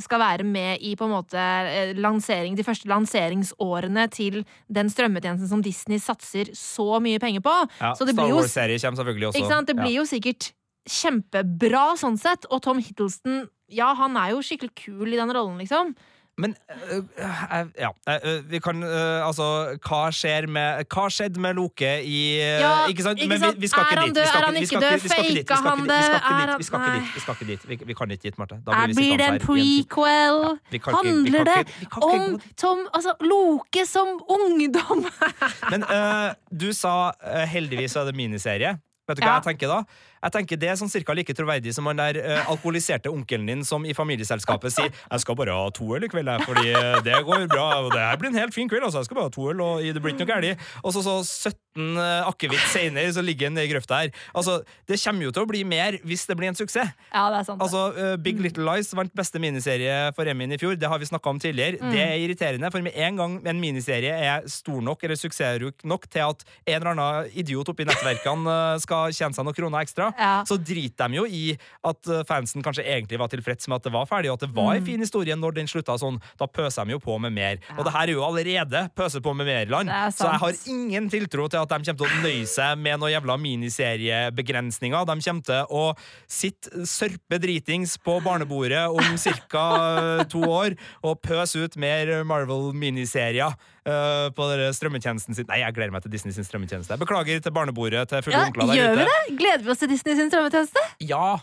skal 0.03 0.21
være 0.23 0.47
med 0.47 0.83
i 0.83 0.95
på 0.99 1.07
en 1.07 1.15
måte 1.15 1.39
eh, 1.39 1.93
lansering, 1.99 2.57
de 2.59 2.67
første 2.67 2.89
lanseringsårene 2.91 4.07
til 4.11 4.41
den 4.69 4.91
strømmetjenesten 4.91 5.51
som 5.53 5.63
Disney 5.63 6.03
satser 6.03 6.51
så 6.57 6.99
mye 7.03 7.21
penger 7.23 7.45
på. 7.45 7.55
Ja, 7.81 7.95
Så 7.95 8.09
det 8.09 8.17
Star 8.17 8.33
Wars-serie 8.35 8.81
kommer 8.83 9.03
selvfølgelig 9.03 9.31
også. 9.33 9.63
Det 9.71 9.77
blir 9.79 9.97
jo 10.01 10.09
sikkert 10.09 10.53
kjempebra 10.91 11.97
sånn 12.01 12.19
sett, 12.19 12.47
og 12.51 12.63
Tom 12.65 12.81
Hiddleston 12.83 13.45
ja, 13.71 13.93
han 13.95 14.17
er 14.19 14.33
jo 14.35 14.43
skikkelig 14.43 14.73
kul 14.75 15.13
i 15.13 15.19
den 15.19 15.31
rollen, 15.35 15.61
liksom. 15.63 15.95
Men 16.41 16.55
øh, 16.93 16.97
øh, 16.97 17.67
ja, 17.79 17.91
øh, 18.25 18.51
vi 18.51 18.59
kan 18.65 18.83
Altså, 18.85 19.47
hva 19.89 20.01
skjer 20.15 20.47
med 20.49 20.85
Hva 20.95 21.05
skjedde 21.13 21.41
med 21.41 21.55
Loke 21.59 21.91
i 22.05 22.21
Ja, 22.41 22.87
Ikke 22.89 23.03
sant? 23.07 23.21
Men 23.29 23.41
vi, 23.43 23.51
vi 23.65 23.69
skal 23.69 23.85
ikke 23.91 24.07
dit. 24.09 24.19
Er 24.19 24.47
han 24.47 24.57
ikke 24.57 24.81
død? 24.81 25.07
ikke 25.37 25.55
han 25.55 25.79
det? 25.89 26.59
Vi 26.59 26.65
skal 26.65 26.81
ikke 26.81 26.99
dit. 26.99 27.15
Vi 27.15 27.21
skal 27.21 27.35
ikke 27.41 27.51
dit. 27.53 27.69
Vi, 27.69 27.79
vi 27.87 27.95
kan 27.95 28.11
ikke 28.11 28.23
dit, 28.23 28.39
Marte. 28.39 28.59
Da 28.67 28.85
blir 28.87 28.95
blir 28.97 29.17
det 29.21 29.29
en 29.29 29.41
prequel? 29.47 30.39
Ja, 30.73 30.93
Handler 31.05 31.45
det 31.45 31.89
om. 32.03 32.41
Tom 32.57 32.79
Altså, 32.95 33.13
Loke 33.21 33.87
som 33.87 34.09
ungdom? 34.29 35.07
Men 35.73 35.83
øh, 35.83 36.31
du 36.61 36.73
sa 36.73 37.11
øh, 37.35 37.43
heldigvis 37.49 37.97
er 37.97 38.05
det 38.05 38.17
miniserie. 38.17 38.79
Vet 39.09 39.19
du 39.19 39.23
hva 39.25 39.31
Ja. 39.31 39.35
jeg 39.41 39.43
tenker 39.51 39.69
da? 39.69 39.81
Jeg 40.21 40.35
tenker 40.35 40.61
Det 40.61 40.69
er 40.69 40.79
sånn 40.81 40.93
cirka 40.93 41.15
like 41.17 41.35
troverdig 41.37 41.73
som 41.77 41.89
han 41.89 42.01
der 42.01 42.21
øh, 42.21 42.51
alkoholiserte 42.53 43.13
onkelen 43.13 43.49
din 43.49 43.65
som 43.67 43.85
i 43.89 43.95
familieselskapet 43.97 44.75
sier 44.75 44.91
'Jeg 44.91 45.21
skal 45.25 45.37
bare 45.37 45.55
ha 45.57 45.71
to 45.71 45.87
øl 45.97 46.05
i 46.05 46.11
kveld, 46.13 46.29
jeg, 46.29 46.47
fordi 46.47 46.69
øh, 46.71 47.01
det 47.05 47.17
går 47.25 47.47
bra.' 47.49 47.81
Og 47.81 47.93
det 47.93 48.01
her 48.01 48.17
blir 48.17 48.31
en 48.31 48.39
helt 48.39 48.55
fin 48.55 48.69
kveld, 48.69 48.85
altså. 48.85 48.99
Jeg 49.01 49.09
skal 49.09 49.15
bare 49.17 49.29
ha 49.31 49.35
to 49.35 49.49
øl, 49.51 49.61
og 49.61 49.81
det 49.83 50.03
blir 50.03 50.13
ikke 50.15 50.27
noe 50.27 50.33
galt. 50.35 50.61
Og 50.85 50.93
så, 50.93 51.03
så 51.03 51.15
17 51.51 51.97
øh, 51.97 52.29
akevitt 52.29 52.67
seinere, 52.73 53.13
så 53.13 53.23
ligger 53.23 53.49
han 53.49 53.59
i 53.59 53.69
grøfta 53.71 54.03
her. 54.03 54.11
Altså, 54.35 54.61
Det 54.89 55.01
kommer 55.05 55.25
jo 55.25 55.31
til 55.31 55.43
å 55.43 55.49
bli 55.49 55.63
mer 55.65 55.99
hvis 56.05 56.27
det 56.27 56.37
blir 56.37 56.49
en 56.49 56.59
suksess. 56.59 56.93
Ja, 57.15 57.31
det 57.31 57.41
er 57.41 57.47
sant. 57.49 57.63
Altså, 57.63 57.93
uh, 57.97 58.17
Big 58.17 58.41
Little 58.41 58.65
Lies 58.67 58.93
vant 58.95 59.13
beste 59.17 59.39
miniserie 59.39 60.13
for 60.17 60.29
Emmy 60.29 60.49
i 60.51 60.59
fjor. 60.59 60.77
Det 60.77 60.89
har 60.89 60.99
vi 60.99 61.09
snakka 61.09 61.31
om 61.31 61.41
tidligere. 61.41 61.81
Mm. 61.81 61.93
Det 61.95 62.01
er 62.01 62.17
irriterende, 62.19 62.71
for 62.71 62.83
med 62.83 62.93
en 62.95 63.17
gang 63.17 63.39
en 63.47 63.61
miniserie 63.61 64.11
er 64.11 64.47
stor 64.51 64.81
nok 64.83 65.05
eller 65.05 65.17
suksessrik 65.17 65.85
nok 65.85 66.09
til 66.11 66.27
at 66.27 66.45
en 66.67 66.75
eller 66.75 66.93
annen 66.93 67.31
idiot 67.33 67.69
oppi 67.69 67.87
nettverkene 67.89 68.57
skal 68.83 69.15
tjene 69.15 69.37
seg 69.37 69.47
noen 69.47 69.57
kroner 69.57 69.85
ekstra, 69.85 70.10
Ja. 70.19 70.45
så 70.45 70.57
driter 70.59 71.09
de 71.09 71.17
jo 71.21 71.25
i 71.27 71.57
at 71.85 72.09
uh, 72.11 72.23
fansen 72.29 72.63
kanskje 72.63 72.85
egentlig 72.85 73.19
var 73.19 73.29
tilfreds 73.29 73.69
med 73.69 73.77
at 73.77 73.85
det 73.89 73.93
var 73.93 74.07
ferdig, 74.07 74.31
og 74.31 74.39
at 74.41 74.47
det 74.49 74.55
var 74.57 74.75
en 74.75 74.81
Mm. 74.83 74.87
fin 74.87 75.01
historie 75.01 75.35
når 75.37 75.55
den 75.55 75.67
slutta 75.67 75.97
sånn. 75.99 76.21
Da 76.39 76.47
pøser 76.47 76.85
de 76.87 76.93
jo 76.93 76.99
på 76.99 77.19
med 77.21 77.33
mer. 77.33 77.59
Og 77.79 77.85
det 77.85 77.93
her 77.93 78.09
er 78.09 78.13
jo 78.13 78.25
allerede 78.25 78.91
pøser 78.97 79.21
på 79.21 79.35
med 79.37 79.47
mer-land, 79.47 79.89
er 79.91 80.11
så 80.11 80.31
jeg 80.31 80.41
har 80.41 80.53
ingen 80.67 81.09
tiltro 81.11 81.49
til 81.49 81.59
at 81.61 81.69
de 81.69 81.75
kommer 81.85 81.99
til 81.99 82.07
å 82.07 82.23
nøye 82.25 82.47
seg 82.47 82.79
med 82.79 82.99
noen 83.01 83.13
jævla 83.13 83.37
miniseriebegrensninger. 83.41 85.05
De 85.07 85.17
kommer 85.21 85.43
til 85.43 85.65
å 85.71 85.85
sitte 86.31 86.85
sørpe 86.89 87.39
dritings 87.43 87.97
på 87.99 88.21
barnebordet 88.25 88.87
om 88.89 89.17
ca. 89.49 90.25
to 90.31 90.41
år 90.47 90.77
og 91.03 91.21
pøse 91.23 91.57
ut 91.65 91.77
mer 91.77 92.25
Marvel-miniserier 92.25 93.55
eh, 93.91 94.31
på 94.37 94.49
strømmetjenesten 94.79 95.37
sin. 95.37 95.49
Nei, 95.51 95.61
jeg 95.65 95.77
gleder 95.77 95.95
meg 95.95 96.05
til 96.07 96.15
Disney 96.15 96.35
sin 96.37 96.47
strømmetjeneste. 96.47 96.95
Jeg 96.95 97.03
beklager 97.03 97.45
til 97.45 97.55
barnebordet 97.55 98.07
til 98.11 98.25
fulle 98.27 98.39
ja, 98.39 98.49
onkler 98.49 98.71
der 98.71 98.81
gjør 98.81 98.99
vi 98.99 99.07
det? 99.11 99.39
Gleder 99.41 99.65
vi 99.67 99.75
oss 99.75 99.83
til 99.83 99.93
Disney 99.93 100.19
sin 100.19 100.33
strømmetjeneste? 100.33 100.85
Ja, 101.05 101.39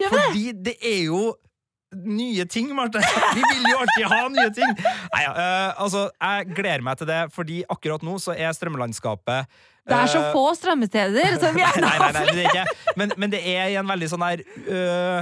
Gjør 0.00 0.10
vi 0.10 0.16
det? 0.16 0.28
fordi 0.28 0.46
det 0.68 0.76
er 0.80 1.02
jo 1.06 1.24
nye 1.94 2.44
ting, 2.50 2.72
Marte. 2.74 3.02
Vi 3.34 3.42
vil 3.42 3.68
jo 3.70 3.76
alltid 3.82 4.08
ha 4.10 4.22
nye 4.32 4.50
ting. 4.54 4.72
Nei, 5.12 5.22
ja, 5.22 5.34
uh, 5.34 5.84
altså, 5.84 6.08
jeg 6.10 6.56
gleder 6.56 6.84
meg 6.86 6.98
til 6.98 7.10
det, 7.10 7.20
fordi 7.34 7.60
akkurat 7.70 8.04
nå 8.06 8.16
så 8.22 8.34
er 8.34 8.54
strømmelandskapet 8.56 9.50
Det 9.84 9.96
er 9.96 10.10
så 10.10 10.22
eh, 10.22 10.32
få 10.34 10.46
strømmesteder 10.58 11.38
som 11.42 11.54
vi 11.54 11.62
gjerne 11.62 11.92
har 11.92 12.18
er 12.22 12.42
ikke. 12.46 12.64
Men, 12.98 13.14
men 13.20 13.34
det 13.34 13.42
er 13.44 13.74
i 13.74 13.78
en 13.80 13.88
veldig 13.88 14.10
sånn 14.14 14.24
her 14.26 14.42
uh, 14.42 15.20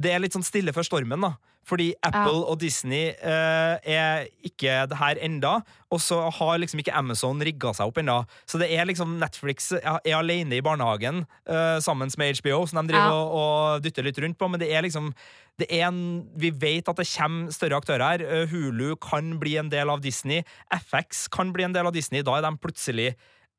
Det 0.00 0.14
er 0.14 0.22
litt 0.24 0.34
sånn 0.34 0.46
stille 0.46 0.74
før 0.74 0.86
stormen, 0.86 1.28
da. 1.28 1.34
Fordi 1.68 1.90
Apple 2.04 2.44
og 2.48 2.58
Disney 2.62 3.10
uh, 3.20 3.76
er 3.82 4.28
ikke 4.46 4.86
det 4.88 4.98
her 5.00 5.20
enda, 5.24 5.58
og 5.92 6.00
så 6.02 6.20
har 6.32 6.60
liksom 6.60 6.80
ikke 6.82 6.94
Amazon 6.96 7.42
rigga 7.44 7.74
seg 7.76 7.90
opp 7.90 8.00
ennå. 8.00 8.22
Så 8.48 8.60
det 8.60 8.70
er 8.72 8.88
liksom 8.88 9.18
Netflix 9.20 9.72
er 9.76 10.00
alene 10.16 10.58
i 10.58 10.64
barnehagen 10.64 11.24
uh, 11.50 11.76
sammen 11.84 12.12
med 12.20 12.40
HBO, 12.40 12.64
som 12.68 12.80
de 12.80 12.94
driver 12.94 13.12
og, 13.12 13.36
og 13.38 13.84
dytter 13.84 14.08
litt 14.08 14.20
rundt 14.24 14.40
på, 14.40 14.48
men 14.48 14.62
det 14.62 14.70
er 14.72 14.86
liksom 14.86 15.12
det 15.58 15.66
er 15.74 15.88
en, 15.88 16.22
vi 16.38 16.52
vet 16.54 16.86
at 16.86 17.00
det 17.00 17.08
kommer 17.10 17.50
større 17.50 17.80
aktører 17.80 18.04
her. 18.04 18.22
Uh, 18.22 18.52
Hulu 18.52 18.94
kan 19.02 19.34
bli 19.40 19.56
en 19.58 19.72
del 19.72 19.90
av 19.90 20.04
Disney. 20.04 20.44
FX 20.70 21.26
kan 21.34 21.50
bli 21.52 21.66
en 21.66 21.74
del 21.74 21.88
av 21.88 21.96
Disney. 21.96 22.22
Da 22.22 22.36
er 22.38 22.46
de 22.46 22.54
plutselig 22.62 23.10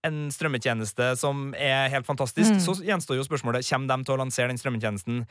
en 0.08 0.30
strømmetjeneste 0.32 1.12
som 1.20 1.50
er 1.60 1.92
helt 1.92 2.08
fantastisk. 2.08 2.56
Mm. 2.56 2.62
Så 2.64 2.78
gjenstår 2.88 3.20
jo 3.20 3.28
spørsmålet 3.28 3.68
Kommer 3.68 3.92
de 3.92 4.08
til 4.08 4.16
å 4.16 4.22
lansere 4.22 4.48
den 4.48 4.62
strømmetjenesten 4.62 5.26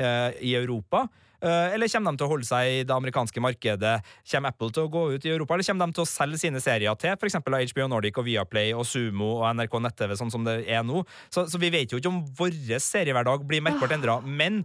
i 0.00 0.52
Europa. 0.56 1.06
Eh, 1.40 1.74
eller 1.74 1.88
kommer 1.88 2.12
de 2.12 2.20
til 2.20 2.26
å 2.26 2.30
holde 2.34 2.48
seg 2.48 2.70
i 2.70 2.82
det 2.84 2.94
amerikanske 2.94 3.42
markedet? 3.42 3.94
Kommer 4.32 4.52
Apple 4.52 4.72
til 4.76 4.86
å 4.86 4.92
gå 4.92 5.04
ut 5.14 5.26
i 5.26 5.32
Europa, 5.32 5.56
eller 5.56 5.68
kommer 5.68 5.88
de 5.88 5.96
til 5.96 6.04
å 6.04 6.10
selge 6.10 6.40
sine 6.42 6.60
serier 6.62 6.98
til 7.00 7.16
f.eks. 7.16 7.38
HBO 7.40 7.88
Nordic 7.88 8.20
og 8.20 8.28
Viaplay 8.28 8.74
og 8.76 8.84
Sumo 8.88 9.32
og 9.38 9.46
NRK 9.56 9.78
nett-TV, 9.86 10.16
sånn 10.20 10.32
som 10.32 10.44
det 10.46 10.60
er 10.68 10.84
nå? 10.86 11.04
Så, 11.32 11.46
så 11.50 11.60
vi 11.62 11.72
vet 11.72 11.92
jo 11.92 12.00
ikke 12.00 12.12
om 12.12 12.22
vår 12.38 12.58
seriehverdag 12.82 13.46
blir 13.48 13.64
merkbart 13.64 13.96
endra. 13.96 14.18
Men 14.20 14.62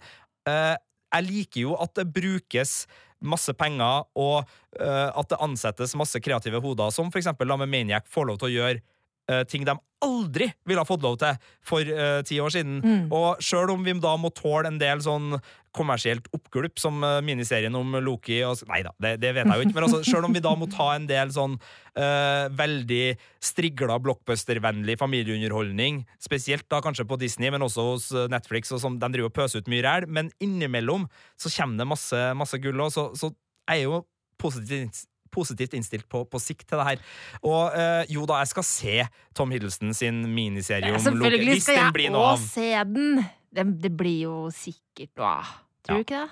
uh, 0.50 0.76
jeg 1.16 1.28
liker 1.30 1.62
jo 1.64 1.78
at 1.80 1.96
det 1.98 2.10
brukes 2.16 2.84
masse 3.26 3.54
penger, 3.58 4.04
og 4.20 4.44
uh, 4.82 5.10
at 5.16 5.32
det 5.32 5.40
ansettes 5.42 5.96
masse 5.98 6.20
kreative 6.22 6.60
hoder, 6.62 6.92
som 6.94 7.08
for 7.12 7.22
eksempel 7.22 7.50
da 7.50 7.58
Maniac 7.64 8.10
får 8.12 8.30
lov 8.30 8.42
til 8.42 8.52
å 8.52 8.56
gjøre 8.58 8.84
eh, 9.32 9.44
ting 9.50 9.66
de 9.68 9.76
aldri 10.06 10.48
ville 10.68 10.82
ha 10.82 10.88
fått 10.88 11.04
lov 11.04 11.18
til 11.22 11.38
for 11.66 11.88
uh, 11.88 12.22
ti 12.28 12.38
år 12.44 12.54
siden. 12.54 12.80
Mm. 12.84 13.06
Og 13.16 13.42
sjøl 13.44 13.72
om 13.74 13.86
vi 13.86 13.96
da 14.02 14.16
må 14.20 14.32
tåle 14.36 14.70
en 14.70 14.80
del 14.82 15.02
sånn 15.04 15.38
kommersielt 15.76 16.28
oppgulp, 16.36 16.78
som 16.80 17.02
uh, 17.04 17.20
miniserien 17.26 17.74
om 17.76 17.98
Loki 18.04 18.38
og 18.48 18.62
Nei 18.70 18.82
da, 18.86 18.94
det, 19.02 19.16
det 19.24 19.34
vet 19.36 19.50
jeg 19.50 19.58
jo 19.58 19.66
ikke, 19.66 19.78
men 19.78 19.88
altså, 19.88 20.02
sjøl 20.10 20.28
om 20.28 20.36
vi 20.36 20.44
da 20.46 20.54
må 20.60 20.70
ta 20.72 20.92
en 20.96 21.08
del 21.10 21.34
sånn 21.36 21.58
uh, 21.58 22.46
veldig 22.56 23.04
strigla 23.44 23.98
blockbuster-vennlig 24.06 24.98
familieunderholdning, 25.02 26.04
spesielt 26.24 26.68
da 26.72 26.82
kanskje 26.86 27.08
på 27.10 27.20
Disney, 27.22 27.52
men 27.54 27.66
også 27.66 27.90
hos 27.90 28.12
Netflix, 28.32 28.74
og 28.76 28.84
som 28.84 29.00
de 29.02 29.12
driver 29.16 29.32
og 29.32 29.38
pøser 29.38 29.64
ut 29.64 29.72
mye 29.72 29.86
ræl, 29.86 30.10
men 30.12 30.32
innimellom 30.44 31.10
så 31.40 31.52
kommer 31.58 31.82
det 31.82 31.92
masse, 31.96 32.22
masse 32.38 32.62
gull 32.64 32.88
òg, 32.88 32.94
så, 32.96 33.10
så 33.18 33.34
jeg 33.66 33.84
er 33.86 33.90
jo 33.90 34.06
positivt 34.42 35.06
positivt 35.32 35.74
innstilt 35.74 36.06
på, 36.10 36.24
på 36.30 36.40
sikt 36.40 36.68
til 36.70 36.78
det 36.80 36.86
her. 36.88 37.02
Og 37.44 37.72
øh, 37.76 38.04
jo 38.14 38.26
da, 38.30 38.38
jeg 38.44 38.48
skal 38.54 38.64
se 38.64 38.96
Tom 39.36 39.52
Hiddleston 39.52 39.94
sin 39.94 40.22
miniserie 40.36 40.90
om 40.92 40.98
Loki. 41.00 41.04
selvfølgelig 41.10 41.54
Hvis 41.54 41.64
skal 41.64 41.76
den 41.76 41.84
jeg 41.86 41.94
blir 41.98 42.10
noe 42.16 42.32
òg 42.36 42.40
se 42.46 42.70
den. 42.94 43.26
Det, 43.56 43.66
det 43.84 43.92
blir 43.98 44.18
jo 44.26 44.36
sikkert 44.52 45.12
noe 45.20 45.34
av. 45.42 45.54
Tror 45.86 45.96
Ja. 45.96 46.02
du 46.02 46.06
ikke 46.08 46.22
det? 46.26 46.32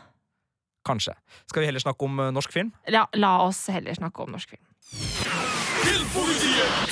Kanskje. 0.83 1.13
Skal 1.47 1.61
vi 1.63 1.67
heller 1.69 1.79
snakke 1.79 2.03
om 2.03 2.19
eh, 2.19 2.31
norsk 2.35 2.51
film? 2.51 2.73
Ja, 2.91 3.05
la 3.15 3.37
oss 3.45 3.65
heller 3.71 3.95
snakke 3.95 4.25
om 4.25 4.33
norsk 4.35 4.49
film. 4.51 4.65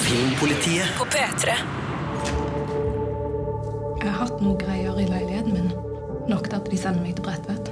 Filmpolitiet 0.02 0.94
På 0.98 1.06
P3. 1.06 1.56
Jeg 4.02 4.10
har 4.10 4.18
hatt 4.24 4.40
noe 4.42 4.56
greier 4.58 4.96
i 4.98 5.06
leiligheten 5.06 5.54
min. 5.54 5.68
Nok 6.32 6.48
til 6.50 6.58
at 6.58 6.70
de 6.72 6.78
sender 6.80 7.04
meg 7.04 7.18
til 7.18 7.26
Bredtvet. 7.28 7.70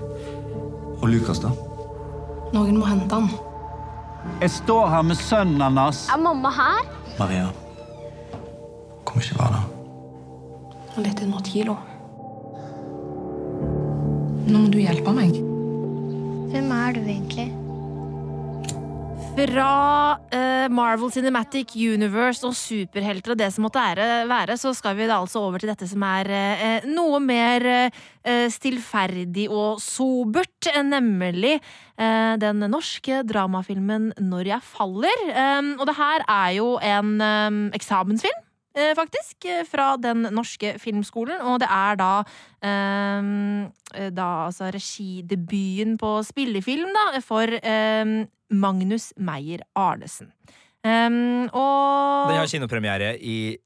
Og 1.00 1.08
Lukas, 1.10 1.40
da? 1.42 1.50
Noen 2.54 2.78
må 2.82 2.86
hente 2.90 3.16
han. 3.16 3.30
Jeg 4.42 4.52
står 4.52 4.88
her 4.92 5.02
med 5.02 5.16
sønnen 5.20 5.78
hans. 5.78 6.06
Er 6.12 6.22
mamma 6.22 6.52
her? 6.54 6.86
Maria 7.20 7.48
kommer 9.06 9.24
ikke 9.26 9.40
være 9.40 9.54
der. 9.56 9.68
Han 10.96 11.04
er 11.04 11.08
litt 11.08 11.24
under 11.26 11.40
et 11.40 11.50
kilo. 11.54 11.76
Nå 14.50 14.60
må 14.64 14.68
du 14.74 14.80
hjelpe 14.82 15.14
meg. 15.14 15.36
Hvem 16.50 16.72
er 16.74 16.94
du 16.96 17.02
egentlig? 17.04 17.48
Fra 19.38 20.18
uh, 20.18 20.66
Marvel 20.74 21.12
Cinematic 21.14 21.76
Universe 21.78 22.44
og 22.48 22.56
superhelter 22.58 23.34
og 23.34 23.40
det 23.40 23.48
som 23.56 23.64
måtte 23.64 23.82
ære, 23.82 24.08
være, 24.28 24.58
så 24.60 24.74
skal 24.76 24.98
vi 24.98 25.08
da 25.08 25.20
altså 25.22 25.44
over 25.46 25.62
til 25.62 25.72
dette 25.72 25.88
som 25.88 26.04
er 26.08 26.30
uh, 26.34 26.90
noe 26.90 27.22
mer 27.24 27.68
uh, 27.88 28.48
stillferdig 28.52 29.48
og 29.48 29.80
sobert, 29.84 30.72
nemlig 30.84 31.60
den 32.00 32.62
norske 32.72 33.26
dramafilmen 33.28 34.14
Når 34.24 34.48
jeg 34.48 34.64
faller. 34.64 35.24
Um, 35.60 35.74
og 35.82 35.88
det 35.90 35.96
her 35.98 36.24
er 36.24 36.52
jo 36.56 36.70
en 36.80 37.18
um, 37.20 37.58
eksamensfilm. 37.76 38.46
Eh, 38.80 38.96
Faktisk, 38.98 39.46
eh, 39.46 39.66
fra 39.68 39.92
den 40.02 40.28
norske 40.36 40.76
filmskolen. 40.82 41.42
Og 41.42 41.60
det 41.64 41.70
er 41.70 42.00
da 42.00 42.14
eh, 42.64 44.10
Da 44.16 44.30
altså 44.48 44.72
regidebuten 44.74 45.98
på 46.00 46.20
spillefilm, 46.24 46.92
da, 46.94 47.22
for 47.26 47.50
Magnus 48.50 49.14
Meyer 49.18 49.64
Arnesen. 49.76 50.32
Um, 50.80 51.50
og 51.52 52.30
Den 52.30 52.38
har 52.40 52.48
kinopremiere 52.48 53.10
i 53.20 53.58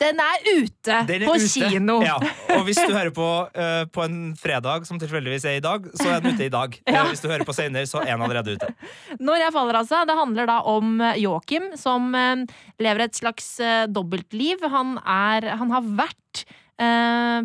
den 0.00 0.20
er 0.22 0.44
ute 0.48 1.00
Den 1.08 1.22
er 1.22 1.28
på 1.28 1.34
ute. 1.36 1.48
kino! 1.70 1.98
Ja. 2.04 2.14
Og 2.56 2.64
hvis 2.64 2.78
du 2.80 2.92
hører 2.94 3.12
på 3.14 3.26
uh, 3.52 3.84
på 3.92 4.04
en 4.06 4.18
fredag, 4.38 4.86
som 4.88 5.00
tilfeldigvis 5.00 5.44
er 5.50 5.58
i 5.58 5.64
dag, 5.64 5.84
så 5.92 6.08
er 6.14 6.22
den 6.24 6.36
ute 6.36 6.46
i 6.48 6.52
dag. 6.52 6.78
Ja. 6.90 7.02
Eh, 7.04 7.10
Hvis 7.12 7.22
du 7.22 7.28
hører 7.30 7.44
på 7.46 7.54
senere, 7.54 7.86
så 7.86 8.00
er 8.00 8.14
den 8.14 8.24
allerede 8.24 8.56
ute. 8.56 8.70
Når 9.26 9.42
jeg 9.44 9.54
faller, 9.54 9.78
altså. 9.82 10.00
Det 10.08 10.16
handler 10.18 10.48
da 10.48 10.56
om 10.72 10.96
eh, 11.04 11.20
Joakim, 11.22 11.70
som 11.78 12.10
uh, 12.16 12.42
lever 12.82 13.04
et 13.06 13.20
slags 13.20 13.52
uh, 13.60 13.84
dobbeltliv. 13.90 14.64
Han, 14.72 14.96
er, 15.04 15.52
han 15.60 15.76
har 15.76 15.86
vært 16.00 16.46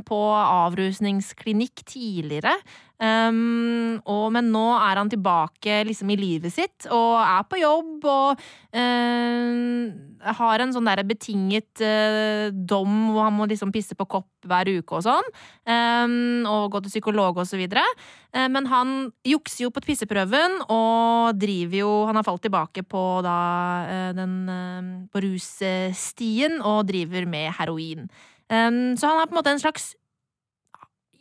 på 0.07 0.17
avrusningsklinikk 0.31 1.81
tidligere. 1.89 2.53
Um, 2.95 3.97
og, 4.07 4.29
men 4.31 4.53
nå 4.53 4.63
er 4.77 5.01
han 5.01 5.09
tilbake 5.11 5.81
liksom 5.83 6.13
i 6.13 6.15
livet 6.15 6.53
sitt 6.55 6.85
og 6.87 7.17
er 7.19 7.41
på 7.43 7.57
jobb 7.59 8.05
og 8.07 8.43
eh, 8.71 10.29
har 10.39 10.63
en 10.63 10.71
sånn 10.71 10.87
der 10.87 11.01
betinget 11.03 11.83
uh, 11.83 12.47
dom 12.55 13.09
hvor 13.11 13.27
han 13.27 13.35
må 13.35 13.49
liksom 13.51 13.73
pisse 13.75 13.97
på 13.99 14.07
kopp 14.07 14.47
hver 14.47 14.69
uke 14.77 14.95
og 14.95 15.03
sånn. 15.03 15.27
Um, 15.67 16.47
og 16.47 16.69
gå 16.71 16.83
til 16.85 16.93
psykolog 16.93 17.41
og 17.41 17.49
så 17.49 17.59
videre. 17.59 17.83
Eh, 18.31 18.47
Men 18.53 18.69
han 18.71 18.95
jukser 19.27 19.65
jo 19.65 19.73
på 19.75 19.83
pisseprøven 19.83 20.61
og 20.69 21.35
driver 21.41 21.77
jo 21.81 21.91
Han 22.07 22.19
har 22.19 22.25
falt 22.27 22.43
tilbake 22.45 22.83
på 22.85 23.03
da 23.25 24.11
den 24.15 24.35
På 25.11 25.23
russtien 25.23 26.61
og 26.61 26.85
driver 26.87 27.27
med 27.27 27.51
heroin. 27.59 28.07
Um, 28.47 28.95
Så 28.95 29.09
han 29.09 29.19
er 29.19 29.27
på 29.27 29.35
en 29.35 29.41
måte 29.41 29.55
en 29.55 29.63
slags 29.63 29.95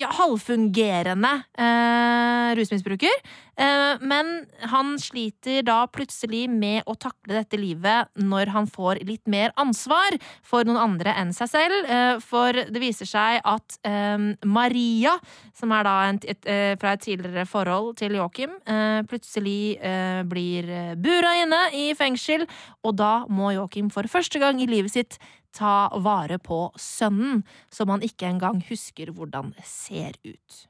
ja, 0.01 0.11
halvfungerende 0.18 1.32
eh, 1.59 2.55
rusmisbruker. 2.59 3.14
Eh, 3.57 4.01
men 4.03 4.32
han 4.70 4.95
sliter 4.99 5.62
da 5.66 5.84
plutselig 5.90 6.49
med 6.51 6.82
å 6.90 6.97
takle 6.99 7.38
dette 7.38 7.59
livet 7.61 8.11
når 8.18 8.51
han 8.55 8.66
får 8.70 9.05
litt 9.07 9.30
mer 9.30 9.55
ansvar 9.61 10.16
for 10.42 10.66
noen 10.66 10.80
andre 10.82 11.14
enn 11.20 11.30
seg 11.36 11.53
selv. 11.53 11.86
Eh, 11.86 12.16
for 12.24 12.55
det 12.55 12.82
viser 12.82 13.09
seg 13.09 13.40
at 13.47 13.78
eh, 13.86 14.30
Maria, 14.47 15.14
som 15.57 15.74
er 15.76 15.86
da 15.86 15.95
en, 16.09 16.20
et, 16.24 16.42
et, 16.42 16.80
fra 16.80 16.97
et 16.97 17.05
tidligere 17.05 17.47
forhold 17.49 17.95
til 18.01 18.18
Joakim, 18.18 18.59
eh, 18.66 19.01
plutselig 19.11 19.76
eh, 19.78 20.24
blir 20.26 20.68
eh, 20.70 20.92
bura 20.99 21.36
inne 21.42 21.62
i 21.76 21.88
fengsel, 21.99 22.49
og 22.84 22.99
da 22.99 23.14
må 23.30 23.55
Joakim 23.55 23.90
for 23.95 24.11
første 24.11 24.42
gang 24.42 24.61
i 24.62 24.70
livet 24.70 24.95
sitt 24.95 25.18
ta 25.55 25.88
vare 26.02 26.40
på 26.42 26.66
sønnen, 26.80 27.42
som 27.72 27.92
han 27.94 28.05
ikke 28.07 28.28
engang 28.30 28.62
husker 28.68 29.14
hvordan 29.14 29.55
ser 29.64 30.18
ut. 30.26 30.64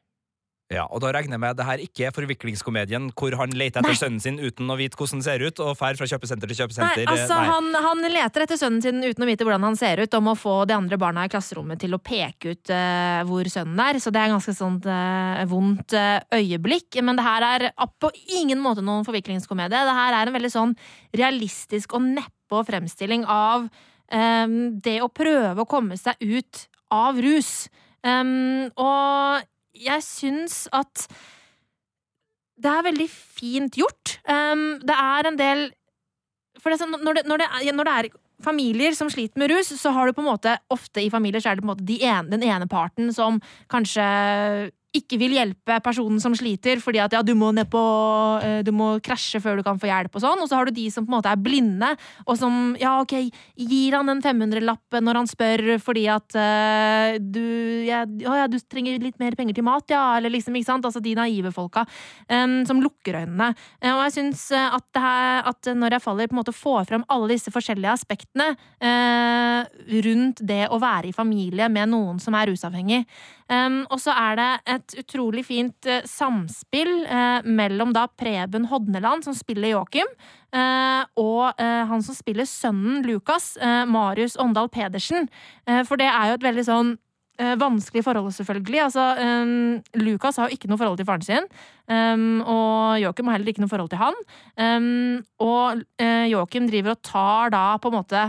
Ja, 0.73 0.87
og 0.89 1.03
da 1.05 1.11
regner 1.13 1.37
jeg 1.37 1.43
med 1.43 1.59
det 1.59 1.65
her 1.69 1.81
ikke 1.83 2.07
er 2.09 2.15
forviklingskomedien 2.17 3.11
hvor 3.19 3.35
han 3.37 3.53
leter 3.53 3.83
etter 3.83 3.93
Nei. 3.93 3.99
sønnen 3.99 4.23
sin 4.23 4.39
uten 4.41 4.71
å 4.73 4.77
vite 4.81 4.97
hvordan 4.97 5.21
han 5.21 5.27
ser 5.27 5.45
ut, 5.45 5.61
og 5.61 5.77
fer 5.77 5.99
fra 5.99 6.09
kjøpesenter 6.09 6.51
til 6.51 6.59
kjøpesenter. 6.63 7.05
Nei, 7.05 7.13
altså, 7.13 7.37
Nei. 7.37 7.51
Han, 7.51 7.69
han 7.85 8.15
leter 8.15 8.47
etter 8.47 8.59
sønnen 8.59 8.81
sin 8.83 9.05
uten 9.05 9.27
å 9.27 9.29
vite 9.29 9.45
hvordan 9.45 9.69
han 9.69 9.79
ser 9.79 10.01
ut, 10.01 10.17
om 10.17 10.33
å 10.33 10.37
få 10.39 10.57
de 10.71 10.77
andre 10.77 10.99
barna 11.01 11.27
i 11.29 11.33
klasserommet 11.33 11.83
til 11.85 11.95
å 11.95 12.01
peke 12.01 12.57
ut 12.57 12.73
uh, 12.73 13.21
hvor 13.29 13.51
sønnen 13.53 13.85
er. 13.85 14.01
Så 14.01 14.13
det 14.15 14.23
er 14.23 14.33
en 14.33 14.39
ganske 14.39 14.57
sånt 14.57 14.89
uh, 14.89 15.45
vondt 15.53 15.97
uh, 16.01 16.25
øyeblikk. 16.35 16.97
Men 17.05 17.21
det 17.21 17.29
her 17.29 17.49
er 17.53 17.69
på 18.01 18.15
ingen 18.41 18.63
måte 18.65 18.85
noen 18.85 19.05
forviklingskomedie. 19.07 19.85
Det 19.85 19.99
her 20.01 20.17
er 20.17 20.33
en 20.33 20.39
veldig 20.41 20.55
sånn 20.55 20.79
realistisk 21.13 21.93
og 21.99 22.09
neppe 22.09 22.65
fremstilling 22.65 23.29
av 23.29 23.69
eh, 24.13 24.59
det 24.85 24.99
å 25.05 25.13
prøve 25.13 25.65
å 25.65 25.71
komme 25.71 25.99
seg 26.01 26.21
ut 26.21 26.67
av 26.95 27.21
rus. 27.23 27.69
Um, 28.05 28.69
og 28.77 29.47
jeg 29.75 30.05
syns 30.05 30.65
at 30.75 31.07
det 32.61 32.71
er 32.71 32.85
veldig 32.87 33.07
fint 33.11 33.79
gjort. 33.81 34.19
Um, 34.29 34.77
det 34.85 34.95
er 34.95 35.31
en 35.31 35.41
del 35.41 35.65
For 36.63 36.71
det, 36.71 36.79
sånn, 36.81 36.95
når, 37.03 37.19
det, 37.19 37.23
når, 37.29 37.43
det 37.43 37.73
når 37.75 37.89
det 37.89 37.95
er 37.95 38.09
familier 38.45 38.95
som 38.97 39.11
sliter 39.11 39.41
med 39.41 39.51
rus, 39.51 39.73
så 39.81 39.91
har 39.95 40.07
du 40.07 40.15
på 40.17 40.23
en 40.23 40.31
måte 40.31 40.55
ofte 40.73 41.03
i 41.03 41.11
familier 41.13 41.43
så 41.43 41.51
er 41.51 41.59
det 41.59 41.65
på 41.65 41.69
en 41.69 41.73
måte 41.75 41.87
de 41.89 41.99
ene, 42.05 42.31
den 42.31 42.45
ene 42.47 42.69
parten 42.71 43.11
som 43.15 43.41
kanskje 43.73 44.07
ikke 44.95 45.19
vil 45.19 45.35
hjelpe 45.35 45.81
personen 45.83 46.21
som 46.23 46.35
sliter, 46.39 46.79
fordi 46.83 47.01
at 47.03 47.15
ja, 47.17 47.23
du 47.27 47.33
må 47.39 47.51
ned 47.55 47.67
på 47.71 47.83
eh, 48.45 48.61
Du 48.67 48.71
må 48.75 48.95
krasje 49.05 49.41
før 49.43 49.59
du 49.59 49.65
kan 49.67 49.81
få 49.81 49.89
hjelp 49.91 50.15
og 50.15 50.23
sånn. 50.23 50.43
Og 50.45 50.51
så 50.51 50.59
har 50.59 50.69
du 50.69 50.77
de 50.77 50.87
som 50.93 51.07
på 51.07 51.11
en 51.11 51.17
måte 51.17 51.33
er 51.33 51.41
blinde, 51.41 51.91
og 52.25 52.39
som 52.39 52.75
ja, 52.81 52.97
ok, 53.03 53.17
gir 53.59 53.97
han 53.99 54.13
en 54.13 54.23
500-lapp 54.25 54.99
når 55.05 55.21
han 55.21 55.31
spør 55.31 55.65
fordi 55.83 56.07
at 56.13 56.37
uh, 56.39 57.17
du 57.19 57.43
ja, 57.85 58.05
ja, 58.07 58.47
du 58.51 58.59
trenger 58.71 59.03
litt 59.03 59.19
mer 59.23 59.35
penger 59.39 59.59
til 59.59 59.67
mat, 59.67 59.87
ja, 59.91 60.05
eller 60.19 60.33
liksom, 60.33 60.55
ikke 60.59 60.71
sant? 60.71 60.87
Altså 60.87 61.03
de 61.03 61.17
naive 61.19 61.51
folka 61.55 61.85
um, 62.31 62.61
som 62.69 62.83
lukker 62.83 63.19
øynene. 63.25 63.51
Og 63.91 64.03
jeg 64.07 64.15
syns 64.19 64.47
at, 64.55 64.87
det 64.95 65.03
her, 65.03 65.43
at 65.51 65.71
når 65.75 65.97
jeg 65.97 66.05
faller, 66.05 66.31
på 66.31 66.37
en 66.37 66.43
måte 66.43 66.55
får 66.57 66.89
fram 66.91 67.07
alle 67.13 67.33
disse 67.35 67.53
forskjellige 67.55 67.95
aspektene 67.99 68.53
uh, 68.55 69.67
rundt 70.07 70.45
det 70.47 70.65
å 70.71 70.81
være 70.83 71.11
i 71.11 71.17
familie 71.17 71.69
med 71.73 71.91
noen 71.93 72.23
som 72.23 72.37
er 72.39 72.53
rusavhengig. 72.53 73.05
Um, 73.51 73.83
og 73.93 74.01
så 74.01 74.15
er 74.17 74.39
det 74.39 74.51
et 74.73 74.84
utrolig 75.01 75.45
fint 75.49 75.89
eh, 75.89 76.05
samspill 76.09 76.93
eh, 77.07 77.47
mellom 77.47 77.95
da 77.97 78.07
Preben 78.09 78.69
Hodneland, 78.71 79.25
som 79.25 79.37
spiller 79.37 79.73
Joakim, 79.73 80.11
eh, 80.55 81.03
og 81.21 81.61
han 81.61 82.03
som 82.05 82.17
spiller 82.17 82.47
sønnen 82.49 83.03
Lukas, 83.07 83.55
Marius 83.89 84.37
Åndal 84.41 84.69
Pedersen. 84.73 85.27
For 85.89 85.99
det 86.01 86.07
er 86.09 86.31
jo 86.31 86.37
et 86.39 86.47
veldig 86.47 86.65
sånn 86.67 86.93
vanskelig 87.59 88.05
forhold, 88.07 88.31
selvfølgelig. 88.37 88.81
Altså, 88.85 89.05
um, 89.19 89.81
Lukas 89.99 90.39
har 90.39 90.47
jo 90.47 90.55
ikke 90.55 90.69
noe 90.71 90.79
forhold 90.79 91.01
til 91.01 91.09
faren 91.09 91.25
sin, 91.27 91.49
um, 91.91 92.39
og 92.47 93.01
Joakim 93.03 93.27
har 93.27 93.39
heller 93.39 93.51
ikke 93.51 93.65
noe 93.65 93.73
forhold 93.73 93.91
til 93.91 94.03
han. 94.05 94.21
Um, 94.55 95.25
og 95.43 95.83
uh, 95.83 96.27
Joakim 96.31 96.69
driver 96.71 96.95
og 96.95 97.03
tar 97.03 97.55
da 97.57 97.65
på 97.83 97.91
en 97.91 97.99
måte 97.99 98.23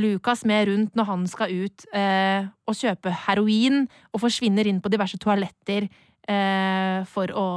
Lukas 0.00 0.44
med 0.48 0.68
rundt 0.70 0.98
når 0.98 1.08
han 1.08 1.24
skal 1.30 1.52
ut 1.52 1.86
eh, 1.96 2.46
og 2.66 2.76
kjøpe 2.76 3.12
heroin, 3.26 3.86
og 4.12 4.22
forsvinner 4.22 4.68
inn 4.68 4.82
på 4.84 4.92
diverse 4.92 5.18
toaletter 5.22 5.88
eh, 5.88 7.00
for, 7.10 7.32
å, 7.32 7.48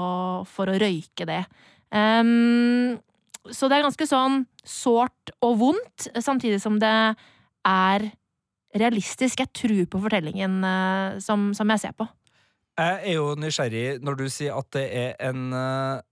for 0.49 0.71
å 0.71 0.77
røyke 0.79 1.27
det. 1.29 1.43
Um, 1.89 2.99
så 3.49 3.69
det 3.69 3.79
er 3.79 3.87
ganske 3.87 4.05
sånn 4.05 4.43
sårt 4.67 5.33
og 5.45 5.57
vondt, 5.61 6.09
samtidig 6.21 6.59
som 6.61 6.77
det 6.81 6.93
er 7.65 8.09
realistisk. 8.77 9.41
Jeg 9.41 9.53
tror 9.55 9.85
på 9.89 10.01
fortellingen 10.03 10.59
eh, 10.65 11.19
som, 11.23 11.51
som 11.57 11.75
jeg 11.75 11.85
ser 11.85 11.97
på. 11.97 12.07
Jeg 12.79 12.99
er 13.11 13.17
jo 13.17 13.33
nysgjerrig 13.35 13.87
når 14.05 14.21
du 14.21 14.27
sier 14.31 14.55
at 14.55 14.69
det 14.75 14.85
er 14.95 15.17
en 15.31 15.49
eh, 15.55 16.03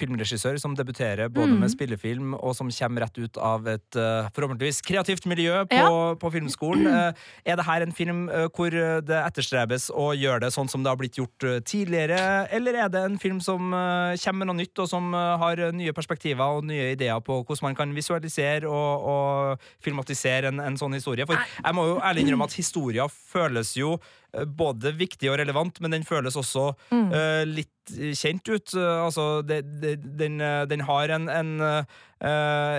filmregissør 0.00 0.58
som 0.60 0.74
debuterer 0.78 1.28
både 1.30 1.50
Mm. 1.54 1.60
med 1.60 1.70
spillefilm 1.72 2.34
og 2.38 2.54
som 2.56 2.70
kommer 2.70 3.04
rett 3.06 3.18
ut 3.18 3.36
av 3.38 3.66
et 3.68 3.96
eh, 3.96 4.28
forhåpentligvis 4.36 4.80
kreativt 4.86 5.26
miljø 5.30 5.64
på, 5.68 5.76
Ja. 5.76 6.14
på 6.16 6.30
filmskolen. 6.32 6.86
Eh, 6.86 7.12
er 7.52 7.56
det 7.60 7.66
her 7.66 7.82
en 7.84 7.92
film 7.92 8.28
eh, 8.28 8.48
hvor 8.56 8.70
det 8.70 9.18
etterstrebes 9.26 9.90
å 9.92 10.10
gjøre 10.16 10.40
det 10.46 10.52
sånn 10.54 10.68
som 10.70 10.82
det 10.82 10.90
har 10.90 10.96
blitt 11.00 11.18
gjort 11.20 11.46
tidligere, 11.64 12.48
eller 12.50 12.74
er 12.84 12.88
det 12.88 13.04
en 13.04 13.18
film 13.18 13.40
som 13.40 13.70
kommer 13.70 14.38
med 14.40 14.46
noe 14.50 14.56
nytt, 14.62 14.78
og 14.78 14.88
som 14.88 15.12
har 15.12 15.56
nye 15.72 15.92
perspektiver 15.92 16.56
og 16.58 16.64
nye 16.64 16.92
ideer 16.94 17.20
på 17.20 17.40
hvordan 17.44 17.62
man 17.70 17.74
kan 17.76 17.94
visualisere 17.94 18.64
og, 18.68 19.04
og 19.04 19.60
filmatisere 19.84 20.48
en, 20.48 20.60
en 20.60 20.76
sånn 20.80 20.94
historie? 20.96 21.26
For 21.28 21.36
jeg 21.36 21.74
må 21.76 21.86
jo 21.88 22.00
ærlig 22.00 22.24
innrømme 22.26 22.46
at 22.48 22.56
historier 22.56 23.08
føles 23.10 23.74
jo 23.76 23.98
både 24.46 24.92
viktig 24.96 25.30
og 25.30 25.38
relevant, 25.40 25.80
men 25.80 25.90
den 25.96 26.04
føles 26.06 26.36
også 26.38 26.70
Mm. 26.90 27.08
uh, 27.12 27.44
litt 27.46 27.68
kjent 28.14 28.46
ut. 28.48 28.70
Uh, 28.76 29.06
altså, 29.06 29.42
det, 29.42 29.62
det, 29.82 29.96
den, 30.18 30.40
eh, 30.40 30.64
den 30.70 30.80
har 30.86 31.10
en, 31.10 31.24
en 31.28 31.50
uh, 31.60 31.82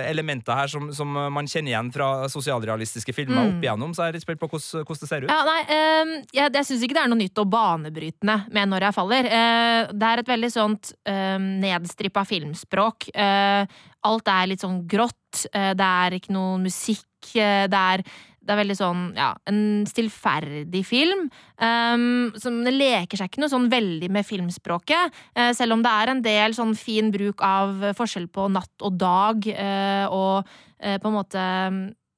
elementer 0.08 0.54
her 0.56 0.70
som, 0.72 0.86
som 0.94 1.10
man 1.12 1.48
kjenner 1.50 1.72
igjen 1.74 1.90
fra 1.92 2.28
sosialrealistiske 2.32 3.12
filmer 3.12 3.42
Mm. 3.42 3.48
opp 3.58 3.64
igjennom, 3.66 3.92
så 3.94 4.06
jeg 4.06 4.12
er 4.12 4.16
litt 4.16 4.24
spent 4.24 4.40
på 4.40 4.48
hvordan, 4.48 4.86
hvordan 4.86 5.02
det 5.02 5.08
ser 5.10 5.24
ut. 5.26 5.30
Ja, 5.32 5.40
nei, 5.44 5.60
ehm, 5.76 6.12
jeg, 6.32 6.52
jeg 6.54 6.68
syns 6.68 6.82
ikke 6.86 6.96
det 6.96 7.02
er 7.04 7.12
noe 7.12 7.20
nytt 7.20 7.42
og 7.42 7.50
banebrytende 7.52 8.38
med 8.52 8.68
Når 8.72 8.86
jeg 8.86 8.94
faller. 8.96 9.24
Eh, 9.26 9.92
det 9.92 10.08
er 10.12 10.22
et 10.22 10.28
veldig 10.32 10.52
sånt 10.54 10.92
um, 11.08 11.48
nedstrippa 11.60 12.24
filmspråk. 12.28 13.10
Eh, 13.14 13.66
alt 14.08 14.28
er 14.28 14.46
litt 14.50 14.62
sånn 14.64 14.86
grått. 14.88 15.18
Eh, 15.50 15.72
det 15.78 15.88
er 16.04 16.18
ikke 16.18 16.34
noe 16.36 16.60
musikk. 16.62 17.08
eh, 17.34 17.66
det 17.70 17.78
er 17.78 18.04
det 18.42 18.52
er 18.52 18.58
veldig 18.58 18.76
sånn, 18.76 19.02
ja, 19.14 19.30
en 19.48 19.60
stillferdig 19.86 20.82
film. 20.86 21.28
Um, 21.62 22.32
som 22.40 22.58
det 22.66 22.74
leker 22.74 23.20
seg 23.20 23.30
ikke 23.30 23.42
noe 23.44 23.52
sånn 23.52 23.68
veldig 23.72 24.10
med 24.12 24.26
filmspråket. 24.26 25.14
Uh, 25.38 25.52
selv 25.56 25.76
om 25.76 25.84
det 25.84 25.92
er 25.92 26.12
en 26.12 26.22
del 26.24 26.56
sånn 26.56 26.74
fin 26.78 27.12
bruk 27.14 27.44
av 27.46 27.92
forskjell 27.98 28.28
på 28.34 28.48
natt 28.52 28.86
og 28.86 28.98
dag, 28.98 29.46
uh, 29.46 30.06
og 30.10 30.50
uh, 30.50 30.96
på 30.98 31.12
en 31.12 31.16
måte 31.16 31.46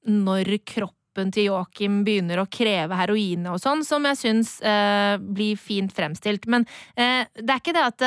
når 0.09 0.55
kroppen 0.65 1.29
til 1.33 1.51
Joakim 1.51 2.01
begynner 2.05 2.41
å 2.41 2.49
kreve 2.51 2.97
heroin 2.99 3.45
og 3.53 3.61
sånn, 3.61 3.85
som 3.87 4.03
jeg 4.09 4.19
syns 4.19 4.57
blir 4.59 5.55
fint 5.55 5.93
fremstilt. 5.95 6.43
Men 6.51 6.65
det 6.91 7.39
er 7.39 7.61
ikke 7.61 7.71
det 7.71 7.85
at 7.85 8.03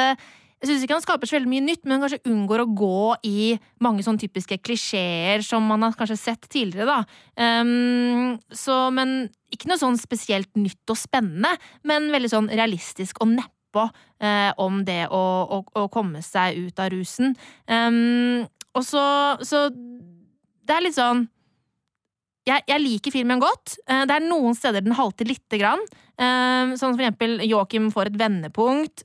jeg 0.58 0.70
syns 0.72 0.82
ikke 0.84 0.96
han 0.96 1.04
skaper 1.04 1.30
så 1.30 1.36
veldig 1.36 1.50
mye 1.52 1.64
nytt, 1.68 1.84
men 1.84 1.94
han 1.96 2.02
kanskje 2.02 2.32
unngår 2.32 2.62
å 2.64 2.70
gå 2.80 3.02
i 3.28 3.42
mange 3.84 4.02
sånn 4.02 4.18
typiske 4.18 4.58
klisjeer 4.58 5.44
som 5.46 5.62
man 5.70 5.86
har 5.86 5.94
kanskje 5.98 6.18
sett 6.18 6.48
tidligere, 6.50 6.88
da. 6.88 7.60
Um, 7.62 8.34
så, 8.50 8.88
men 8.94 9.28
ikke 9.54 9.70
noe 9.70 9.78
sånn 9.80 9.98
spesielt 10.00 10.50
nytt 10.58 10.90
og 10.90 10.98
spennende, 10.98 11.54
men 11.86 12.10
veldig 12.10 12.32
sånn 12.32 12.50
realistisk 12.50 13.22
og 13.22 13.36
nedpå 13.36 13.86
eh, 14.20 14.50
om 14.58 14.82
det 14.88 15.04
å, 15.14 15.22
å, 15.46 15.62
å 15.78 15.88
komme 15.94 16.24
seg 16.26 16.58
ut 16.58 16.82
av 16.82 16.90
rusen. 16.92 17.36
Um, 17.70 18.44
og 18.74 18.84
så, 18.84 19.02
så 19.46 19.68
Det 19.70 20.74
er 20.74 20.84
litt 20.84 20.98
sånn 20.98 21.28
jeg, 22.48 22.64
jeg 22.68 22.80
liker 22.80 23.12
filmen 23.12 23.40
godt. 23.42 23.76
Eh, 23.88 24.04
Det 24.08 24.14
er 24.18 24.24
noen 24.26 24.56
steder 24.56 24.84
den 24.84 24.96
halter 24.96 25.28
lite 25.28 25.58
grann. 25.60 25.82
Eh, 26.16 26.74
Sånn 26.80 26.94
for 26.94 27.02
eksempel 27.04 27.42
Joakim 27.44 27.90
får 27.92 28.10
et 28.10 28.20
vendepunkt. 28.20 29.04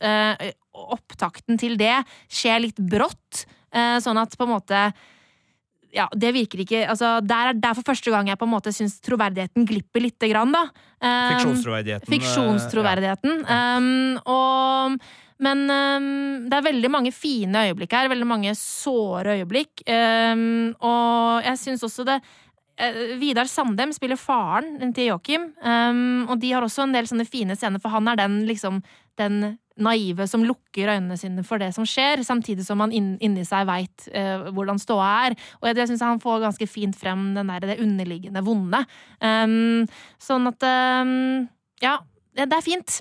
Opptakten 0.73 1.59
til 1.61 1.77
det 1.77 1.95
skjer 2.31 2.63
litt 2.63 2.79
brått, 2.81 3.45
eh, 3.73 3.97
sånn 4.01 4.17
at 4.21 4.37
på 4.37 4.47
en 4.47 4.55
måte 4.55 4.85
ja, 5.93 6.07
det 6.17 6.33
virker 6.33 6.63
ikke 6.63 6.83
altså, 6.89 7.19
Der 7.21 7.51
er 7.51 7.59
der 7.59 7.75
for 7.77 7.85
første 7.93 8.11
gang 8.13 8.29
jeg 8.31 8.39
på 8.41 8.47
en 8.47 8.53
måte 8.55 8.73
syns 8.73 8.97
troverdigheten 9.05 9.67
glipper 9.69 10.03
lite 10.03 10.29
grann, 10.31 10.53
da. 10.53 10.65
Um, 10.97 11.35
Fiksjonstroverdigheten. 11.35 12.07
eh, 12.07 12.13
Fiksjonstroverdigheten. 12.15 13.43
Um, 13.45 14.17
og, 14.25 14.97
men 15.43 15.65
um, 15.69 16.07
det 16.49 16.57
er 16.57 16.69
veldig 16.69 16.91
mange 16.93 17.13
fine 17.13 17.67
øyeblikk 17.69 17.93
her. 17.93 18.09
Veldig 18.11 18.29
mange 18.29 18.55
såre 18.57 19.37
øyeblikk. 19.37 19.85
Um, 19.85 20.73
og 20.81 21.45
jeg 21.45 21.61
syns 21.61 21.85
også 21.85 22.07
det 22.09 22.17
uh, 22.23 23.03
Vidar 23.21 23.49
Sandem 23.51 23.93
spiller 23.93 24.17
faren 24.17 24.95
til 24.97 25.11
Joakim, 25.11 25.51
um, 25.61 26.25
og 26.25 26.39
de 26.41 26.55
har 26.55 26.65
også 26.65 26.87
en 26.87 26.97
del 26.97 27.09
sånne 27.09 27.29
fine 27.29 27.57
scener, 27.59 27.83
for 27.83 27.93
han 27.93 28.09
er 28.09 28.23
den 28.23 28.43
liksom 28.49 28.81
den 29.21 29.59
naive 29.81 30.27
som 30.29 30.43
lukker 30.45 30.91
øynene 30.93 31.17
sine 31.17 31.43
for 31.47 31.61
det 31.61 31.71
som 31.75 31.85
skjer, 31.87 32.21
samtidig 32.25 32.65
som 32.67 32.81
han 32.83 32.93
inni 32.93 33.45
seg 33.47 33.65
veit 33.69 34.07
eh, 34.13 34.49
hvordan 34.53 34.81
ståa 34.81 35.07
er. 35.27 35.37
Og 35.61 35.69
jeg, 35.69 35.87
syns 35.89 36.03
han 36.05 36.21
får 36.23 36.43
ganske 36.45 36.67
fint 36.69 36.97
frem 36.97 37.31
den 37.37 37.49
der, 37.49 37.65
det 37.73 37.79
underliggende 37.83 38.43
vonde. 38.45 38.83
Um, 39.19 39.85
sånn 40.21 40.51
at 40.51 40.67
um, 41.03 41.47
Ja, 41.83 41.97
det 42.37 42.49
det 42.51 42.59
er 42.59 42.65
fint. 42.65 42.99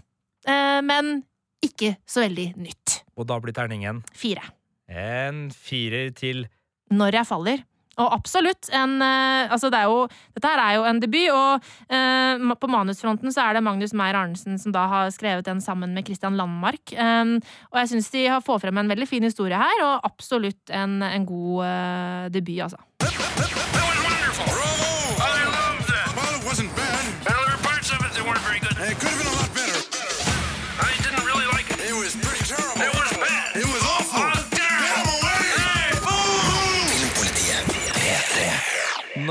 Uh, 0.48 0.80
men 0.84 1.20
ikke 1.62 1.94
så 2.08 2.24
veldig 2.24 2.52
nytt. 2.58 3.02
Og 3.16 3.28
da 3.28 3.38
blir 3.42 3.54
terningen 3.54 4.02
Fire. 4.16 4.42
en 4.88 5.50
firer 5.54 6.10
til 6.16 6.46
Når 6.90 7.20
jeg 7.20 7.28
faller. 7.28 7.62
Og 8.00 8.08
absolutt 8.14 8.70
en 8.72 8.96
eh, 9.04 9.52
Altså, 9.52 9.68
det 9.72 9.82
jo 9.84 10.06
Dette 10.32 10.48
her 10.48 10.62
er 10.62 10.76
jo 10.78 10.86
en 10.88 11.00
debut, 11.02 11.28
og 11.32 11.66
eh, 11.92 12.56
på 12.62 12.70
manusfronten 12.70 13.34
så 13.34 13.46
er 13.46 13.58
det 13.58 13.64
Magnus 13.66 13.94
Meyer-Arnesen 13.96 14.58
som 14.60 14.74
da 14.74 14.86
har 14.88 15.12
skrevet 15.14 15.46
den 15.48 15.60
sammen 15.64 15.92
med 15.96 16.06
Christian 16.06 16.38
Landmark. 16.38 16.94
Um, 16.96 17.36
og 17.72 17.82
jeg 17.82 17.92
syns 17.92 18.12
de 18.14 18.26
har 18.30 18.44
får 18.44 18.62
frem 18.64 18.80
en 18.80 18.92
veldig 18.92 19.08
fin 19.08 19.26
historie 19.26 19.58
her, 19.58 19.84
og 19.84 20.06
absolutt 20.08 20.72
en, 20.72 21.00
en 21.04 21.26
god 21.28 21.64
eh, 21.68 22.28
debut, 22.38 22.62
altså. 22.68 23.51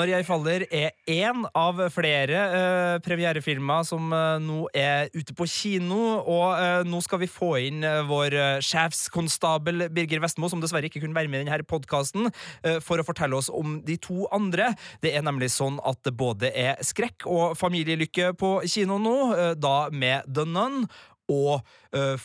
Når 0.01 0.09
jeg 0.09 0.25
faller 0.25 0.63
er 0.73 0.95
én 1.13 1.43
av 1.53 1.77
flere 1.93 2.37
eh, 2.41 2.95
premierefilmer 3.05 3.83
som 3.85 4.07
eh, 4.17 4.39
nå 4.41 4.63
er 4.73 5.11
ute 5.13 5.35
på 5.37 5.45
kino. 5.45 5.99
Og 6.25 6.55
eh, 6.57 6.87
nå 6.89 7.03
skal 7.05 7.21
vi 7.21 7.27
få 7.29 7.51
inn 7.67 7.85
eh, 7.85 7.99
vår 8.09 8.33
eh, 8.33 8.63
sjefskonstabel 8.65 9.85
Birger 9.93 10.23
Vestmo, 10.23 10.49
som 10.49 10.63
dessverre 10.63 10.89
ikke 10.89 11.03
kunne 11.03 11.13
være 11.19 11.29
med 11.29 11.43
i 11.43 11.45
denne 11.45 11.67
podkasten, 11.69 12.31
eh, 12.65 12.79
for 12.81 12.97
å 12.97 13.05
fortelle 13.05 13.37
oss 13.37 13.51
om 13.53 13.77
de 13.85 13.99
to 14.01 14.25
andre. 14.33 14.71
Det 15.05 15.13
er 15.13 15.21
nemlig 15.27 15.51
sånn 15.53 15.77
at 15.85 16.01
det 16.07 16.15
både 16.17 16.49
er 16.49 16.81
skrekk 16.81 17.29
og 17.29 17.53
familielykke 17.61 18.31
på 18.41 18.55
kino 18.65 18.97
nå, 18.97 19.15
da 19.61 19.75
med 19.93 20.25
The 20.25 20.47
Nun 20.49 20.87
og 21.29 21.61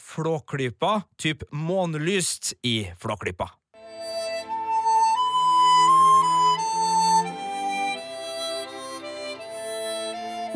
Flåklypa, 0.01 1.03
typ 1.20 1.45
månelyst 1.53 2.55
i 2.64 2.79
Flåklypa. 2.97 3.53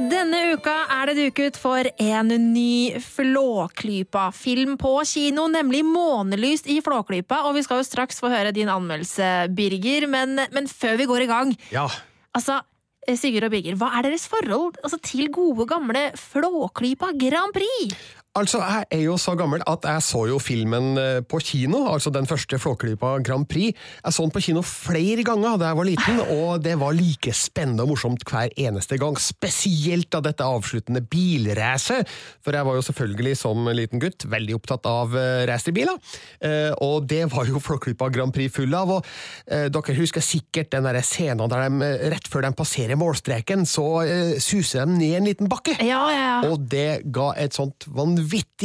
Denne 0.09 0.39
uka 0.55 0.75
er 0.95 1.11
det 1.11 1.17
duket 1.19 1.59
for 1.61 1.85
en 2.01 2.31
ny 2.55 2.97
Flåklypa-film 3.05 4.79
på 4.81 4.93
kino, 5.05 5.45
nemlig 5.53 5.83
Månelyst 5.85 6.71
i 6.73 6.79
Flåklypa. 6.85 7.43
Og 7.49 7.59
vi 7.59 7.65
skal 7.67 7.83
jo 7.83 7.89
straks 7.89 8.23
få 8.23 8.31
høre 8.33 8.55
din 8.57 8.71
anmeldelse, 8.73 9.51
Birger, 9.53 10.07
men, 10.09 10.41
men 10.55 10.71
før 10.71 10.97
vi 11.03 11.09
går 11.11 11.27
i 11.27 11.31
gang 11.31 11.53
Ja. 11.75 11.85
Altså, 12.33 12.63
Sigurd 13.19 13.49
og 13.49 13.53
Birger, 13.53 13.77
hva 13.77 13.91
er 13.99 14.09
deres 14.09 14.25
forhold 14.31 14.79
altså, 14.81 15.01
til 15.05 15.29
gode, 15.35 15.67
gamle 15.69 16.07
Flåklypa 16.17 17.13
Grand 17.21 17.53
Prix? 17.57 17.93
Altså, 18.39 18.61
Jeg 18.63 18.85
er 18.95 19.01
jo 19.03 19.17
så 19.19 19.35
gammel 19.35 19.63
at 19.67 19.83
jeg 19.83 20.03
så 20.07 20.21
jo 20.31 20.37
filmen 20.39 20.93
eh, 21.01 21.19
på 21.27 21.41
kino, 21.43 21.81
altså 21.91 22.13
den 22.15 22.29
første 22.31 22.61
Flåklypa 22.63 23.17
Grand 23.27 23.49
Prix. 23.51 23.75
Jeg 24.05 24.15
så 24.15 24.23
den 24.23 24.31
på 24.31 24.43
kino 24.45 24.63
flere 24.63 25.25
ganger 25.27 25.57
da 25.59 25.73
jeg 25.73 25.79
var 25.81 25.89
liten, 25.89 26.21
og 26.39 26.63
det 26.63 26.77
var 26.79 26.95
like 26.95 27.35
spennende 27.35 27.83
og 27.83 27.91
morsomt 27.91 28.23
hver 28.23 28.55
eneste 28.55 29.01
gang. 29.03 29.19
Spesielt 29.19 30.15
av 30.15 30.23
dette 30.29 30.47
avsluttende 30.47 31.03
bilracet, 31.03 32.07
for 32.39 32.55
jeg 32.55 32.69
var 32.69 32.79
jo 32.79 32.85
selvfølgelig 32.87 33.35
som 33.41 33.67
liten 33.75 33.99
gutt 34.03 34.29
veldig 34.31 34.55
opptatt 34.61 34.87
av 34.87 35.11
uh, 35.11 35.43
racerbiler. 35.51 35.99
biler. 36.41 36.75
og 36.83 37.07
det 37.11 37.25
var 37.33 37.49
jo 37.49 37.61
Flåklypa 37.63 38.09
Grand 38.15 38.33
Prix 38.35 38.55
full 38.55 38.75
av, 38.75 38.91
og 38.95 39.11
eh, 39.51 39.67
dere 39.73 39.97
husker 39.99 40.23
sikkert 40.25 40.71
den 40.75 40.87
der 40.87 41.01
scenen 41.07 41.51
der 41.51 41.67
de, 41.67 41.83
eh, 41.87 42.07
rett 42.15 42.31
før 42.31 42.47
de 42.47 42.53
passerer 42.57 42.99
målstreken, 43.01 43.67
så 43.67 43.87
eh, 44.05 44.33
suser 44.43 44.87
de 44.87 44.99
ned 44.99 45.19
en 45.19 45.29
liten 45.31 45.51
bakke. 45.51 45.75
Ja, 45.83 46.03
ja, 46.13 46.23
ja. 46.23 46.39
Og 46.51 46.67
det 46.71 47.03
ga 47.15 47.33
et 47.41 47.59
sånt 47.59 47.87
vanvittig 47.91 48.20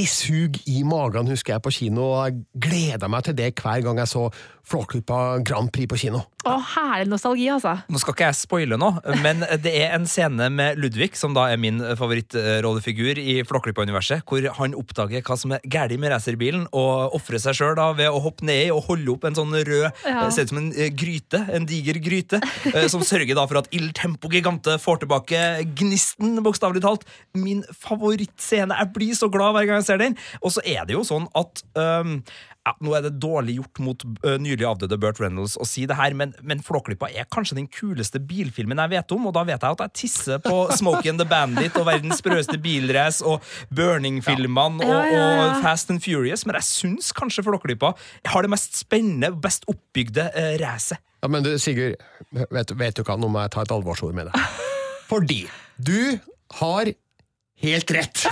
sug 0.10 0.60
i 0.68 0.84
magen, 0.84 1.28
husker 1.28 1.54
jeg, 1.54 1.62
på 1.62 1.74
kino. 1.74 2.10
og 2.12 2.26
Jeg 2.28 2.62
gleda 2.62 3.10
meg 3.12 3.24
til 3.24 3.38
det 3.38 3.54
hver 3.62 3.82
gang 3.86 4.02
jeg 4.02 4.12
så 4.12 4.30
Flåklypa 4.66 5.40
Grand 5.46 5.70
Prix 5.74 5.90
på 5.92 5.98
kino. 6.02 6.24
Å, 6.46 6.56
herlig 6.76 7.10
nostalgi, 7.10 7.48
altså. 7.50 7.72
Nå 7.90 7.98
skal 8.02 8.14
ikke 8.14 8.28
jeg 8.28 8.38
spoile 8.38 8.78
nå, 8.78 8.92
men 9.24 9.42
det 9.64 9.72
er 9.82 9.96
en 9.98 10.06
scene 10.10 10.46
med 10.54 10.78
Ludvig, 10.82 11.16
som 11.18 11.34
da 11.34 11.48
er 11.54 11.58
min 11.62 11.80
favorittrollefigur 11.98 13.18
i 13.22 13.40
Flåklypa-universet, 13.50 14.24
hvor 14.30 14.46
han 14.60 14.76
oppdager 14.78 15.24
hva 15.26 15.38
som 15.40 15.56
er 15.56 15.64
galt 15.72 15.96
med 16.02 16.14
racerbilen, 16.14 16.68
og 16.76 17.16
ofrer 17.18 17.42
seg 17.42 17.58
sjøl 17.58 17.78
ved 17.98 18.10
å 18.10 18.22
hoppe 18.24 18.46
ned 18.48 18.68
i 18.68 18.72
og 18.74 18.84
holde 18.90 19.14
opp 19.16 19.26
en 19.30 19.38
sånn 19.38 19.54
rød 19.56 19.86
Ja. 20.06 20.26
eh, 20.26 20.30
Ser 20.36 20.46
ut 20.48 20.54
som 20.54 20.62
en 20.62 20.72
eh, 20.74 20.90
gryte, 20.94 21.42
en 21.54 21.66
diger 21.70 21.98
gryte, 22.04 22.42
eh, 22.74 22.88
som 22.92 23.02
sørger 23.06 23.36
da 23.38 23.46
for 23.50 23.62
at 23.62 23.70
Il 23.76 23.92
Tempo 23.98 24.30
Gigante 24.32 24.78
får 24.82 25.02
tilbake 25.06 25.42
gnisten, 25.78 26.38
bokstavelig 26.46 26.82
talt. 26.86 27.06
Min 27.34 27.64
favorittscene. 27.74 28.76
Jeg 28.78 28.94
blir 28.96 29.16
så 29.18 29.30
glad 29.32 29.56
hver 29.56 29.66
gang 29.70 29.82
jeg 29.82 29.88
ser 29.90 30.02
den. 30.02 30.18
Og 30.42 30.54
så 30.56 30.64
er 30.66 30.86
det 30.86 30.96
jo 30.98 31.04
sånn 31.08 31.28
at 31.38 31.64
øhm, 31.80 32.20
ja, 32.66 32.74
Nå 32.82 32.96
er 32.98 33.04
det 33.06 33.14
dårlig 33.22 33.60
gjort 33.60 33.82
mot 33.86 34.06
ø, 34.26 34.36
nylig 34.42 34.66
avdøde 34.66 34.98
Burt 35.02 35.20
Reynolds 35.22 35.56
å 35.62 35.68
si 35.70 35.86
det 35.90 35.98
her, 36.00 36.16
men, 36.18 36.34
men 36.42 36.64
Flåklypa 36.66 37.12
er 37.14 37.28
kanskje 37.32 37.60
den 37.60 37.68
kuleste 37.72 38.20
bilfilmen 38.20 38.82
jeg 38.82 38.94
vet 38.96 39.16
om, 39.16 39.28
og 39.30 39.36
da 39.38 39.46
vet 39.48 39.62
jeg 39.62 39.78
at 39.78 39.84
jeg 39.86 39.96
tisser 40.02 40.42
på 40.44 40.64
Smokie 40.80 41.14
and 41.14 41.22
the 41.22 41.28
Bandit 41.30 41.78
og 41.78 41.88
verdens 41.90 42.22
sprøeste 42.24 42.58
bilrace 42.62 43.26
og 43.26 43.46
Burning-filmene 43.76 44.86
Ja, 44.86 45.02
og, 45.06 45.42
og 45.46 45.64
Fast 45.66 45.94
and 45.94 46.02
Furious, 46.04 46.46
men 46.50 46.58
jeg 46.60 46.70
syns 46.72 47.12
kanskje 47.16 47.46
Flåklypa 47.46 47.94
har 48.34 48.46
det 48.46 48.52
mest 48.52 48.78
spennende, 48.80 49.32
best 49.42 49.68
oppbygde 49.72 50.30
uh, 50.34 50.56
racet. 50.62 51.02
Ja, 51.22 51.30
men 51.32 51.46
du, 51.46 51.56
Sigurd, 51.62 52.02
vet, 52.54 52.74
vet 52.78 52.98
du 52.98 53.06
hva, 53.06 53.16
nå 53.18 53.30
må 53.32 53.46
jeg 53.46 53.54
ta 53.56 53.64
et 53.66 53.74
alvorsord 53.74 54.14
med 54.18 54.30
deg. 54.30 54.60
Fordi 55.12 55.44
du 55.78 56.18
har 56.60 56.92
helt 57.66 57.92
rett. 57.96 58.26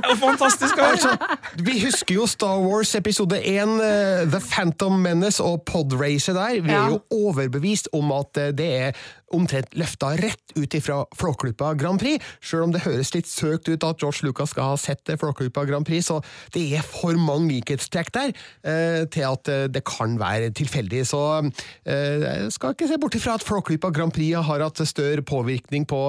Det 0.00 0.14
er 0.14 0.18
fantastisk! 0.18 0.78
å 0.78 0.86
høre. 0.86 0.96
Altså, 0.96 1.62
vi 1.66 1.76
husker 1.82 2.16
jo 2.16 2.26
Star 2.30 2.60
Wars 2.62 2.94
episode 2.98 3.36
1, 3.36 3.74
eh, 3.84 4.22
The 4.32 4.40
Phantom 4.42 4.96
Menace 5.04 5.44
og 5.44 5.62
podracet 5.68 6.34
der. 6.38 6.60
Vi 6.64 6.72
er 6.74 6.94
jo 6.94 7.00
overbevist 7.28 7.90
om 7.96 8.10
at 8.16 8.40
eh, 8.40 8.52
det 8.56 8.70
er 8.80 9.02
omtrent 9.36 9.74
løfta 9.78 10.12
rett 10.20 10.54
ut 10.56 10.74
ifra 10.76 11.02
Flåklypa 11.18 11.72
Grand 11.78 12.00
Prix, 12.02 12.22
sjøl 12.42 12.66
om 12.68 12.74
det 12.74 12.82
høres 12.84 13.12
litt 13.14 13.28
søkt 13.30 13.68
ut 13.70 13.86
at 13.86 14.02
George 14.02 14.26
Lucas 14.26 14.54
skal 14.54 14.72
ha 14.72 14.78
sett 14.80 15.10
Flåklypa 15.20 15.64
Grand 15.68 15.86
Prix, 15.86 16.08
så 16.10 16.20
det 16.54 16.64
er 16.78 16.86
for 16.86 17.18
mange 17.20 17.50
likhetstrekk 17.54 18.12
der 18.14 18.32
eh, 18.32 19.04
til 19.12 19.26
at 19.28 19.50
eh, 19.50 19.66
det 19.72 19.84
kan 19.88 20.16
være 20.20 20.50
tilfeldig. 20.56 21.04
Så 21.08 21.22
eh, 21.40 22.24
jeg 22.24 22.52
skal 22.56 22.74
ikke 22.74 22.90
se 22.90 23.00
bort 23.00 23.18
ifra 23.18 23.36
at 23.38 23.46
Flåklypa 23.46 23.92
Grand 23.94 24.14
Prix 24.14 24.36
har 24.50 24.64
hatt 24.64 24.82
større 24.88 25.24
påvirkning 25.26 25.86
på 25.90 26.02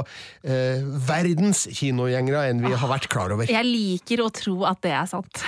eh, 0.44 0.84
verdens 1.08 1.68
kinogjengere 1.78 2.48
enn 2.50 2.64
vi 2.66 2.74
har 2.74 2.92
vært 2.92 3.10
klar 3.12 3.34
over. 3.36 3.50
Jeg 3.52 3.68
liker 3.68 4.26
å 4.26 4.32
tro 4.34 4.62
at 4.70 4.82
det 4.86 4.96
er 4.98 5.10
sant. 5.10 5.44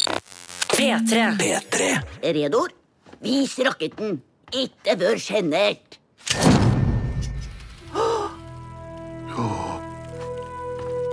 P3. 0.76 1.28
P3. 1.40 1.92
Redo? 2.36 2.66
Vis 3.24 3.56
raketten. 3.64 4.20
Ikke 4.54 4.98
vær 5.00 5.20
sjenert. 5.20 6.00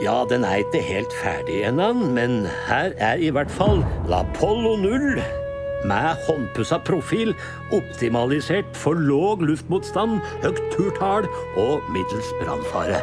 Ja, 0.01 0.23
den 0.29 0.43
er 0.43 0.63
ikke 0.63 0.81
helt 0.81 1.13
ferdig 1.21 1.61
ennå, 1.67 1.91
men 1.93 2.47
her 2.65 2.95
er 2.97 3.21
i 3.21 3.29
hvert 3.29 3.51
fall 3.51 3.83
Lapollo 4.09 4.73
0 4.81 5.21
med 5.85 6.23
håndpussa 6.25 6.79
profil, 6.87 7.33
optimalisert 7.75 8.69
for 8.79 8.97
låg 8.97 9.43
luftmotstand, 9.45 10.21
høyt 10.41 10.61
turtall 10.73 11.27
og 11.59 11.83
middels 11.93 12.31
brannfare. 12.39 13.01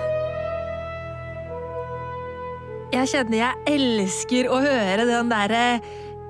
Jeg 2.91 3.07
kjenner 3.13 3.39
jeg 3.39 3.77
elsker 3.77 4.49
å 4.51 4.59
høre 4.65 5.07
den 5.07 5.31
derre 5.31 5.65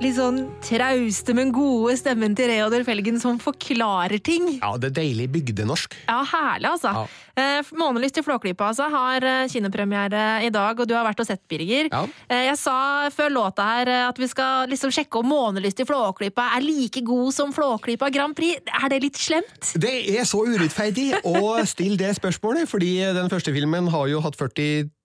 litt 0.00 0.16
sånn 0.16 0.38
trauste, 0.64 1.34
men 1.36 1.50
gode 1.52 1.96
stemmen 2.00 2.32
til 2.36 2.48
Reodor 2.48 2.84
Felgen 2.86 3.18
som 3.20 3.38
forklarer 3.40 4.20
ting. 4.24 4.46
Ja, 4.58 4.72
det 4.80 4.92
er 4.92 4.96
deilig 5.02 5.26
bygdenorsk. 5.34 5.96
Ja, 6.08 6.22
herlig, 6.30 6.70
altså. 6.72 7.04
Eh, 7.36 7.68
Månelyst 7.76 8.18
i 8.20 8.24
Flåklypa 8.24 8.70
altså, 8.70 8.88
har 8.92 9.24
eh, 9.24 9.48
kinopremiere 9.52 10.22
i 10.46 10.50
dag, 10.52 10.80
og 10.80 10.88
du 10.88 10.94
har 10.96 11.04
vært 11.06 11.20
og 11.20 11.28
sett, 11.28 11.42
Birger. 11.50 11.90
Ja. 11.92 12.02
Eh, 12.28 12.46
Jeg 12.48 12.56
sa 12.60 12.76
før 13.14 13.32
låta 13.34 13.66
her 13.68 13.90
eh, 13.92 14.06
at 14.08 14.20
vi 14.20 14.28
skal 14.30 14.70
liksom 14.72 14.92
sjekke 14.94 15.20
om 15.20 15.28
Månelyst 15.30 15.84
i 15.84 15.88
Flåklypa 15.88 16.48
er 16.56 16.64
like 16.64 17.04
god 17.06 17.36
som 17.36 17.52
Flåklypa 17.56 18.10
Grand 18.14 18.36
Prix. 18.36 18.64
Er 18.80 18.88
det 18.92 19.02
litt 19.04 19.20
slemt? 19.20 19.74
Det 19.80 19.92
er 20.16 20.24
så 20.28 20.42
urettferdig 20.48 21.12
å 21.28 21.58
stille 21.68 22.00
det 22.00 22.14
spørsmålet, 22.16 22.68
fordi 22.70 22.96
den 23.16 23.28
første 23.32 23.52
filmen 23.54 23.92
har 23.92 24.08
jo 24.10 24.24
hatt 24.24 24.38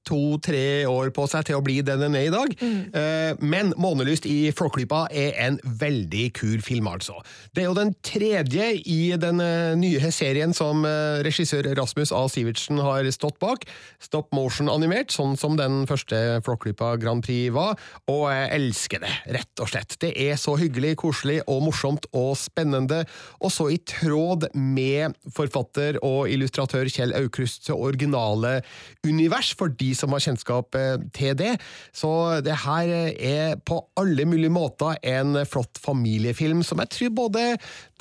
42-3 0.06 0.86
år 0.90 1.12
på 1.16 1.28
seg 1.32 1.48
til 1.50 1.60
å 1.60 1.64
bli 1.66 1.80
det 1.86 1.98
den 2.02 2.18
er 2.18 2.30
i 2.30 2.34
dag. 2.34 2.54
Mm. 2.62 3.42
Men 3.46 3.74
Månelyst 3.82 4.28
i 4.30 4.52
Flåklypa 4.56 5.06
er 5.14 5.36
en 5.42 5.60
veldig 5.64 6.26
kul 6.38 6.62
film, 6.64 6.88
altså. 6.92 7.18
Det 7.56 7.64
er 7.64 7.70
jo 7.70 7.78
den 7.78 7.94
tredje 8.06 8.68
i 8.86 9.16
den 9.20 9.42
eh, 9.44 9.74
nye 9.80 10.12
serien 10.14 10.54
som 10.56 10.86
eh, 10.88 11.22
regissør 11.26 11.68
Rasmus 11.78 12.14
A. 12.16 12.26
Sivertsen 12.32 12.80
har 12.84 13.08
stått 13.16 13.40
bak. 13.42 13.66
Stop 14.04 14.34
motion 14.36 14.70
animert, 14.72 15.14
sånn 15.16 15.36
som 15.40 15.58
den 15.60 15.84
første 15.90 16.42
Flåklypa 16.46 16.96
Grand 17.02 17.26
Prix 17.26 17.54
var, 17.56 17.80
og 18.12 18.26
jeg 18.32 18.52
elsker 18.58 19.04
det, 19.04 19.14
rett 19.38 19.64
og 19.64 19.72
slett. 19.72 19.98
Det 20.02 20.12
er 20.26 20.38
så 20.40 20.56
hyggelig, 20.60 20.96
koselig 21.02 21.40
og 21.52 21.64
morsomt 21.68 22.08
og 22.16 22.34
spennende, 22.40 23.04
og 23.42 23.54
så 23.54 23.70
i 23.74 23.80
tråd 23.88 24.50
med 24.54 25.16
forfatter 25.36 26.00
og 26.06 26.30
illustratør 26.32 26.90
Kjell 26.92 27.16
Aukrusts 27.18 27.72
originale 27.74 28.60
univers, 29.06 29.54
for 29.58 29.74
de 29.74 29.92
som 29.98 30.14
har 30.16 30.24
kjennskap 30.24 30.78
eh, 30.80 30.98
til 31.16 31.36
det. 31.40 31.56
Så 31.96 32.12
det 32.46 32.60
her 32.66 32.92
er 33.16 33.58
på 33.66 33.82
alle 34.00 34.28
mulige 34.30 34.54
måter 34.54 35.00
en 35.16 35.42
flott 35.50 35.80
familiefilm, 35.82 36.64
som 36.66 36.82
jeg 36.84 36.94
tror 36.96 37.16
både 37.24 37.46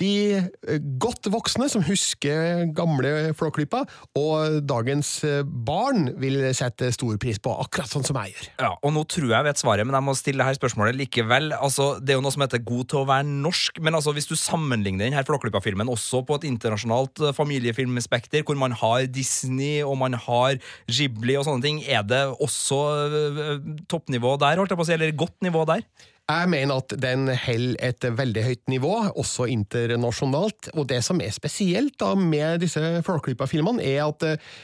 de 0.03 0.13
eh, 0.41 0.81
godt 1.01 1.29
voksne 1.33 1.69
som 1.71 1.85
husker 1.87 2.67
gamle 2.75 3.33
Flåklypa, 3.39 3.85
og 4.19 4.61
dagens 4.67 5.17
eh, 5.27 5.43
barn 5.45 6.09
vil 6.21 6.41
sette 6.57 6.91
stor 6.95 7.19
pris 7.23 7.39
på, 7.43 7.53
akkurat 7.65 7.91
sånn 7.91 8.07
som 8.07 8.19
jeg 8.23 8.35
gjør. 8.35 8.49
Ja, 8.67 8.73
og 8.81 8.95
nå 8.97 9.05
tror 9.11 9.31
jeg 9.31 9.47
vet 9.47 9.61
svaret, 9.61 9.87
men 9.87 9.97
jeg 9.97 10.07
må 10.07 10.17
stille 10.19 10.47
her 10.47 10.59
spørsmålet 10.59 10.99
likevel. 10.99 11.53
Altså, 11.57 11.95
det 12.01 12.15
er 12.15 12.19
jo 12.19 12.25
noe 12.27 12.35
som 12.35 12.45
heter 12.45 12.63
god 12.67 12.91
til 12.91 13.03
å 13.03 13.09
være 13.09 13.29
norsk, 13.29 13.81
men 13.85 13.99
altså, 13.99 14.15
hvis 14.17 14.31
du 14.31 14.37
sammenligner 14.39 15.07
denne 15.07 15.25
Flåklypa-filmen 15.25 15.91
også 15.93 16.25
på 16.27 16.41
et 16.41 16.49
internasjonalt 16.51 17.23
eh, 17.29 17.37
familiefilmspekter, 17.37 18.45
hvor 18.47 18.59
man 18.61 18.75
har 18.81 19.07
Disney 19.11 19.83
og 19.85 19.99
man 20.03 20.19
har 20.27 20.59
Ghibli 20.91 21.39
og 21.39 21.47
sånne 21.49 21.65
ting, 21.65 21.81
er 21.87 22.03
det 22.09 22.25
også 22.43 22.81
eh, 23.05 23.71
toppnivå 23.91 24.37
der, 24.43 24.61
holdt 24.61 24.75
jeg 24.75 24.81
på 24.81 24.87
å 24.87 24.89
si, 24.89 24.97
eller 24.97 25.17
godt 25.19 25.41
nivå 25.47 25.65
der? 25.69 25.85
Jeg 26.25 26.49
mener 26.49 26.81
at 26.81 26.93
den 26.97 27.29
holder 27.29 27.81
et 27.85 28.05
veldig 28.17 28.45
høyt 28.47 28.71
nivå, 28.73 28.93
også 29.13 29.45
internasjonalt. 29.53 30.71
Og 30.73 30.87
det 30.89 31.03
som 31.05 31.21
er 31.21 31.35
spesielt 31.37 31.99
da 32.01 32.15
med 32.17 32.63
disse 32.65 32.81
Flåklypa-filmene, 33.05 33.85
er 33.85 34.07
at 34.07 34.25
eh, 34.31 34.55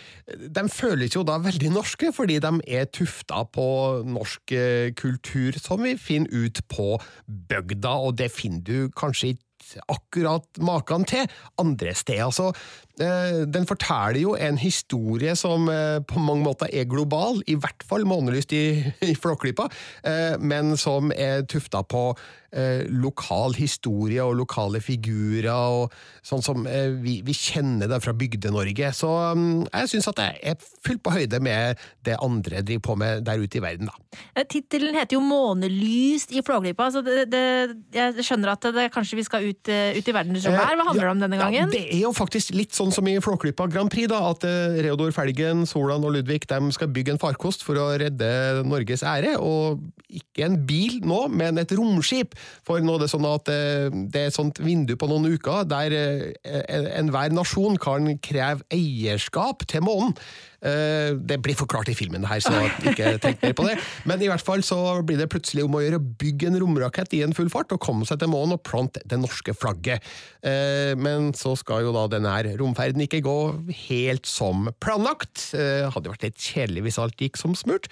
de 0.41 0.65
føles 0.73 1.13
jo 1.13 1.25
da 1.27 1.37
veldig 1.43 1.75
norske, 1.75 2.15
fordi 2.17 2.39
de 2.41 2.55
er 2.65 2.89
tufta 2.89 3.43
på 3.53 3.67
norsk 4.09 4.57
eh, 4.57 4.89
kultur 4.97 5.59
som 5.61 5.85
vi 5.85 5.99
finner 6.01 6.33
ut 6.33 6.63
på 6.73 6.95
bygda, 7.29 7.93
og 8.09 8.17
det 8.23 8.33
finner 8.33 8.65
du 8.65 8.91
kanskje 8.97 9.35
ikke 9.35 9.50
akkurat 9.89 10.47
maken 10.65 11.07
til 11.09 11.29
andre 11.61 11.95
steder. 11.95 12.33
Så 12.35 12.51
eh, 13.01 13.45
den 13.47 13.69
forteller 13.69 14.21
jo 14.23 14.35
en 14.39 14.59
historie 14.61 15.37
som 15.39 15.69
eh, 15.73 16.01
på 16.07 16.23
mange 16.23 16.45
måter 16.47 16.71
er 16.73 16.89
global, 16.91 17.43
i 17.47 17.57
hvert 17.59 17.87
fall 17.87 18.07
månelyst 18.09 18.55
i, 18.57 18.65
i 19.11 19.15
Flåklypa, 19.15 19.69
eh, 20.05 20.37
men 20.41 20.77
som 20.81 21.15
er 21.15 21.47
tufta 21.51 21.85
på 21.87 22.11
lokal 22.51 23.53
historie 23.55 24.19
og 24.27 24.33
lokale 24.41 24.81
figurer, 24.83 25.47
og 25.55 25.93
sånn 26.27 26.43
som 26.43 26.65
vi, 26.99 27.21
vi 27.23 27.35
kjenner 27.39 27.87
det 27.87 28.01
fra 28.03 28.11
Bygde-Norge. 28.11 28.89
Så 28.91 29.07
mm, 29.39 29.69
jeg 29.69 29.91
syns 29.93 30.11
at 30.11 30.23
jeg 30.25 30.41
er 30.51 30.57
fullt 30.83 30.99
på 31.07 31.13
høyde 31.15 31.39
med 31.47 31.79
det 32.03 32.17
andre 32.19 32.65
driver 32.67 32.83
på 32.89 32.97
med 33.05 33.23
der 33.29 33.39
ute 33.39 33.61
i 33.61 33.63
verden, 33.63 33.87
da. 33.87 34.43
Tittelen 34.51 34.99
heter 34.99 35.15
jo 35.15 35.23
Månelyst 35.23 36.35
i 36.35 36.43
Flåklypa, 36.43 36.89
så 36.91 37.05
det, 37.07 37.29
det, 37.31 37.45
jeg 37.95 38.27
skjønner 38.27 38.57
at 38.57 38.67
det, 38.75 38.89
kanskje 38.99 39.21
vi 39.21 39.29
skal 39.31 39.47
ut, 39.47 39.60
eh, 39.69 39.99
ut 39.99 40.09
i 40.09 40.15
verdensrommet 40.15 40.63
her. 40.63 40.77
Hva 40.79 40.87
handler 40.89 41.05
det 41.05 41.13
om 41.13 41.23
denne 41.25 41.41
gangen? 41.41 41.59
Ja, 41.59 41.67
det 41.73 41.83
er 41.91 42.03
jo 42.05 42.13
faktisk 42.17 42.55
litt 42.57 42.77
sånn 42.77 42.93
som 42.95 43.09
i 43.11 43.19
Flåklypa 43.21 43.67
Grand 43.71 43.93
Prix, 43.93 44.09
da, 44.11 44.23
at 44.31 44.47
eh, 44.49 44.81
Reodor 44.87 45.13
Felgen, 45.17 45.67
Solan 45.69 46.05
og 46.07 46.15
Ludvig 46.17 46.47
de 46.51 46.61
skal 46.73 46.91
bygge 46.95 47.15
en 47.15 47.23
farkost 47.23 47.65
for 47.67 47.81
å 47.81 47.91
redde 48.01 48.31
Norges 48.65 49.05
ære, 49.05 49.37
og 49.37 49.83
ikke 50.09 50.47
en 50.49 50.59
bil 50.67 51.01
nå, 51.07 51.25
men 51.35 51.61
et 51.61 51.75
romskip. 51.77 52.37
For 52.67 52.83
nå 52.83 52.97
er 52.97 53.05
det 53.05 53.11
sånn 53.13 53.29
at 53.29 53.51
eh, 53.53 53.89
det 53.91 54.25
er 54.25 54.31
et 54.31 54.39
sånt 54.39 54.63
vindu 54.63 54.97
på 55.01 55.11
noen 55.11 55.29
uker 55.35 55.67
der 55.69 55.97
eh, 55.97 56.95
enhver 57.01 57.35
nasjon 57.35 57.77
kan 57.81 58.15
kreve 58.25 58.65
eierskap 58.73 59.67
til 59.71 59.85
månen. 59.87 60.17
Eh, 60.63 61.15
Det 61.17 61.39
blir 61.43 61.57
forklart 61.57 61.89
i 61.89 61.95
filmen 61.97 62.25
her, 62.29 62.41
så 62.45 62.53
ikke 62.85 63.15
tenk 63.23 63.43
mer 63.43 63.55
på 63.57 63.65
det. 63.69 63.77
Men 64.09 64.21
i 64.23 64.29
hvert 64.29 64.45
fall 64.45 64.61
så 64.67 64.79
blir 65.07 65.17
det 65.21 65.31
plutselig 65.33 65.65
om 65.65 65.77
å 65.79 65.83
gjøre 65.83 66.01
å 66.01 66.07
bygge 66.21 66.51
en 66.51 66.59
romrakett 66.61 67.15
i 67.17 67.23
en 67.25 67.33
full 67.37 67.49
fart 67.53 67.73
og 67.73 67.81
komme 67.81 68.05
seg 68.09 68.21
til 68.21 68.29
månen 68.33 68.59
og 68.59 68.63
plante 68.67 69.01
det 69.09 69.19
norske 69.21 69.55
flagget. 69.57 70.05
Eh, 70.45 70.95
Men 71.01 71.33
så 71.33 71.57
skal 71.57 71.83
jo 71.87 71.93
da 71.97 72.07
denne 72.13 72.35
romferden 72.61 73.01
ikke 73.07 73.23
gå 73.25 73.39
helt 73.89 74.27
som 74.27 74.69
planlagt. 74.81 75.55
Eh, 75.55 75.89
Hadde 75.91 76.13
vært 76.13 76.23
litt 76.29 76.37
kjedelig 76.41 76.83
hvis 76.89 76.99
alt 77.01 77.17
gikk 77.21 77.37
som 77.41 77.55
smurt. 77.57 77.89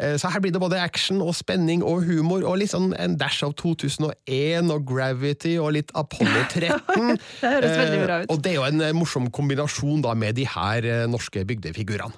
Eh, 0.00 0.16
Så 0.16 0.30
her 0.32 0.40
blir 0.40 0.52
det 0.54 0.60
både 0.62 0.78
action 0.80 1.20
og 1.20 1.34
spenning 1.36 1.82
og 1.84 2.04
humor 2.08 2.42
og 2.48 2.56
litt 2.62 2.72
sånn 2.72 2.94
en 2.96 3.18
dash 3.20 3.42
av 3.44 3.52
2001 3.60 4.70
og 4.72 4.86
Gravity 4.88 5.58
og 5.60 5.74
litt 5.76 5.92
Apollo 5.94 6.46
13. 6.54 7.18
Det 7.42 7.52
høres 7.52 7.76
veldig 7.76 8.00
bra 8.06 8.18
ut. 8.22 8.30
Eh, 8.30 8.32
Og 8.34 8.42
det 8.42 8.54
er 8.54 8.58
jo 8.60 8.66
en 8.70 8.80
eh, 8.88 8.92
morsom 8.96 9.28
kombinasjon 9.30 10.00
da 10.06 10.14
med 10.16 10.34
de 10.40 10.46
her 10.48 10.88
norske 11.10 11.44
bygdefigurene. 11.44 12.16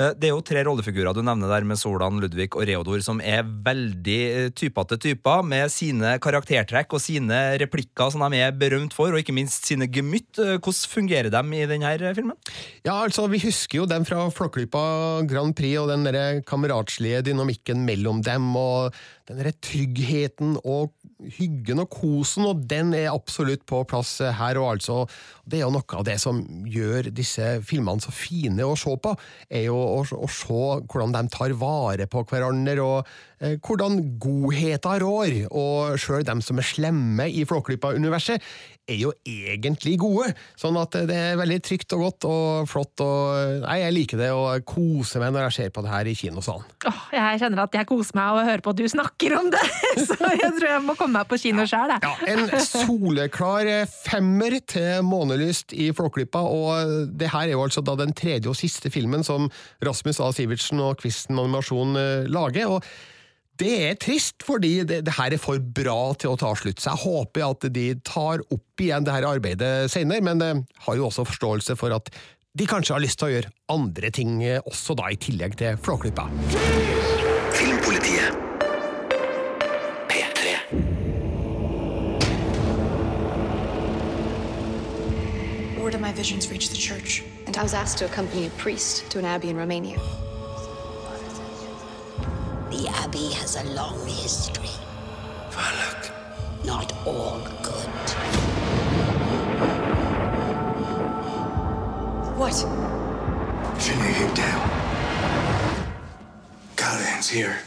Eh, 0.00 0.14
Det 0.16 0.28
er 0.28 0.32
jo 0.32 0.40
tre 0.44 0.62
rollefigurer 0.64 1.12
du 1.12 1.20
nevner 1.24 1.50
der 1.52 1.66
med 1.68 1.76
Solan, 1.76 2.20
Ludvig 2.22 2.48
og 2.56 2.64
Reodor, 2.68 3.02
som 3.04 3.20
er 3.20 3.42
veldig 3.44 4.20
eh, 4.30 4.48
typete 4.56 4.96
typer, 4.96 5.42
med 5.44 5.68
sine 5.72 6.14
karaktertrekk 6.22 6.96
og 6.96 7.02
sine 7.04 7.58
replikker 7.60 8.12
som 8.14 8.24
de 8.32 8.40
er 8.40 8.56
berømt 8.56 8.96
for, 8.96 9.12
og 9.12 9.20
ikke 9.20 9.36
minst 9.36 9.68
sine 9.68 9.88
gemytt. 9.92 10.40
Eh, 10.40 10.56
Hvordan 10.56 10.88
fungerer 10.94 11.28
de 11.32 11.42
i 11.60 11.68
denne 11.68 12.14
filmen? 12.16 12.38
Ja, 12.86 13.02
altså, 13.04 13.28
Vi 13.28 13.42
husker 13.44 13.82
jo 13.82 13.86
dem 13.86 14.04
fra 14.08 14.30
Flåklypa 14.32 15.26
Grand 15.28 15.54
Prix 15.56 15.78
og 15.82 15.92
den 15.92 16.08
der 16.08 16.40
kameratslige 16.40 17.22
dynamikken 17.28 17.84
mellom 17.84 18.22
dem, 18.24 18.48
og 18.56 18.94
den 19.28 19.38
der 19.44 19.52
tryggheten 19.60 20.56
og 20.64 20.90
hyggen 21.36 21.82
og 21.82 21.90
kosen, 21.92 22.46
og 22.48 22.64
den 22.70 22.92
er 22.96 23.12
absolutt 23.12 23.64
på 23.68 23.82
plass 23.88 24.18
her. 24.22 24.58
og 24.60 24.72
altså, 24.74 25.06
Det 25.44 25.60
er 25.60 25.66
jo 25.66 25.74
noe 25.74 25.98
av 25.98 26.06
det 26.06 26.18
som 26.22 26.40
gjør 26.68 27.10
disse 27.14 27.58
filmene 27.66 28.02
så 28.02 28.14
fine 28.14 28.66
å 28.66 28.76
se 28.78 28.94
på, 29.02 29.14
er 29.50 29.66
jo 29.68 29.78
å, 29.78 30.02
å 30.02 30.30
se 30.30 30.62
hvordan 30.86 31.14
de 31.16 31.24
tar 31.32 31.54
vare 31.58 32.08
på 32.10 32.24
hverandre, 32.30 32.82
og 32.82 33.06
hvordan 33.64 33.98
godheta 34.22 34.98
rår. 35.02 35.42
Og 35.50 35.98
sjøl 36.00 36.26
dem 36.26 36.42
som 36.44 36.60
er 36.60 36.68
slemme 36.68 37.28
i 37.30 37.44
Flåklypa-universet, 37.48 38.42
er 38.90 38.98
jo 38.98 39.12
egentlig 39.28 39.94
gode. 40.02 40.32
Sånn 40.58 40.76
at 40.80 40.96
det 41.06 41.14
er 41.14 41.38
veldig 41.38 41.58
trygt 41.62 41.94
og 41.94 42.02
godt 42.02 42.26
og 42.26 42.70
flott. 42.70 43.02
og 43.04 43.62
Nei, 43.62 43.76
Jeg 43.84 43.94
liker 43.94 44.18
det 44.18 44.30
og 44.34 44.64
koser 44.66 45.22
meg 45.22 45.34
når 45.34 45.46
jeg 45.46 45.56
ser 45.58 45.70
på 45.74 45.84
det 45.84 45.92
her 45.92 46.10
i 46.10 46.14
kinosalen. 46.18 46.66
Åh, 46.90 47.04
jeg 47.14 47.42
kjenner 47.44 47.62
at 47.64 47.78
jeg 47.78 47.88
koser 47.88 48.18
meg 48.18 48.32
av 48.32 48.40
å 48.40 48.46
høre 48.48 48.64
på 48.64 48.74
at 48.74 48.80
du 48.80 48.88
snakker 48.90 49.36
om 49.38 49.52
det, 49.54 49.62
så 50.08 50.18
jeg 50.34 50.50
tror 50.58 50.68
jeg 50.68 50.82
må 50.88 50.96
komme 50.98 51.20
meg 51.20 51.30
på 51.30 51.38
kino 51.44 51.66
sjøl. 51.68 51.94
Ja, 52.02 52.12
En 52.32 52.50
soleklar 52.66 53.70
femmer 53.92 54.58
til 54.66 55.06
Månelyst 55.06 55.76
i 55.78 55.92
Flåklypa, 55.94 56.42
og 56.42 57.06
det 57.18 57.30
her 57.32 57.46
er 57.46 57.54
jo 57.54 57.62
altså 57.64 57.84
da 57.86 57.94
den 58.02 58.14
tredje 58.18 58.50
og 58.50 58.58
siste 58.58 58.90
filmen 58.92 59.22
som 59.26 59.46
Rasmus 59.84 60.20
A. 60.22 60.32
Sivertsen 60.34 60.82
og 60.82 60.98
Kvisten 61.02 61.38
Animasjon 61.38 61.98
eh, 61.98 62.30
lager. 62.32 62.76
og 62.78 62.82
det 63.62 63.72
er 63.86 63.98
trist, 64.00 64.42
fordi 64.42 64.82
det, 64.88 65.02
det 65.06 65.14
her 65.14 65.34
er 65.34 65.40
for 65.40 65.62
bra 65.62 66.12
til 66.18 66.32
å 66.32 66.38
ta 66.40 66.50
slutt. 66.58 66.82
Så 66.82 66.90
jeg 66.90 67.04
håper 67.04 67.44
at 67.46 67.66
de 67.74 67.86
tar 68.02 68.42
opp 68.42 68.82
igjen 68.82 69.06
det 69.06 69.14
her 69.14 69.28
arbeidet 69.28 69.90
senere, 69.92 70.24
men 70.24 70.42
jeg 70.42 70.64
har 70.86 70.98
jo 70.98 71.08
også 71.08 71.26
forståelse 71.28 71.76
for 71.78 71.94
at 71.94 72.10
de 72.58 72.66
kanskje 72.68 72.96
har 72.96 73.00
lyst 73.00 73.20
til 73.20 73.30
å 73.30 73.32
gjøre 73.32 73.52
andre 73.72 74.10
ting 74.12 74.42
eh, 74.44 74.58
også 74.68 74.96
da, 74.98 75.08
i 75.08 75.16
tillegg 75.16 75.54
til 75.60 75.78
Flåklypa. 75.80 76.26
Filmpolitiet. 77.56 78.36
P3. 80.10 80.56
Word 85.78 85.94
of 85.94 86.02
my 86.02 86.12
visions 86.12 86.50
reached 86.50 86.72
the 86.72 86.76
church, 86.76 87.22
and 87.46 87.56
I 87.56 87.62
was 87.62 87.74
asked 87.74 87.98
to 87.98 88.04
accompany 88.04 88.46
a 88.46 88.50
priest 88.58 89.10
to 89.12 89.18
an 89.18 89.24
abbey 89.24 89.48
in 89.48 89.56
Romania. 89.56 89.98
The 92.72 92.88
Abbey 92.88 93.30
has 93.34 93.56
a 93.56 93.64
long 93.74 93.98
history. 94.06 94.70
Valak. 95.50 96.10
Not 96.64 96.90
all 97.06 97.38
good. 97.62 98.08
What? 102.38 102.54
Shouldn't 103.78 104.18
you 104.18 104.34
down? 104.34 104.70
Callahan's 106.74 107.28
here. 107.28 107.58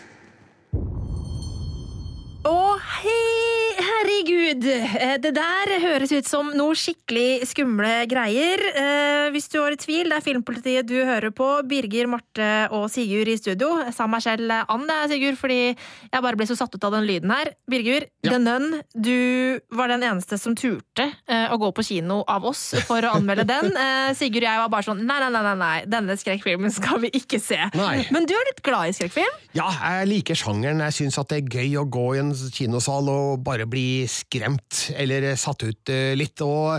Å, 2.46 2.78
hei, 3.02 3.74
herregud! 3.82 4.66
Eh, 4.70 5.16
Det 5.24 5.32
der 5.34 5.72
høres 5.82 6.12
ut 6.14 6.28
som 6.30 6.52
noe 6.54 6.76
skikkelig 6.78 7.48
skumle 7.50 8.04
greier. 8.12 8.62
Eh, 8.78 9.14
Hvis 9.34 9.48
du 9.50 9.58
var 9.58 9.74
i 9.74 9.80
tvil, 9.82 10.12
det 10.12 10.20
er 10.20 10.22
Filmpolitiet 10.24 10.86
du 10.88 11.00
hører 11.08 11.32
på. 11.34 11.48
Birger, 11.68 12.06
Marte 12.08 12.50
og 12.76 12.86
Sigurd 12.94 13.28
i 13.32 13.38
studio. 13.40 13.72
Sa 13.96 14.06
meg 14.08 14.22
selv 14.22 14.54
an, 14.54 14.86
det, 14.86 15.00
Sigurd, 15.10 15.40
fordi 15.42 15.58
jeg 15.74 16.22
bare 16.22 16.38
ble 16.38 16.46
så 16.46 16.56
satt 16.60 16.76
ut 16.78 16.86
av 16.86 16.94
den 16.94 17.08
lyden 17.10 17.34
her. 17.34 17.50
Birger, 17.68 18.06
The 18.24 18.38
Nun, 18.38 18.78
du 18.94 19.58
var 19.74 19.90
den 19.90 20.06
eneste 20.06 20.38
som 20.38 20.54
turte 20.56 21.08
eh, 21.26 21.48
å 21.50 21.58
gå 21.58 21.72
på 21.76 21.84
kino 21.90 22.20
av 22.30 22.46
oss 22.52 22.76
for 22.86 23.02
å 23.10 23.16
anmelde 23.18 23.48
den. 23.50 23.74
Eh, 23.86 24.14
Sigurd 24.18 24.46
og 24.46 24.50
jeg 24.52 24.62
var 24.62 24.70
bare 24.76 24.86
sånn 24.86 25.02
nei, 25.08 25.18
nei, 25.24 25.30
nei, 25.34 25.56
nei, 25.58 25.74
denne 25.90 26.16
skrekkfilmen 26.20 26.72
skal 26.74 27.00
vi 27.02 27.10
ikke 27.18 27.40
se. 27.42 27.58
Nei. 27.74 28.06
Men 28.14 28.26
du 28.30 28.34
er 28.38 28.46
litt 28.52 28.62
glad 28.66 28.92
i 28.92 28.96
skrekkfilm? 28.98 29.36
Ja, 29.58 29.68
jeg 29.98 30.10
liker 30.12 30.38
sjangeren. 30.38 30.82
Jeg 30.86 30.96
syns 31.00 31.18
at 31.22 31.30
det 31.34 31.42
er 31.42 31.60
gøy 31.62 31.78
å 31.82 31.86
gå 31.90 32.06
i 32.16 32.22
en 32.22 32.32
kinosal 32.56 33.10
og 33.12 33.44
bare 33.46 33.66
bli 33.70 34.06
skremt, 34.12 34.90
eller 34.96 35.32
satt 35.40 35.64
ut 35.66 35.92
eh, 35.94 36.14
litt. 36.18 36.42
Og 36.46 36.78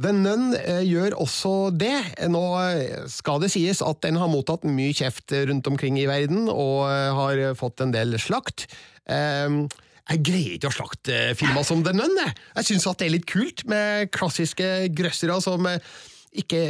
The 0.00 0.12
Nun 0.14 0.52
eh, 0.58 0.84
gjør 0.86 1.16
også 1.24 1.54
det. 1.76 1.96
Nå 2.30 2.44
skal 3.12 3.42
det 3.42 3.52
sies 3.54 3.82
at 3.84 4.02
den 4.04 4.20
har 4.20 4.30
mottatt 4.32 4.64
mye 4.68 4.94
kjeft 4.96 5.34
rundt 5.50 5.68
omkring 5.70 5.98
i 6.00 6.08
verden, 6.10 6.46
og 6.52 6.86
eh, 6.90 7.10
har 7.18 7.44
fått 7.58 7.84
en 7.84 7.94
del 7.94 8.18
slakt. 8.22 8.68
Eh, 9.08 9.64
Jeg 10.08 10.22
greier 10.24 10.54
ikke 10.56 10.70
å 10.70 10.78
slakte 10.78 11.16
filmer 11.36 11.66
som 11.68 11.82
The 11.84 11.92
Nun. 11.92 12.14
Jeg, 12.16 12.32
jeg 12.56 12.70
syns 12.70 12.86
det 12.96 13.08
er 13.10 13.16
litt 13.18 13.26
kult 13.28 13.66
med 13.68 14.08
klassiske 14.14 14.88
grøssere 14.96 15.36
som 15.44 15.66
eh, 15.68 15.82
ikke 16.38 16.62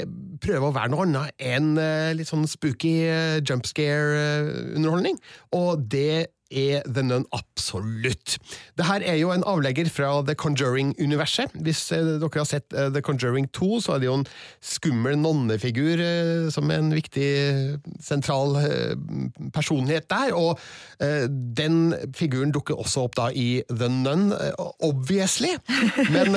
prøver 0.42 0.68
å 0.68 0.74
være 0.74 0.90
noe 0.90 1.04
annet 1.06 1.42
enn 1.42 1.72
eh, 1.78 2.10
litt 2.18 2.30
sånn 2.30 2.46
spooky 2.50 2.92
eh, 3.06 3.38
jump 3.46 3.66
scare-underholdning. 3.66 5.18
Og 5.58 5.82
det 5.90 6.30
er 6.50 6.84
The 6.86 7.02
Nun 7.04 7.26
absolutt. 7.32 8.38
Det 8.78 8.86
her 8.88 9.02
er 9.04 9.18
jo 9.20 9.30
en 9.32 9.44
avlegger 9.46 9.88
fra 9.92 10.10
The 10.24 10.34
Conjuring-universet. 10.38 11.52
Hvis 11.64 11.82
eh, 11.92 12.14
dere 12.22 12.40
har 12.40 12.48
sett 12.48 12.72
eh, 12.72 12.88
The 12.94 13.02
Conjuring 13.04 13.50
2, 13.52 13.80
så 13.84 13.94
er 13.94 14.02
det 14.02 14.08
jo 14.08 14.16
en 14.20 14.26
skummel 14.64 15.18
nonnefigur 15.20 16.00
eh, 16.00 16.48
som 16.54 16.70
er 16.72 16.80
en 16.80 16.94
viktig 16.94 17.28
sentral 18.04 18.56
personlighet 19.54 20.08
der, 20.10 20.32
og 20.36 20.58
den 20.98 21.92
figuren 22.16 22.50
dukker 22.54 22.78
også 22.80 23.04
opp 23.06 23.16
da 23.18 23.28
i 23.30 23.60
The 23.68 23.88
Nun, 23.92 24.32
obviously. 24.84 25.52
Men 26.14 26.34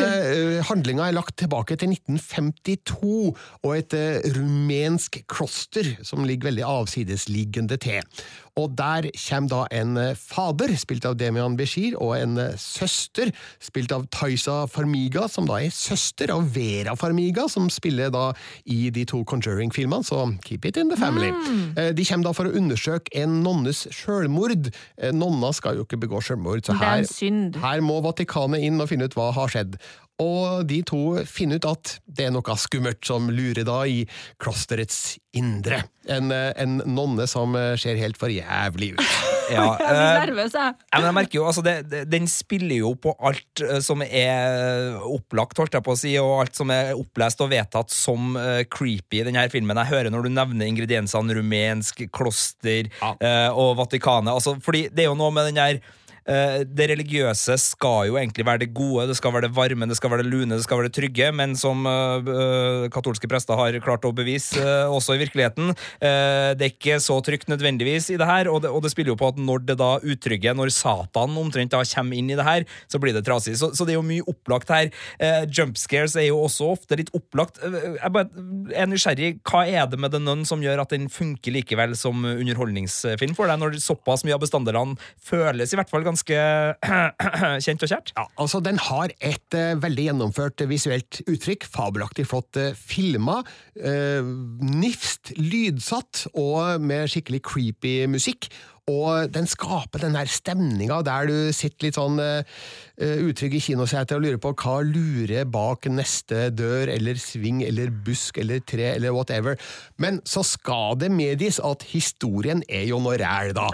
handlinga 0.68 1.08
er 1.08 1.16
lagt 1.16 1.38
tilbake 1.42 1.78
til 1.80 1.94
1952, 1.96 3.32
og 3.64 3.72
et 3.78 3.96
rumensk 4.38 5.22
kloster 5.32 5.94
som 6.06 6.26
ligger 6.28 6.52
veldig 6.52 6.66
avsidesliggende 6.68 7.80
til. 7.82 8.06
Og 8.60 8.74
der 8.78 9.08
kommer 9.16 9.52
da 9.52 9.82
en 9.82 10.01
fader, 10.18 10.74
spilt 10.80 11.06
av 11.08 11.18
Demian 11.20 11.58
Beshir, 11.60 11.96
og 12.02 12.16
en 12.18 12.38
eh, 12.42 12.58
søster, 12.60 13.32
spilt 13.62 13.94
av 13.96 14.08
Taisa 14.14 14.64
Farmiga, 14.72 15.28
som 15.32 15.48
da 15.50 15.60
er 15.62 15.74
søster 15.76 16.34
av 16.34 16.50
Vera 16.56 16.96
Farmiga, 17.00 17.48
som 17.52 17.70
spiller 17.74 18.12
da 18.14 18.30
i 18.66 18.90
de 18.94 19.06
to 19.10 19.24
Conjuring-filmene, 19.28 20.06
så 20.08 20.26
keep 20.46 20.66
it 20.66 20.78
in 20.78 20.90
the 20.90 20.98
family. 21.00 21.32
Mm. 21.32 21.96
De 21.96 22.06
kommer 22.08 22.30
da 22.30 22.36
for 22.36 22.50
å 22.50 22.56
undersøke 22.58 23.14
en 23.22 23.42
nonnes 23.46 23.86
sjølmord. 23.94 24.72
Eh, 24.98 25.14
Nonna 25.16 25.52
skal 25.56 25.80
jo 25.80 25.88
ikke 25.88 26.00
begå 26.02 26.22
sjølmord, 26.24 26.64
så 26.66 26.76
er 26.78 27.04
her, 27.04 27.60
her 27.64 27.84
må 27.86 28.00
Vatikanet 28.06 28.66
inn 28.66 28.82
og 28.82 28.90
finne 28.92 29.08
ut 29.08 29.18
hva 29.18 29.32
har 29.36 29.52
skjedd. 29.52 29.78
Og 30.22 30.66
de 30.70 30.82
to 30.86 31.02
finner 31.30 31.62
ut 31.62 31.68
at 31.72 31.96
det 32.06 32.28
er 32.28 32.34
noe 32.36 32.58
skummelt 32.60 33.02
som 33.08 33.30
lurer 33.34 33.66
da 33.66 33.82
i 33.90 34.04
klosterets 34.42 35.18
indre. 35.38 35.84
En, 36.12 36.32
eh, 36.34 36.52
en 36.60 36.82
nonne 36.86 37.28
som 37.30 37.56
eh, 37.56 37.76
ser 37.80 38.00
helt 38.02 38.20
for 38.20 38.34
jævlig 38.34 38.96
ut. 38.98 39.06
Ja, 39.52 39.66
Jeg 39.82 39.84
blir 39.84 39.98
eh, 40.00 40.22
nervøs, 40.30 40.54
jeg. 40.56 40.76
Men 40.96 41.06
jeg 41.10 41.16
merker 41.18 41.36
jo, 41.36 41.42
altså 41.50 41.62
det, 41.66 41.74
det, 41.92 42.06
Den 42.08 42.28
spiller 42.32 42.78
jo 42.86 42.94
på 42.96 43.12
alt 43.20 43.64
som 43.84 44.00
er 44.06 44.96
opplagt, 45.04 45.60
holdt 45.60 45.76
jeg 45.76 45.84
på 45.84 45.92
å 45.92 46.00
si, 46.00 46.14
og 46.22 46.38
alt 46.46 46.56
som 46.56 46.72
er 46.72 46.94
opplest 46.96 47.44
og 47.44 47.50
vedtatt 47.52 47.92
som 47.92 48.38
uh, 48.40 48.62
creepy 48.72 49.20
i 49.20 49.26
denne 49.28 49.44
filmen. 49.52 49.82
Jeg 49.84 49.92
hører 49.92 50.14
når 50.14 50.30
du 50.30 50.32
nevner 50.38 50.72
ingrediensene 50.72 51.36
rumensk, 51.36 52.06
kloster 52.16 52.88
eh, 52.88 53.50
og 53.52 53.76
Vatikanet. 53.82 54.32
Altså, 54.32 54.56
fordi 54.64 54.86
det 54.88 55.04
er 55.04 55.12
jo 55.12 55.20
noe 55.20 55.36
med 55.36 55.52
den 55.52 55.60
der 55.60 55.82
det 56.26 56.86
religiøse 56.92 57.56
skal 57.58 58.08
jo 58.12 58.18
egentlig 58.20 58.46
være 58.46 58.62
det 58.64 58.70
gode, 58.78 59.08
det 59.10 59.16
skal 59.18 59.34
være 59.34 59.48
det 59.48 59.56
varme, 59.58 59.88
det 59.90 59.98
skal 59.98 60.12
være 60.14 60.24
det 60.24 60.32
lune, 60.32 60.54
det 60.56 60.64
skal 60.66 60.78
være 60.78 60.90
det 60.92 60.96
trygge, 61.00 61.30
men 61.34 61.56
som 61.58 61.82
eh, 61.90 62.30
eh, 62.30 62.86
katolske 62.94 63.30
prester 63.32 63.58
har 63.58 63.78
klart 63.84 64.06
å 64.06 64.12
bevise 64.16 64.60
eh, 64.62 64.92
også 64.92 65.16
i 65.18 65.22
virkeligheten, 65.24 65.72
eh, 65.98 66.52
det 66.58 66.68
er 66.68 66.74
ikke 66.76 67.00
så 67.02 67.18
trygt 67.26 67.50
nødvendigvis 67.52 68.12
i 68.14 68.20
det 68.22 68.28
her, 68.30 68.50
og 68.52 68.62
det, 68.64 68.70
og 68.70 68.84
det 68.86 68.92
spiller 68.94 69.16
jo 69.16 69.18
på 69.20 69.32
at 69.34 69.40
når 69.42 69.66
det 69.72 69.78
da 69.82 69.96
utrygge, 70.04 70.54
når 70.58 70.74
Satan 70.76 71.38
omtrent 71.42 71.74
da 71.74 71.82
kommer 71.96 72.20
inn 72.22 72.30
i 72.30 72.38
det 72.38 72.46
her, 72.46 72.68
så 72.92 73.02
blir 73.02 73.16
det 73.18 73.24
trasig. 73.28 73.56
Så, 73.58 73.72
så 73.74 73.88
det 73.88 73.96
er 73.96 74.00
jo 74.00 74.06
mye 74.06 74.26
opplagt 74.30 74.70
her. 74.74 74.92
Eh, 75.18 75.44
jump 75.50 75.80
scares 75.82 76.16
er 76.20 76.30
jo 76.30 76.40
også 76.46 76.70
ofte 76.76 77.00
litt 77.02 77.12
opplagt. 77.18 77.58
Eh, 77.66 77.98
Jeg 77.98 78.14
bare 78.14 78.46
er 78.78 78.90
nysgjerrig, 78.92 79.32
hva 79.48 79.64
er 79.68 79.90
det 79.90 80.00
med 80.02 80.14
The 80.14 80.22
Nun 80.22 80.46
som 80.48 80.62
gjør 80.64 80.84
at 80.86 80.94
den 80.94 81.10
funker 81.12 81.56
likevel 81.58 81.96
som 81.98 82.22
underholdningsfilm 82.28 83.34
for 83.38 83.50
deg, 83.50 83.60
når 83.62 83.80
såpass 83.82 84.26
mye 84.28 84.38
av 84.38 84.44
bestanddelene 84.46 84.98
føles 85.26 85.74
i 85.74 85.80
hvert 85.80 85.90
fall 85.92 86.06
ganske 86.12 86.42
kjent 87.66 87.86
og 87.86 87.92
kjært? 87.92 88.14
Ja, 88.18 88.28
altså 88.42 88.62
Den 88.64 88.80
har 88.90 89.14
et 89.18 89.58
uh, 89.58 89.74
veldig 89.82 90.10
gjennomført 90.12 90.66
visuelt 90.70 91.24
uttrykk, 91.26 91.68
fabelaktig 91.72 92.28
flott 92.30 92.62
uh, 92.62 92.72
filma, 92.78 93.42
Uh, 93.82 94.28
nifst 94.62 95.32
lydsatt 95.40 96.26
og 96.38 96.84
med 96.84 97.08
skikkelig 97.10 97.40
creepy 97.48 97.94
musikk. 98.12 98.50
Og 98.92 99.32
den 99.34 99.48
skaper 99.50 100.04
den 100.04 100.18
der 100.18 100.30
stemninga 100.30 101.02
der 101.08 101.30
du 101.30 101.38
sitter 101.56 101.88
litt 101.88 101.98
sånn 101.98 102.20
uh, 102.22 102.42
utrygg 103.00 103.56
i 103.58 103.64
kinosetet 103.64 104.18
og 104.18 104.26
lurer 104.26 104.42
på 104.42 104.54
hva 104.62 104.78
lurer 104.86 105.48
bak 105.50 105.88
neste 105.92 106.50
dør 106.54 106.92
eller 106.94 107.20
sving 107.22 107.64
eller 107.66 107.94
busk 108.06 108.42
eller 108.42 108.62
tre 108.68 108.92
eller 108.96 109.16
whatever. 109.16 109.58
Men 110.02 110.20
så 110.28 110.44
skal 110.48 111.00
det 111.02 111.12
medgis 111.14 111.62
at 111.64 111.86
historien 111.92 112.66
er 112.70 112.86
jo 112.90 113.02
noe 113.02 113.18
ræl, 113.22 113.56
da. 113.58 113.70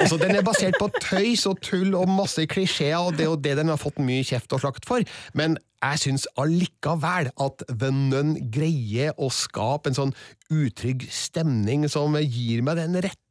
Altså, 0.00 0.18
Den 0.20 0.36
er 0.36 0.44
basert 0.46 0.76
på 0.80 0.90
tøys 1.00 1.46
og 1.48 1.60
tull 1.64 1.94
og 1.96 2.10
masse 2.10 2.44
klisjeer, 2.50 2.98
og 2.98 3.16
det 3.16 3.26
er 3.26 3.32
jo 3.32 3.40
det 3.40 3.56
den 3.60 3.72
har 3.72 3.80
fått 3.80 4.02
mye 4.02 4.26
kjeft 4.26 4.52
og 4.56 4.64
slakt 4.64 4.88
for. 4.88 5.04
Men 5.36 5.56
jeg 5.82 6.02
syns 6.02 6.26
allikevel 6.40 7.30
at 7.42 7.66
The 7.68 7.92
Nun 7.92 8.36
greier 8.52 9.14
å 9.20 9.30
skape 9.32 9.92
en 9.92 9.98
sånn 9.98 10.16
utrygg 10.52 11.06
stemning 11.10 11.88
som 11.90 12.14
gir 12.22 12.62
meg 12.62 12.78
den 12.78 12.98
rette 13.02 13.22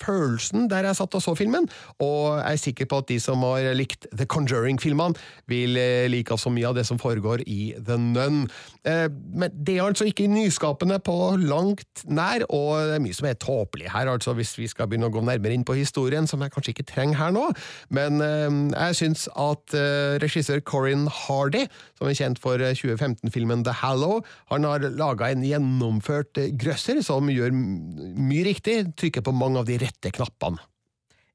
følelsen 0.00 0.64
der 0.70 0.86
jeg 0.88 0.96
satt 0.96 1.12
og 1.18 1.20
så 1.20 1.34
filmen, 1.36 1.66
og 2.00 2.38
jeg 2.38 2.54
er 2.54 2.60
sikker 2.62 2.86
på 2.88 3.00
at 3.02 3.08
de 3.10 3.18
som 3.20 3.42
har 3.44 3.66
likt 3.76 4.06
The 4.08 4.24
Conjuring-filmene, 4.32 5.18
vil 5.50 5.76
eh, 5.76 6.06
like 6.08 6.38
så 6.40 6.48
mye 6.52 6.70
av 6.70 6.78
det 6.78 6.86
som 6.88 7.00
foregår 7.00 7.42
i 7.44 7.74
The 7.76 7.98
Nun. 8.00 8.46
Eh, 8.86 9.10
Men 9.10 9.52
det 9.52 9.76
er 9.76 9.84
altså 9.84 10.06
ikke 10.08 10.28
nyskapende 10.30 10.96
på 11.04 11.36
langt 11.42 12.06
nær, 12.08 12.46
og 12.48 12.78
det 12.88 12.96
er 12.96 13.04
mye 13.04 13.18
som 13.18 13.28
er 13.28 13.36
tåpelig 13.42 13.90
her, 13.92 14.08
altså 14.08 14.32
hvis 14.38 14.54
vi 14.56 14.70
skal 14.72 14.88
begynne 14.88 15.10
å 15.10 15.12
gå 15.12 15.20
nærmere 15.20 15.52
inn 15.52 15.66
på 15.68 15.76
historien, 15.76 16.24
som 16.30 16.40
jeg 16.40 16.54
kanskje 16.54 16.72
ikke 16.72 16.88
trenger 16.94 17.20
her 17.20 17.36
nå. 17.36 17.50
Men 17.90 18.24
eh, 18.24 18.48
jeg 18.72 19.00
syns 19.02 19.26
at 19.34 19.76
regissør 20.22 20.64
Corin 20.64 21.10
Hardy, 21.12 21.65
som 21.98 22.10
er 22.10 22.18
kjent 22.18 22.40
for 22.42 22.62
eh, 22.62 22.76
2015-filmen 22.76 23.64
The 23.66 23.74
Hallow, 23.82 24.22
han 24.52 24.68
har 24.68 24.86
laga 24.96 25.30
en 25.32 25.44
gjennomført 25.46 26.40
eh, 26.42 26.52
grøsser 26.56 27.02
som 27.06 27.30
gjør 27.32 27.54
mye 27.56 28.46
riktig, 28.46 28.80
trykker 28.98 29.24
på 29.26 29.36
mange 29.36 29.62
av 29.62 29.68
de 29.70 29.80
rette 29.82 30.14
knappene. 30.14 30.62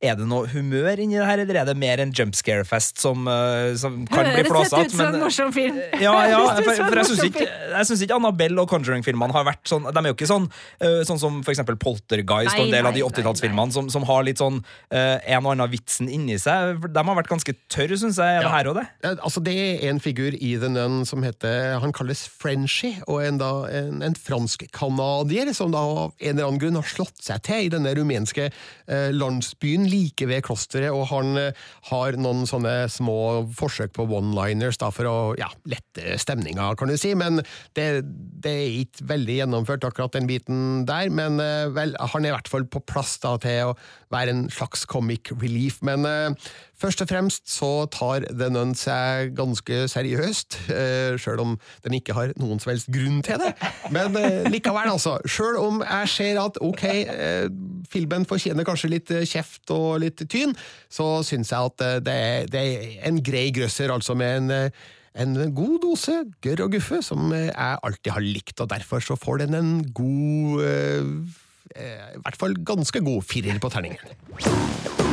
Er 0.02 0.16
det 0.18 0.26
noe 0.26 0.48
humør 0.50 0.98
inni 0.98 1.20
det 1.20 1.26
her, 1.28 1.42
eller 1.44 1.60
er 1.62 1.68
det 1.70 1.76
mer 1.78 2.02
en 2.02 2.10
jump 2.18 2.34
scare-fest 2.34 2.98
som, 3.02 3.28
eh, 3.30 3.76
som 3.78 4.00
kan 4.10 4.26
bli 4.26 4.32
Høres 4.32 4.48
bli 4.48 4.50
flåsete? 4.50 4.80
ut 4.88 4.96
som 4.96 5.04
en 5.06 5.20
morsom 5.22 5.52
film. 5.54 5.78
Ja, 6.02 6.14
ja, 6.26 6.40
for, 6.58 6.72
for 6.80 6.98
jeg 6.98 7.10
syns 7.12 7.26
ikke, 7.28 7.46
synes 7.86 8.02
ikke 8.08 8.18
Annabelle 8.18 8.64
og 8.64 8.72
Conjuring-filmene 8.72 9.36
har 9.36 9.46
vært 9.46 9.70
sånn 9.70 9.86
De 9.86 10.02
er 10.02 10.10
jo 10.10 10.16
ikke 10.18 10.30
sånn 10.30 10.48
eh, 10.82 11.02
Sånn 11.08 11.22
som 11.22 11.38
for 11.46 11.54
eksempel 11.54 11.78
Poltergeist 11.82 12.56
og 12.56 12.66
en 12.66 12.74
del 12.74 12.90
av 12.90 12.96
de 12.96 13.04
nei, 13.04 13.06
nei, 13.06 13.12
80-tallsfilmene 13.12 13.76
som, 13.76 13.92
som 13.94 14.06
har 14.10 14.26
litt 14.26 14.42
sånn 14.42 14.58
eh, 14.90 15.22
en 15.36 15.46
og 15.46 15.54
annen 15.54 15.70
vitsen 15.72 16.10
inni 16.12 16.38
seg. 16.42 16.82
De 16.90 17.06
har 17.06 17.18
vært 17.18 17.30
ganske 17.30 17.56
tørre, 17.72 17.98
syns 18.02 18.18
jeg. 18.22 18.40
Er 18.42 18.48
det 18.48 18.54
her 18.56 18.72
og 18.72 18.78
det? 18.80 18.88
Altså, 19.12 19.44
det 19.46 19.54
er 19.54 19.86
en 19.92 20.02
figur 20.02 20.34
i 20.34 20.56
The 20.62 20.72
Nun 20.72 21.02
som 21.08 21.22
heter 21.26 21.78
Han 21.84 21.94
kalles 21.96 22.24
Frenchie, 22.26 23.02
og 23.06 23.22
en, 23.26 23.40
da, 23.42 23.52
en, 23.70 24.02
en 24.06 24.18
fransk-canadier 24.18 25.54
som 25.58 25.74
da 25.74 25.82
av 25.82 26.14
en 26.18 26.34
eller 26.34 26.48
annen 26.48 26.62
grunn 26.62 26.80
har 26.80 26.90
slått 26.90 27.22
seg 27.22 27.42
til 27.46 27.68
i 27.68 27.72
denne 27.74 27.94
rumenske 27.98 28.50
eh, 28.50 29.10
landsbyen 29.14 29.88
like 29.92 30.28
ved 30.30 30.44
klosteret, 30.48 30.92
og 30.96 31.08
han 31.12 31.38
eh, 31.40 31.66
har 31.92 32.18
noen 32.20 32.48
sånne 32.50 32.88
små 32.92 33.18
forsøk 33.58 33.94
på 33.98 34.08
one-liners 34.08 34.80
for 34.82 35.08
å 35.10 35.16
ja, 35.40 35.50
lette 35.70 36.18
stemninga, 36.22 36.72
kan 36.80 36.92
du 36.92 36.98
si, 37.00 37.14
men 37.18 37.42
det, 37.78 37.88
det 38.42 38.56
er 38.64 38.80
ikke 38.82 39.08
veldig 39.12 39.38
gjennomført 39.42 39.86
akkurat 39.88 40.16
den 40.16 40.30
biten 40.30 40.84
der, 40.90 41.12
men 41.14 41.40
eh, 41.44 41.70
vel, 41.76 41.96
han 42.00 42.26
er 42.26 42.34
i 42.34 42.36
hvert 42.38 42.52
fall 42.52 42.68
på 42.72 42.84
plass 42.88 43.18
da 43.24 43.36
til 43.42 43.72
å 43.72 43.78
være 44.12 44.36
en 44.36 44.46
slags 44.52 44.86
comic 44.90 45.34
relief, 45.42 45.82
men 45.86 46.08
eh, 46.08 46.52
Først 46.82 47.04
og 47.04 47.10
fremst 47.12 47.50
så 47.52 47.86
tar 47.94 48.24
The 48.26 48.48
Nun 48.50 48.72
seg 48.78 49.36
ganske 49.38 49.84
seriøst, 49.92 50.58
eh, 50.74 51.18
sjøl 51.22 51.44
om 51.44 51.52
den 51.86 51.98
ikke 52.00 52.16
har 52.18 52.32
noen 52.42 52.62
som 52.62 52.72
helst 52.72 52.90
grunn 52.94 53.20
til 53.26 53.38
det. 53.42 53.52
Men 53.94 54.18
eh, 54.18 54.48
likevel, 54.50 54.90
altså. 54.90 55.20
Sjøl 55.30 55.60
om 55.62 55.84
jeg 55.86 56.10
ser 56.16 56.40
at 56.42 56.58
ok, 56.64 56.86
eh, 56.86 57.46
filmen 57.92 58.26
fortjener 58.30 58.66
kanskje 58.66 58.94
litt 58.96 59.14
kjeft 59.30 59.70
og 59.76 60.02
litt 60.02 60.26
tyn, 60.32 60.56
så 60.90 61.22
syns 61.28 61.54
jeg 61.54 61.70
at 61.70 61.86
det, 62.08 62.18
er, 62.18 62.50
det 62.50 62.64
er 62.66 62.98
en 63.12 63.22
grei 63.22 63.50
grøsser, 63.54 63.94
altså 63.94 64.18
med 64.18 64.42
en 64.42 64.74
en 65.12 65.36
god 65.52 65.74
dose 65.84 66.14
gørr 66.40 66.62
og 66.64 66.72
guffe, 66.78 67.02
som 67.04 67.34
jeg 67.36 67.52
alltid 67.84 68.14
har 68.16 68.24
likt, 68.24 68.56
og 68.64 68.70
derfor 68.72 69.04
så 69.04 69.20
får 69.20 69.44
den 69.44 69.58
en 69.60 69.74
god 69.92 70.64
I 70.64 72.22
hvert 72.24 72.40
fall 72.40 72.56
ganske 72.64 73.04
god 73.04 73.28
firer 73.28 73.60
på 73.60 73.76
terningen. 73.76 75.11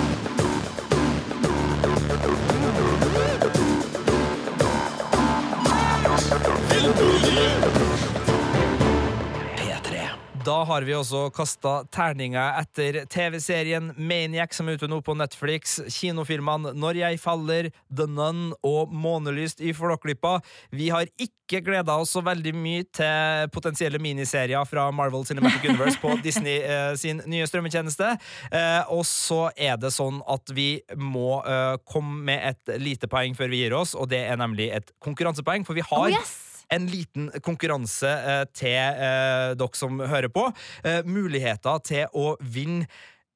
Da 10.48 10.62
har 10.64 10.82
vi 10.82 10.94
også 10.96 11.26
kasta 11.34 11.82
terninger 11.92 12.54
etter 12.62 13.02
TV-serien 13.12 13.90
Maniac, 14.00 14.54
som 14.56 14.70
er 14.70 14.78
ute 14.78 14.88
nå 14.88 15.02
på 15.04 15.12
Netflix, 15.18 15.74
kinofilmene 15.92 16.72
Når 16.72 17.00
jeg 17.02 17.18
faller, 17.20 17.68
The 17.92 18.06
Nun 18.08 18.54
og 18.64 18.88
Månelyst 18.88 19.60
i 19.60 19.74
Flåklypa. 19.76 20.38
Vi 20.72 20.88
har 20.94 21.10
ikke 21.20 21.60
gleda 21.66 21.98
oss 22.00 22.14
så 22.16 22.24
veldig 22.24 22.54
mye 22.56 22.88
til 22.96 23.52
potensielle 23.52 24.00
miniserier 24.00 24.64
fra 24.70 24.88
Marvel 24.88 25.28
Cinematic 25.28 25.68
Universe 25.68 26.00
på 26.00 26.16
Disney 26.24 26.62
eh, 26.64 26.94
sin 26.96 27.20
nye 27.28 27.44
strømmetjeneste. 27.50 28.14
Eh, 28.48 28.82
og 28.88 29.04
så 29.04 29.50
er 29.52 29.76
det 29.76 29.92
sånn 29.92 30.24
at 30.24 30.56
vi 30.56 30.78
må 30.96 31.42
eh, 31.44 31.76
komme 31.84 32.22
med 32.32 32.54
et 32.54 32.78
lite 32.80 33.10
poeng 33.12 33.36
før 33.36 33.52
vi 33.52 33.66
gir 33.66 33.76
oss, 33.76 33.92
og 33.92 34.08
det 34.16 34.24
er 34.32 34.40
nemlig 34.40 34.72
et 34.80 34.96
konkurransepoeng, 35.04 35.68
for 35.68 35.76
vi 35.76 35.84
har 35.84 36.06
Oh, 36.08 36.08
yes! 36.08 36.47
En 36.74 36.88
liten 36.90 37.30
konkurranse 37.44 38.08
eh, 38.08 38.42
til 38.56 38.76
eh, 38.76 39.54
dere 39.58 39.78
som 39.78 40.00
hører 40.00 40.32
på. 40.32 40.48
Eh, 40.84 41.00
muligheter 41.08 41.80
til 41.86 42.18
å 42.18 42.34
vinne 42.42 42.88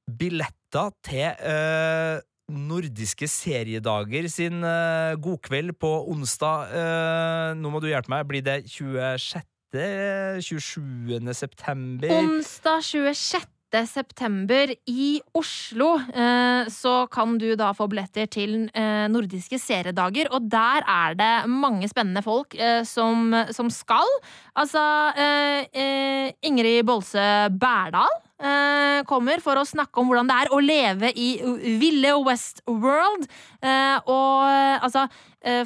billetter 0.08 0.92
til 1.06 2.22
Nordiske 2.52 3.28
seriedager 3.30 4.26
sin 4.28 4.64
uh, 4.66 5.14
godkveld 5.22 5.76
på 5.80 5.92
onsdag. 6.10 6.74
Uh, 6.74 7.54
nå 7.56 7.70
må 7.72 7.80
du 7.80 7.86
hjelpe 7.88 8.12
meg. 8.12 8.26
Blir 8.28 8.44
det 8.44 8.58
26.? 8.66 9.46
27. 10.42 11.32
september? 11.38 12.12
Onsdag 12.18 12.82
26. 12.90 13.51
september 13.88 14.70
i 14.90 15.20
Oslo 15.36 15.94
eh, 16.12 16.68
så 16.72 16.94
kan 17.12 17.38
du 17.40 17.54
da 17.58 17.70
få 17.76 17.88
billetter 17.90 18.28
til 18.30 18.54
eh, 18.68 19.06
nordiske 19.10 19.58
seriedager, 19.60 20.28
og 20.32 20.48
der 20.52 20.84
er 20.86 21.16
det 21.18 21.32
mange 21.50 21.88
spennende 21.90 22.22
folk 22.24 22.54
eh, 22.58 22.82
som, 22.88 23.32
som 23.50 23.70
skal. 23.72 24.08
Altså 24.58 24.82
Ingrid 26.44 26.84
Bolse 26.84 27.24
Berdal 27.56 28.12
kommer 29.08 29.40
for 29.40 29.56
å 29.56 29.64
snakke 29.64 30.02
om 30.02 30.08
hvordan 30.10 30.28
det 30.28 30.36
er 30.42 30.50
å 30.52 30.58
leve 30.60 31.12
i 31.16 31.28
ville 31.80 32.10
Westworld. 32.26 33.28
Og 34.10 34.82
altså 34.82 35.06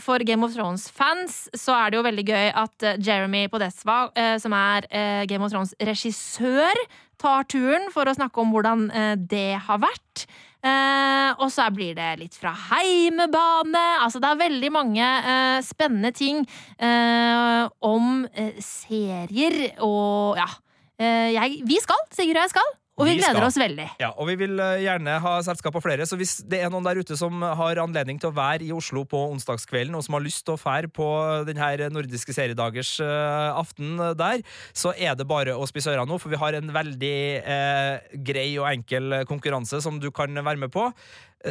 For 0.05 0.23
Game 0.29 0.45
of 0.45 0.53
Thrones-fans 0.55 1.39
så 1.57 1.75
er 1.81 1.91
det 1.91 1.99
jo 1.99 2.05
veldig 2.07 2.27
gøy 2.29 2.53
at 2.63 2.87
Jeremy 3.01 3.47
Podesva, 3.51 3.99
som 4.43 4.55
er 4.55 4.87
Game 5.27 5.49
of 5.49 5.55
Thrones-regissør, 5.57 6.85
tar 7.21 7.47
turen 7.51 7.89
for 7.95 8.09
å 8.09 8.17
snakke 8.17 8.43
om 8.43 8.53
hvordan 8.55 8.89
eh, 8.91 9.15
det 9.17 9.59
har 9.67 9.81
vært. 9.83 10.27
Eh, 10.67 11.31
og 11.37 11.51
så 11.53 11.69
blir 11.75 11.95
det 11.99 12.09
litt 12.21 12.37
fra 12.39 12.53
heimebane. 12.71 13.85
Altså, 14.03 14.21
det 14.23 14.31
er 14.31 14.43
veldig 14.45 14.73
mange 14.75 15.05
eh, 15.05 15.59
spennende 15.67 16.13
ting 16.17 16.43
eh, 16.79 17.69
om 17.87 18.25
eh, 18.33 18.57
serier 18.63 19.77
og 19.85 20.41
ja. 20.41 20.49
Eh, 20.97 21.35
jeg, 21.35 21.61
vi 21.69 21.77
skal, 21.83 21.99
Sigurd 22.17 22.39
og 22.41 22.47
jeg 22.47 22.55
skal. 22.55 22.77
Og 22.97 23.05
vi, 23.05 23.13
Vi 23.13 23.21
gleder 23.21 23.37
skal. 23.37 23.47
oss 23.51 23.59
veldig. 23.61 23.87
Ja, 24.01 24.09
og 24.17 24.29
vi 24.31 24.39
vil 24.41 24.61
eh, 24.63 24.79
gjerne 24.87 25.19
ha 25.21 25.33
selskap 25.45 25.75
av 25.77 25.85
flere, 25.85 26.07
så 26.09 26.17
hvis 26.17 26.39
det 26.49 26.63
er 26.65 26.73
noen 26.73 26.87
der 26.87 26.97
ute 26.97 27.19
som 27.21 27.45
har 27.45 27.81
anledning 27.83 28.17
til 28.23 28.31
å 28.31 28.37
være 28.37 28.65
i 28.65 28.73
Oslo 28.73 29.03
på 29.05 29.21
onsdagskvelden, 29.35 29.93
og 29.99 30.07
som 30.07 30.17
har 30.17 30.25
lyst 30.25 30.47
til 30.47 30.57
å 30.57 30.61
fære 30.61 30.89
på 30.97 31.09
denne 31.45 31.91
nordiske 31.93 32.33
seriedagers 32.33 32.95
uh, 33.05 33.53
aften 33.61 34.01
der, 34.17 34.41
så 34.73 34.95
er 34.97 35.13
det 35.19 35.29
bare 35.29 35.59
å 35.61 35.69
spise 35.69 35.93
ørene 35.93 36.09
nå, 36.09 36.17
for 36.23 36.33
vi 36.33 36.41
har 36.41 36.57
en 36.57 36.73
veldig 36.73 37.17
uh, 37.45 38.17
grei 38.25 38.49
og 38.57 38.71
enkel 38.71 39.21
konkurranse 39.29 39.83
som 39.85 40.01
du 40.01 40.09
kan 40.15 40.33
være 40.33 40.65
med 40.65 40.73
på. 40.73 40.89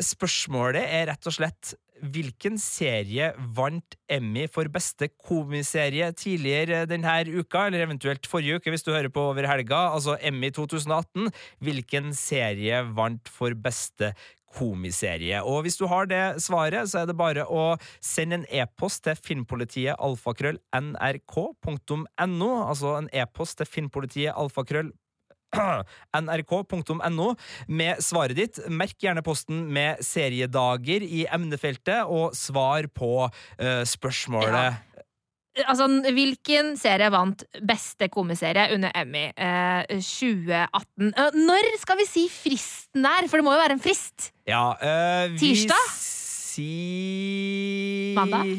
Spørsmålet 0.02 0.82
er 0.82 1.12
rett 1.12 1.30
og 1.30 1.38
slett 1.38 1.76
Hvilken 2.04 2.58
serie 2.60 3.30
vant 3.56 3.96
Emmy 4.12 4.46
for 4.52 4.68
beste 4.72 5.08
komiserie 5.16 6.10
tidligere 6.18 6.84
denne 6.89 7.14
uka, 7.32 7.68
eller 7.68 7.86
eventuelt 7.86 8.28
forrige 8.28 8.60
uke 8.60 8.74
hvis 8.74 8.84
du 8.84 8.91
hører 8.91 9.12
på 9.14 9.30
over 9.32 9.48
helga, 9.48 9.93
altså 9.96 10.18
Emmy 10.20 10.52
2018? 10.52 11.32
Hvilken 11.64 12.12
serie 12.18 12.82
vant 12.98 13.32
for 13.32 13.56
beste 13.56 14.12
komiserie? 14.56 15.39
Og 15.43 15.64
hvis 15.64 15.80
du 15.80 15.88
har 15.91 16.10
det 16.12 16.24
svaret, 16.43 16.91
så 16.91 17.04
er 17.04 17.10
det 17.10 17.18
bare 17.20 17.48
å 17.48 17.78
sende 18.04 18.41
en 18.41 18.46
e-post 18.52 19.06
til 19.08 19.16
filmpolitiet 19.16 19.96
alfakrøll 19.96 20.60
nrk.no, 20.76 22.52
altså 22.68 22.98
en 23.00 23.10
e-post 23.16 23.62
til 23.62 23.72
filmpolitiet 23.72 24.36
alfakrøll 24.36 24.91
nrk.no 26.26 27.30
med 27.68 28.02
svaret 28.04 28.39
ditt. 28.39 28.60
Merk 28.72 28.98
gjerne 29.02 29.24
posten 29.26 29.66
med 29.74 30.02
seriedager 30.06 31.06
i 31.06 31.26
emnefeltet, 31.32 32.04
og 32.08 32.36
svar 32.38 32.89
på 32.93 33.28
uh, 33.28 33.84
spørsmålet. 33.88 34.82
Altså, 35.64 35.88
hvilken 36.12 36.74
serie 36.76 37.08
vant 37.14 37.46
beste 37.64 38.10
komiserie 38.12 38.68
under 38.76 38.91
Emmy 39.00 39.30
eh, 39.32 40.02
2018? 40.04 41.14
Eh, 41.16 41.38
når 41.48 41.70
skal 41.80 42.00
vi 42.02 42.08
si 42.10 42.26
fristen 42.32 43.08
er? 43.08 43.30
For 43.32 43.39
det 43.39 43.46
må 43.48 43.54
jo 43.56 43.62
være 43.62 43.78
en 43.78 43.84
frist. 43.84 44.34
Ja, 44.50 44.74
eh, 44.76 45.32
vi 45.32 45.39
Tirsdag? 45.39 45.86
Si 45.96 46.72
Mandag? 48.18 48.52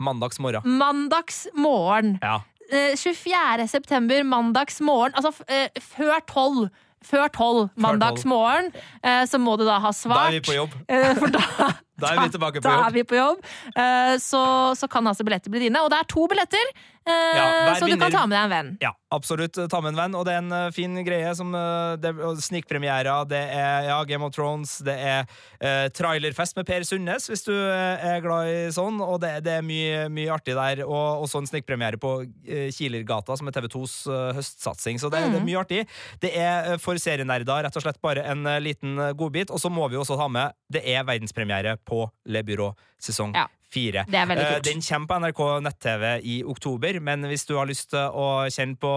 Mandagsmorgen. 0.00 0.64
Mandagsmorgen. 0.80 2.16
Ja. 2.24 2.40
Eh, 2.70 2.96
24. 2.96 3.66
september, 3.68 4.22
mandags 4.24 4.80
morgen. 4.80 5.14
Altså 5.14 5.32
eh, 5.48 5.68
før 5.80 6.20
tolv. 6.26 6.68
Før 7.02 7.30
tolv 7.32 7.68
mandags 7.80 8.26
morgen, 8.28 8.66
eh, 9.02 9.22
så 9.24 9.38
må 9.40 9.54
du 9.56 9.64
da 9.64 9.78
ha 9.80 9.88
svart. 9.96 10.26
Da 10.28 10.36
er 10.36 10.36
vi 10.36 10.40
på 10.44 10.56
jobb. 10.58 10.74
Eh, 10.88 11.14
for 11.16 11.32
da, 11.32 11.40
Da 12.00 12.14
er 12.14 12.22
vi 12.24 12.34
tilbake 12.36 12.60
på 12.62 12.66
da 12.68 12.76
jobb. 12.78 12.86
er 12.88 12.96
vi 12.98 13.04
på 13.04 13.18
jobb. 13.18 13.44
Eh, 13.74 14.14
så, 14.22 14.44
så 14.78 14.88
kan 14.90 15.06
altså 15.06 15.26
billetter 15.26 15.52
bli 15.52 15.66
dine. 15.68 15.84
Og 15.84 15.92
det 15.92 16.00
er 16.00 16.08
to 16.10 16.26
billetter, 16.30 16.72
eh, 17.06 17.36
Ja, 17.36 17.74
så 17.74 17.86
du 17.86 17.92
vinner- 17.92 18.10
kan 18.10 18.16
ta 18.18 18.26
med 18.26 18.36
deg 18.36 18.44
en 18.44 18.50
venn. 18.54 18.70
Ja, 18.82 18.92
absolutt. 19.12 19.56
Ta 19.70 19.80
med 19.80 19.94
en 19.94 20.00
venn. 20.00 20.14
Og 20.18 20.24
det 20.26 20.34
er 20.34 20.42
en 20.42 20.52
eh, 20.52 20.70
fin 20.74 20.94
greie 21.04 21.34
som 21.36 21.54
uh, 21.54 21.96
det, 22.00 22.12
og 22.18 22.38
Snikpremierer, 22.42 23.10
det 23.28 23.40
er 23.56 23.88
ja, 23.88 23.98
Game 24.08 24.24
of 24.26 24.34
Thrones, 24.34 24.78
det 24.86 24.94
er 24.96 25.24
eh, 25.60 25.88
trailerfest 25.96 26.56
med 26.58 26.66
Per 26.68 26.86
Sundnes, 26.86 27.28
hvis 27.30 27.44
du 27.46 27.52
er 27.54 28.20
glad 28.24 28.50
i 28.50 28.58
sånn. 28.74 29.00
Og 29.04 29.20
det, 29.22 29.32
det 29.46 29.58
er 29.58 29.66
mye, 29.66 30.06
mye 30.12 30.30
artig 30.34 30.56
der. 30.58 30.84
Og 30.86 31.24
også 31.26 31.42
en 31.42 31.50
snikpremiere 31.50 32.00
på 32.00 32.14
uh, 32.24 32.68
Kilergata, 32.74 33.36
som 33.38 33.50
er 33.50 33.56
TV2s 33.58 33.96
uh, 34.10 34.30
høstsatsing. 34.38 35.00
Så 35.02 35.10
det, 35.12 35.24
det 35.32 35.40
er 35.40 35.46
mye 35.46 35.60
artig. 35.60 35.84
Det 36.22 36.32
er 36.36 36.76
for 36.82 36.98
serienerder 37.00 37.64
rett 37.66 37.76
og 37.76 37.84
slett 37.84 38.00
bare 38.02 38.24
en 38.30 38.46
liten 38.62 38.98
godbit. 39.18 39.50
Og 39.50 39.60
så 39.62 39.70
må 39.72 39.88
vi 39.90 39.98
også 40.00 40.18
ha 40.20 40.28
med 40.30 40.56
det 40.70 40.84
er 40.86 41.02
verdenspremiere 41.06 41.76
på 41.90 42.04
Le 42.30 42.42
Byrå 42.46 42.70
sesong 43.02 43.34
Ja. 43.34 43.48
Fire. 43.72 44.04
Det 44.10 44.18
er 44.18 44.26
veldig 44.30 44.44
Eh, 44.46 44.52
kult. 44.56 44.64
Den 44.66 44.80
kommer 44.82 45.06
på 45.10 45.18
NRK 45.20 45.40
nett-TV 45.66 46.04
i 46.26 46.36
oktober, 46.44 47.00
men 47.00 47.22
hvis 47.30 47.44
du 47.48 47.54
har 47.56 47.66
lyst 47.70 47.90
til 47.92 48.10
å 48.12 48.26
kjenne 48.50 48.76
på 48.80 48.92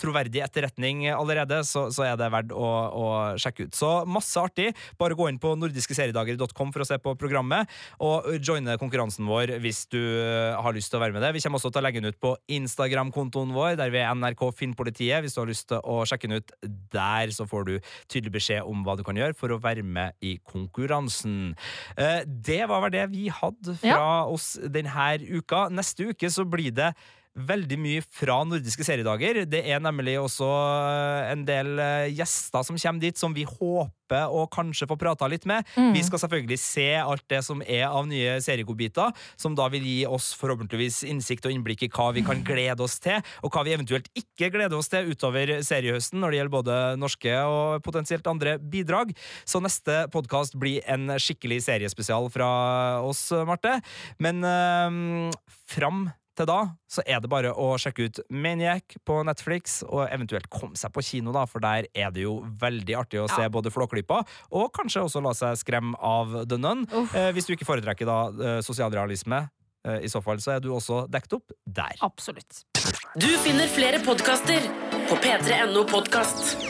troverdig 0.00 0.42
etterretning 0.44 1.06
allerede, 1.12 1.62
så, 1.64 1.86
så 1.94 2.04
er 2.10 2.16
det 2.20 2.30
verdt 2.32 2.52
å, 2.52 2.68
å 2.90 3.06
sjekke 3.40 3.68
ut. 3.68 3.74
Så 3.78 3.90
masse 4.06 4.36
artig. 4.40 4.70
Bare 5.00 5.16
gå 5.18 5.28
inn 5.30 5.38
på 5.40 5.54
nordiskeseriedager.com 5.56 6.72
for 6.74 6.84
å 6.84 6.88
se 6.88 6.98
på 7.02 7.14
programmet, 7.20 7.68
og 8.00 8.28
joine 8.44 8.76
konkurransen 8.80 9.26
vår 9.28 9.56
hvis 9.64 9.84
du 9.92 10.00
har 10.00 10.72
lyst 10.76 10.92
til 10.92 11.00
å 11.00 11.04
være 11.04 11.16
med 11.16 11.24
det. 11.24 11.32
Vi 11.36 11.42
kommer 11.44 11.60
også 11.60 11.72
til 11.72 11.80
å 11.82 11.86
legge 11.86 12.00
den 12.02 12.12
ut 12.12 12.20
på 12.22 12.34
Instagram-kontoen 12.60 13.52
vår, 13.56 13.76
der 13.80 13.92
vi 13.92 14.02
er 14.02 14.12
NRK 14.16 14.46
Finnpolitiet. 14.56 15.22
Hvis 15.24 15.36
du 15.36 15.42
har 15.42 15.50
lyst 15.50 15.68
til 15.72 15.80
å 15.84 16.00
sjekke 16.08 16.28
den 16.30 16.40
ut 16.42 16.54
der, 16.92 17.32
så 17.34 17.46
får 17.48 17.66
du 17.68 17.74
tydelig 18.10 18.34
beskjed 18.38 18.66
om 18.68 18.84
hva 18.86 18.96
du 18.98 19.04
kan 19.06 19.18
gjøre 19.18 19.36
for 19.38 19.52
å 19.54 19.60
være 19.62 19.84
med 19.86 20.16
i 20.24 20.36
konkurransen. 20.50 21.54
Eh, 21.96 22.22
Det 22.50 22.62
var 22.68 22.84
vel 22.86 22.94
det 22.94 23.06
vi 23.12 23.28
hadde 23.32 23.76
fra 23.80 24.09
oss 24.30 24.54
denne 24.60 25.18
uka. 25.28 25.68
Neste 25.72 26.10
uke 26.10 26.30
så 26.30 26.44
blir 26.44 26.74
det 26.76 26.92
veldig 27.38 27.78
mye 27.78 28.02
fra 28.02 28.40
nordiske 28.46 28.84
seriedager. 28.86 29.44
Det 29.48 29.62
er 29.62 29.82
nemlig 29.82 30.16
også 30.20 30.48
eh, 30.50 31.30
en 31.30 31.44
del 31.46 31.78
eh, 31.78 32.10
gjester 32.10 32.66
som 32.66 32.78
kommer 32.78 33.02
dit, 33.02 33.18
som 33.18 33.34
vi 33.36 33.46
håper 33.46 34.26
å 34.26 34.48
kanskje 34.50 34.88
få 34.90 34.96
prata 34.98 35.28
litt 35.30 35.46
med. 35.46 35.66
Mm. 35.78 35.92
Vi 35.94 36.02
skal 36.02 36.18
selvfølgelig 36.24 36.58
se 36.58 36.88
alt 36.98 37.22
det 37.30 37.44
som 37.46 37.62
er 37.62 37.86
av 37.86 38.08
nye 38.10 38.40
seriegodbiter, 38.42 39.14
som 39.38 39.54
da 39.54 39.68
vil 39.70 39.86
gi 39.86 40.00
oss 40.10 40.32
forhåpentligvis 40.40 41.04
innsikt 41.06 41.46
og 41.46 41.54
innblikk 41.54 41.86
i 41.86 41.90
hva 41.94 42.08
vi 42.16 42.24
kan 42.26 42.42
glede 42.46 42.82
oss 42.82 42.98
til, 43.02 43.22
og 43.46 43.54
hva 43.54 43.62
vi 43.66 43.76
eventuelt 43.76 44.10
ikke 44.18 44.50
gleder 44.50 44.74
oss 44.74 44.90
til 44.90 45.12
utover 45.14 45.60
seriehøsten, 45.62 46.18
når 46.18 46.34
det 46.34 46.40
gjelder 46.40 46.56
både 46.58 46.80
norske 46.98 47.36
og 47.46 47.86
potensielt 47.86 48.26
andre 48.30 48.58
bidrag. 48.58 49.14
Så 49.46 49.62
neste 49.62 50.08
podkast 50.10 50.58
blir 50.58 50.82
en 50.90 51.14
skikkelig 51.14 51.62
seriespesial 51.68 52.26
fra 52.34 52.50
oss, 53.06 53.28
Marte. 53.46 53.78
Men 54.18 54.42
øh, 54.42 55.30
fram 55.70 56.08
til 56.40 56.48
da 56.48 56.60
så 56.90 57.04
er 57.06 57.20
det 57.22 57.30
bare 57.30 57.52
å 57.52 57.74
sjekke 57.80 58.08
ut 58.08 58.20
Maniac 58.32 58.96
på 59.06 59.20
Netflix, 59.26 59.80
og 59.86 60.06
eventuelt 60.08 60.48
komme 60.52 60.78
seg 60.78 60.92
på 60.94 61.04
kino, 61.06 61.34
da, 61.36 61.44
for 61.50 61.62
der 61.62 61.88
er 61.94 62.10
det 62.14 62.24
jo 62.24 62.40
veldig 62.60 62.96
artig 62.98 63.22
å 63.22 63.28
se 63.30 63.46
både 63.52 63.72
Flåklypa, 63.74 64.22
og 64.56 64.72
kanskje 64.76 65.04
også 65.06 65.22
la 65.24 65.34
seg 65.36 65.60
skremme 65.60 65.98
av 66.00 66.42
The 66.50 66.58
Nun. 66.60 66.86
Eh, 67.14 67.30
hvis 67.36 67.48
du 67.48 67.54
ikke 67.54 67.68
foretrekker 67.68 68.08
da 68.08 68.18
eh, 68.30 68.58
sosialrealisme, 68.66 69.44
eh, 69.86 70.02
i 70.06 70.10
så 70.10 70.22
fall 70.24 70.42
så 70.42 70.56
er 70.56 70.64
du 70.64 70.72
også 70.74 71.04
dekket 71.12 71.38
opp 71.40 71.56
der. 71.66 72.00
Absolutt. 72.06 72.64
Du 73.20 73.30
finner 73.44 73.70
flere 73.70 74.02
podkaster 74.06 74.66
på 75.10 75.20
p3.no 75.22 75.84
podkast. 75.90 76.69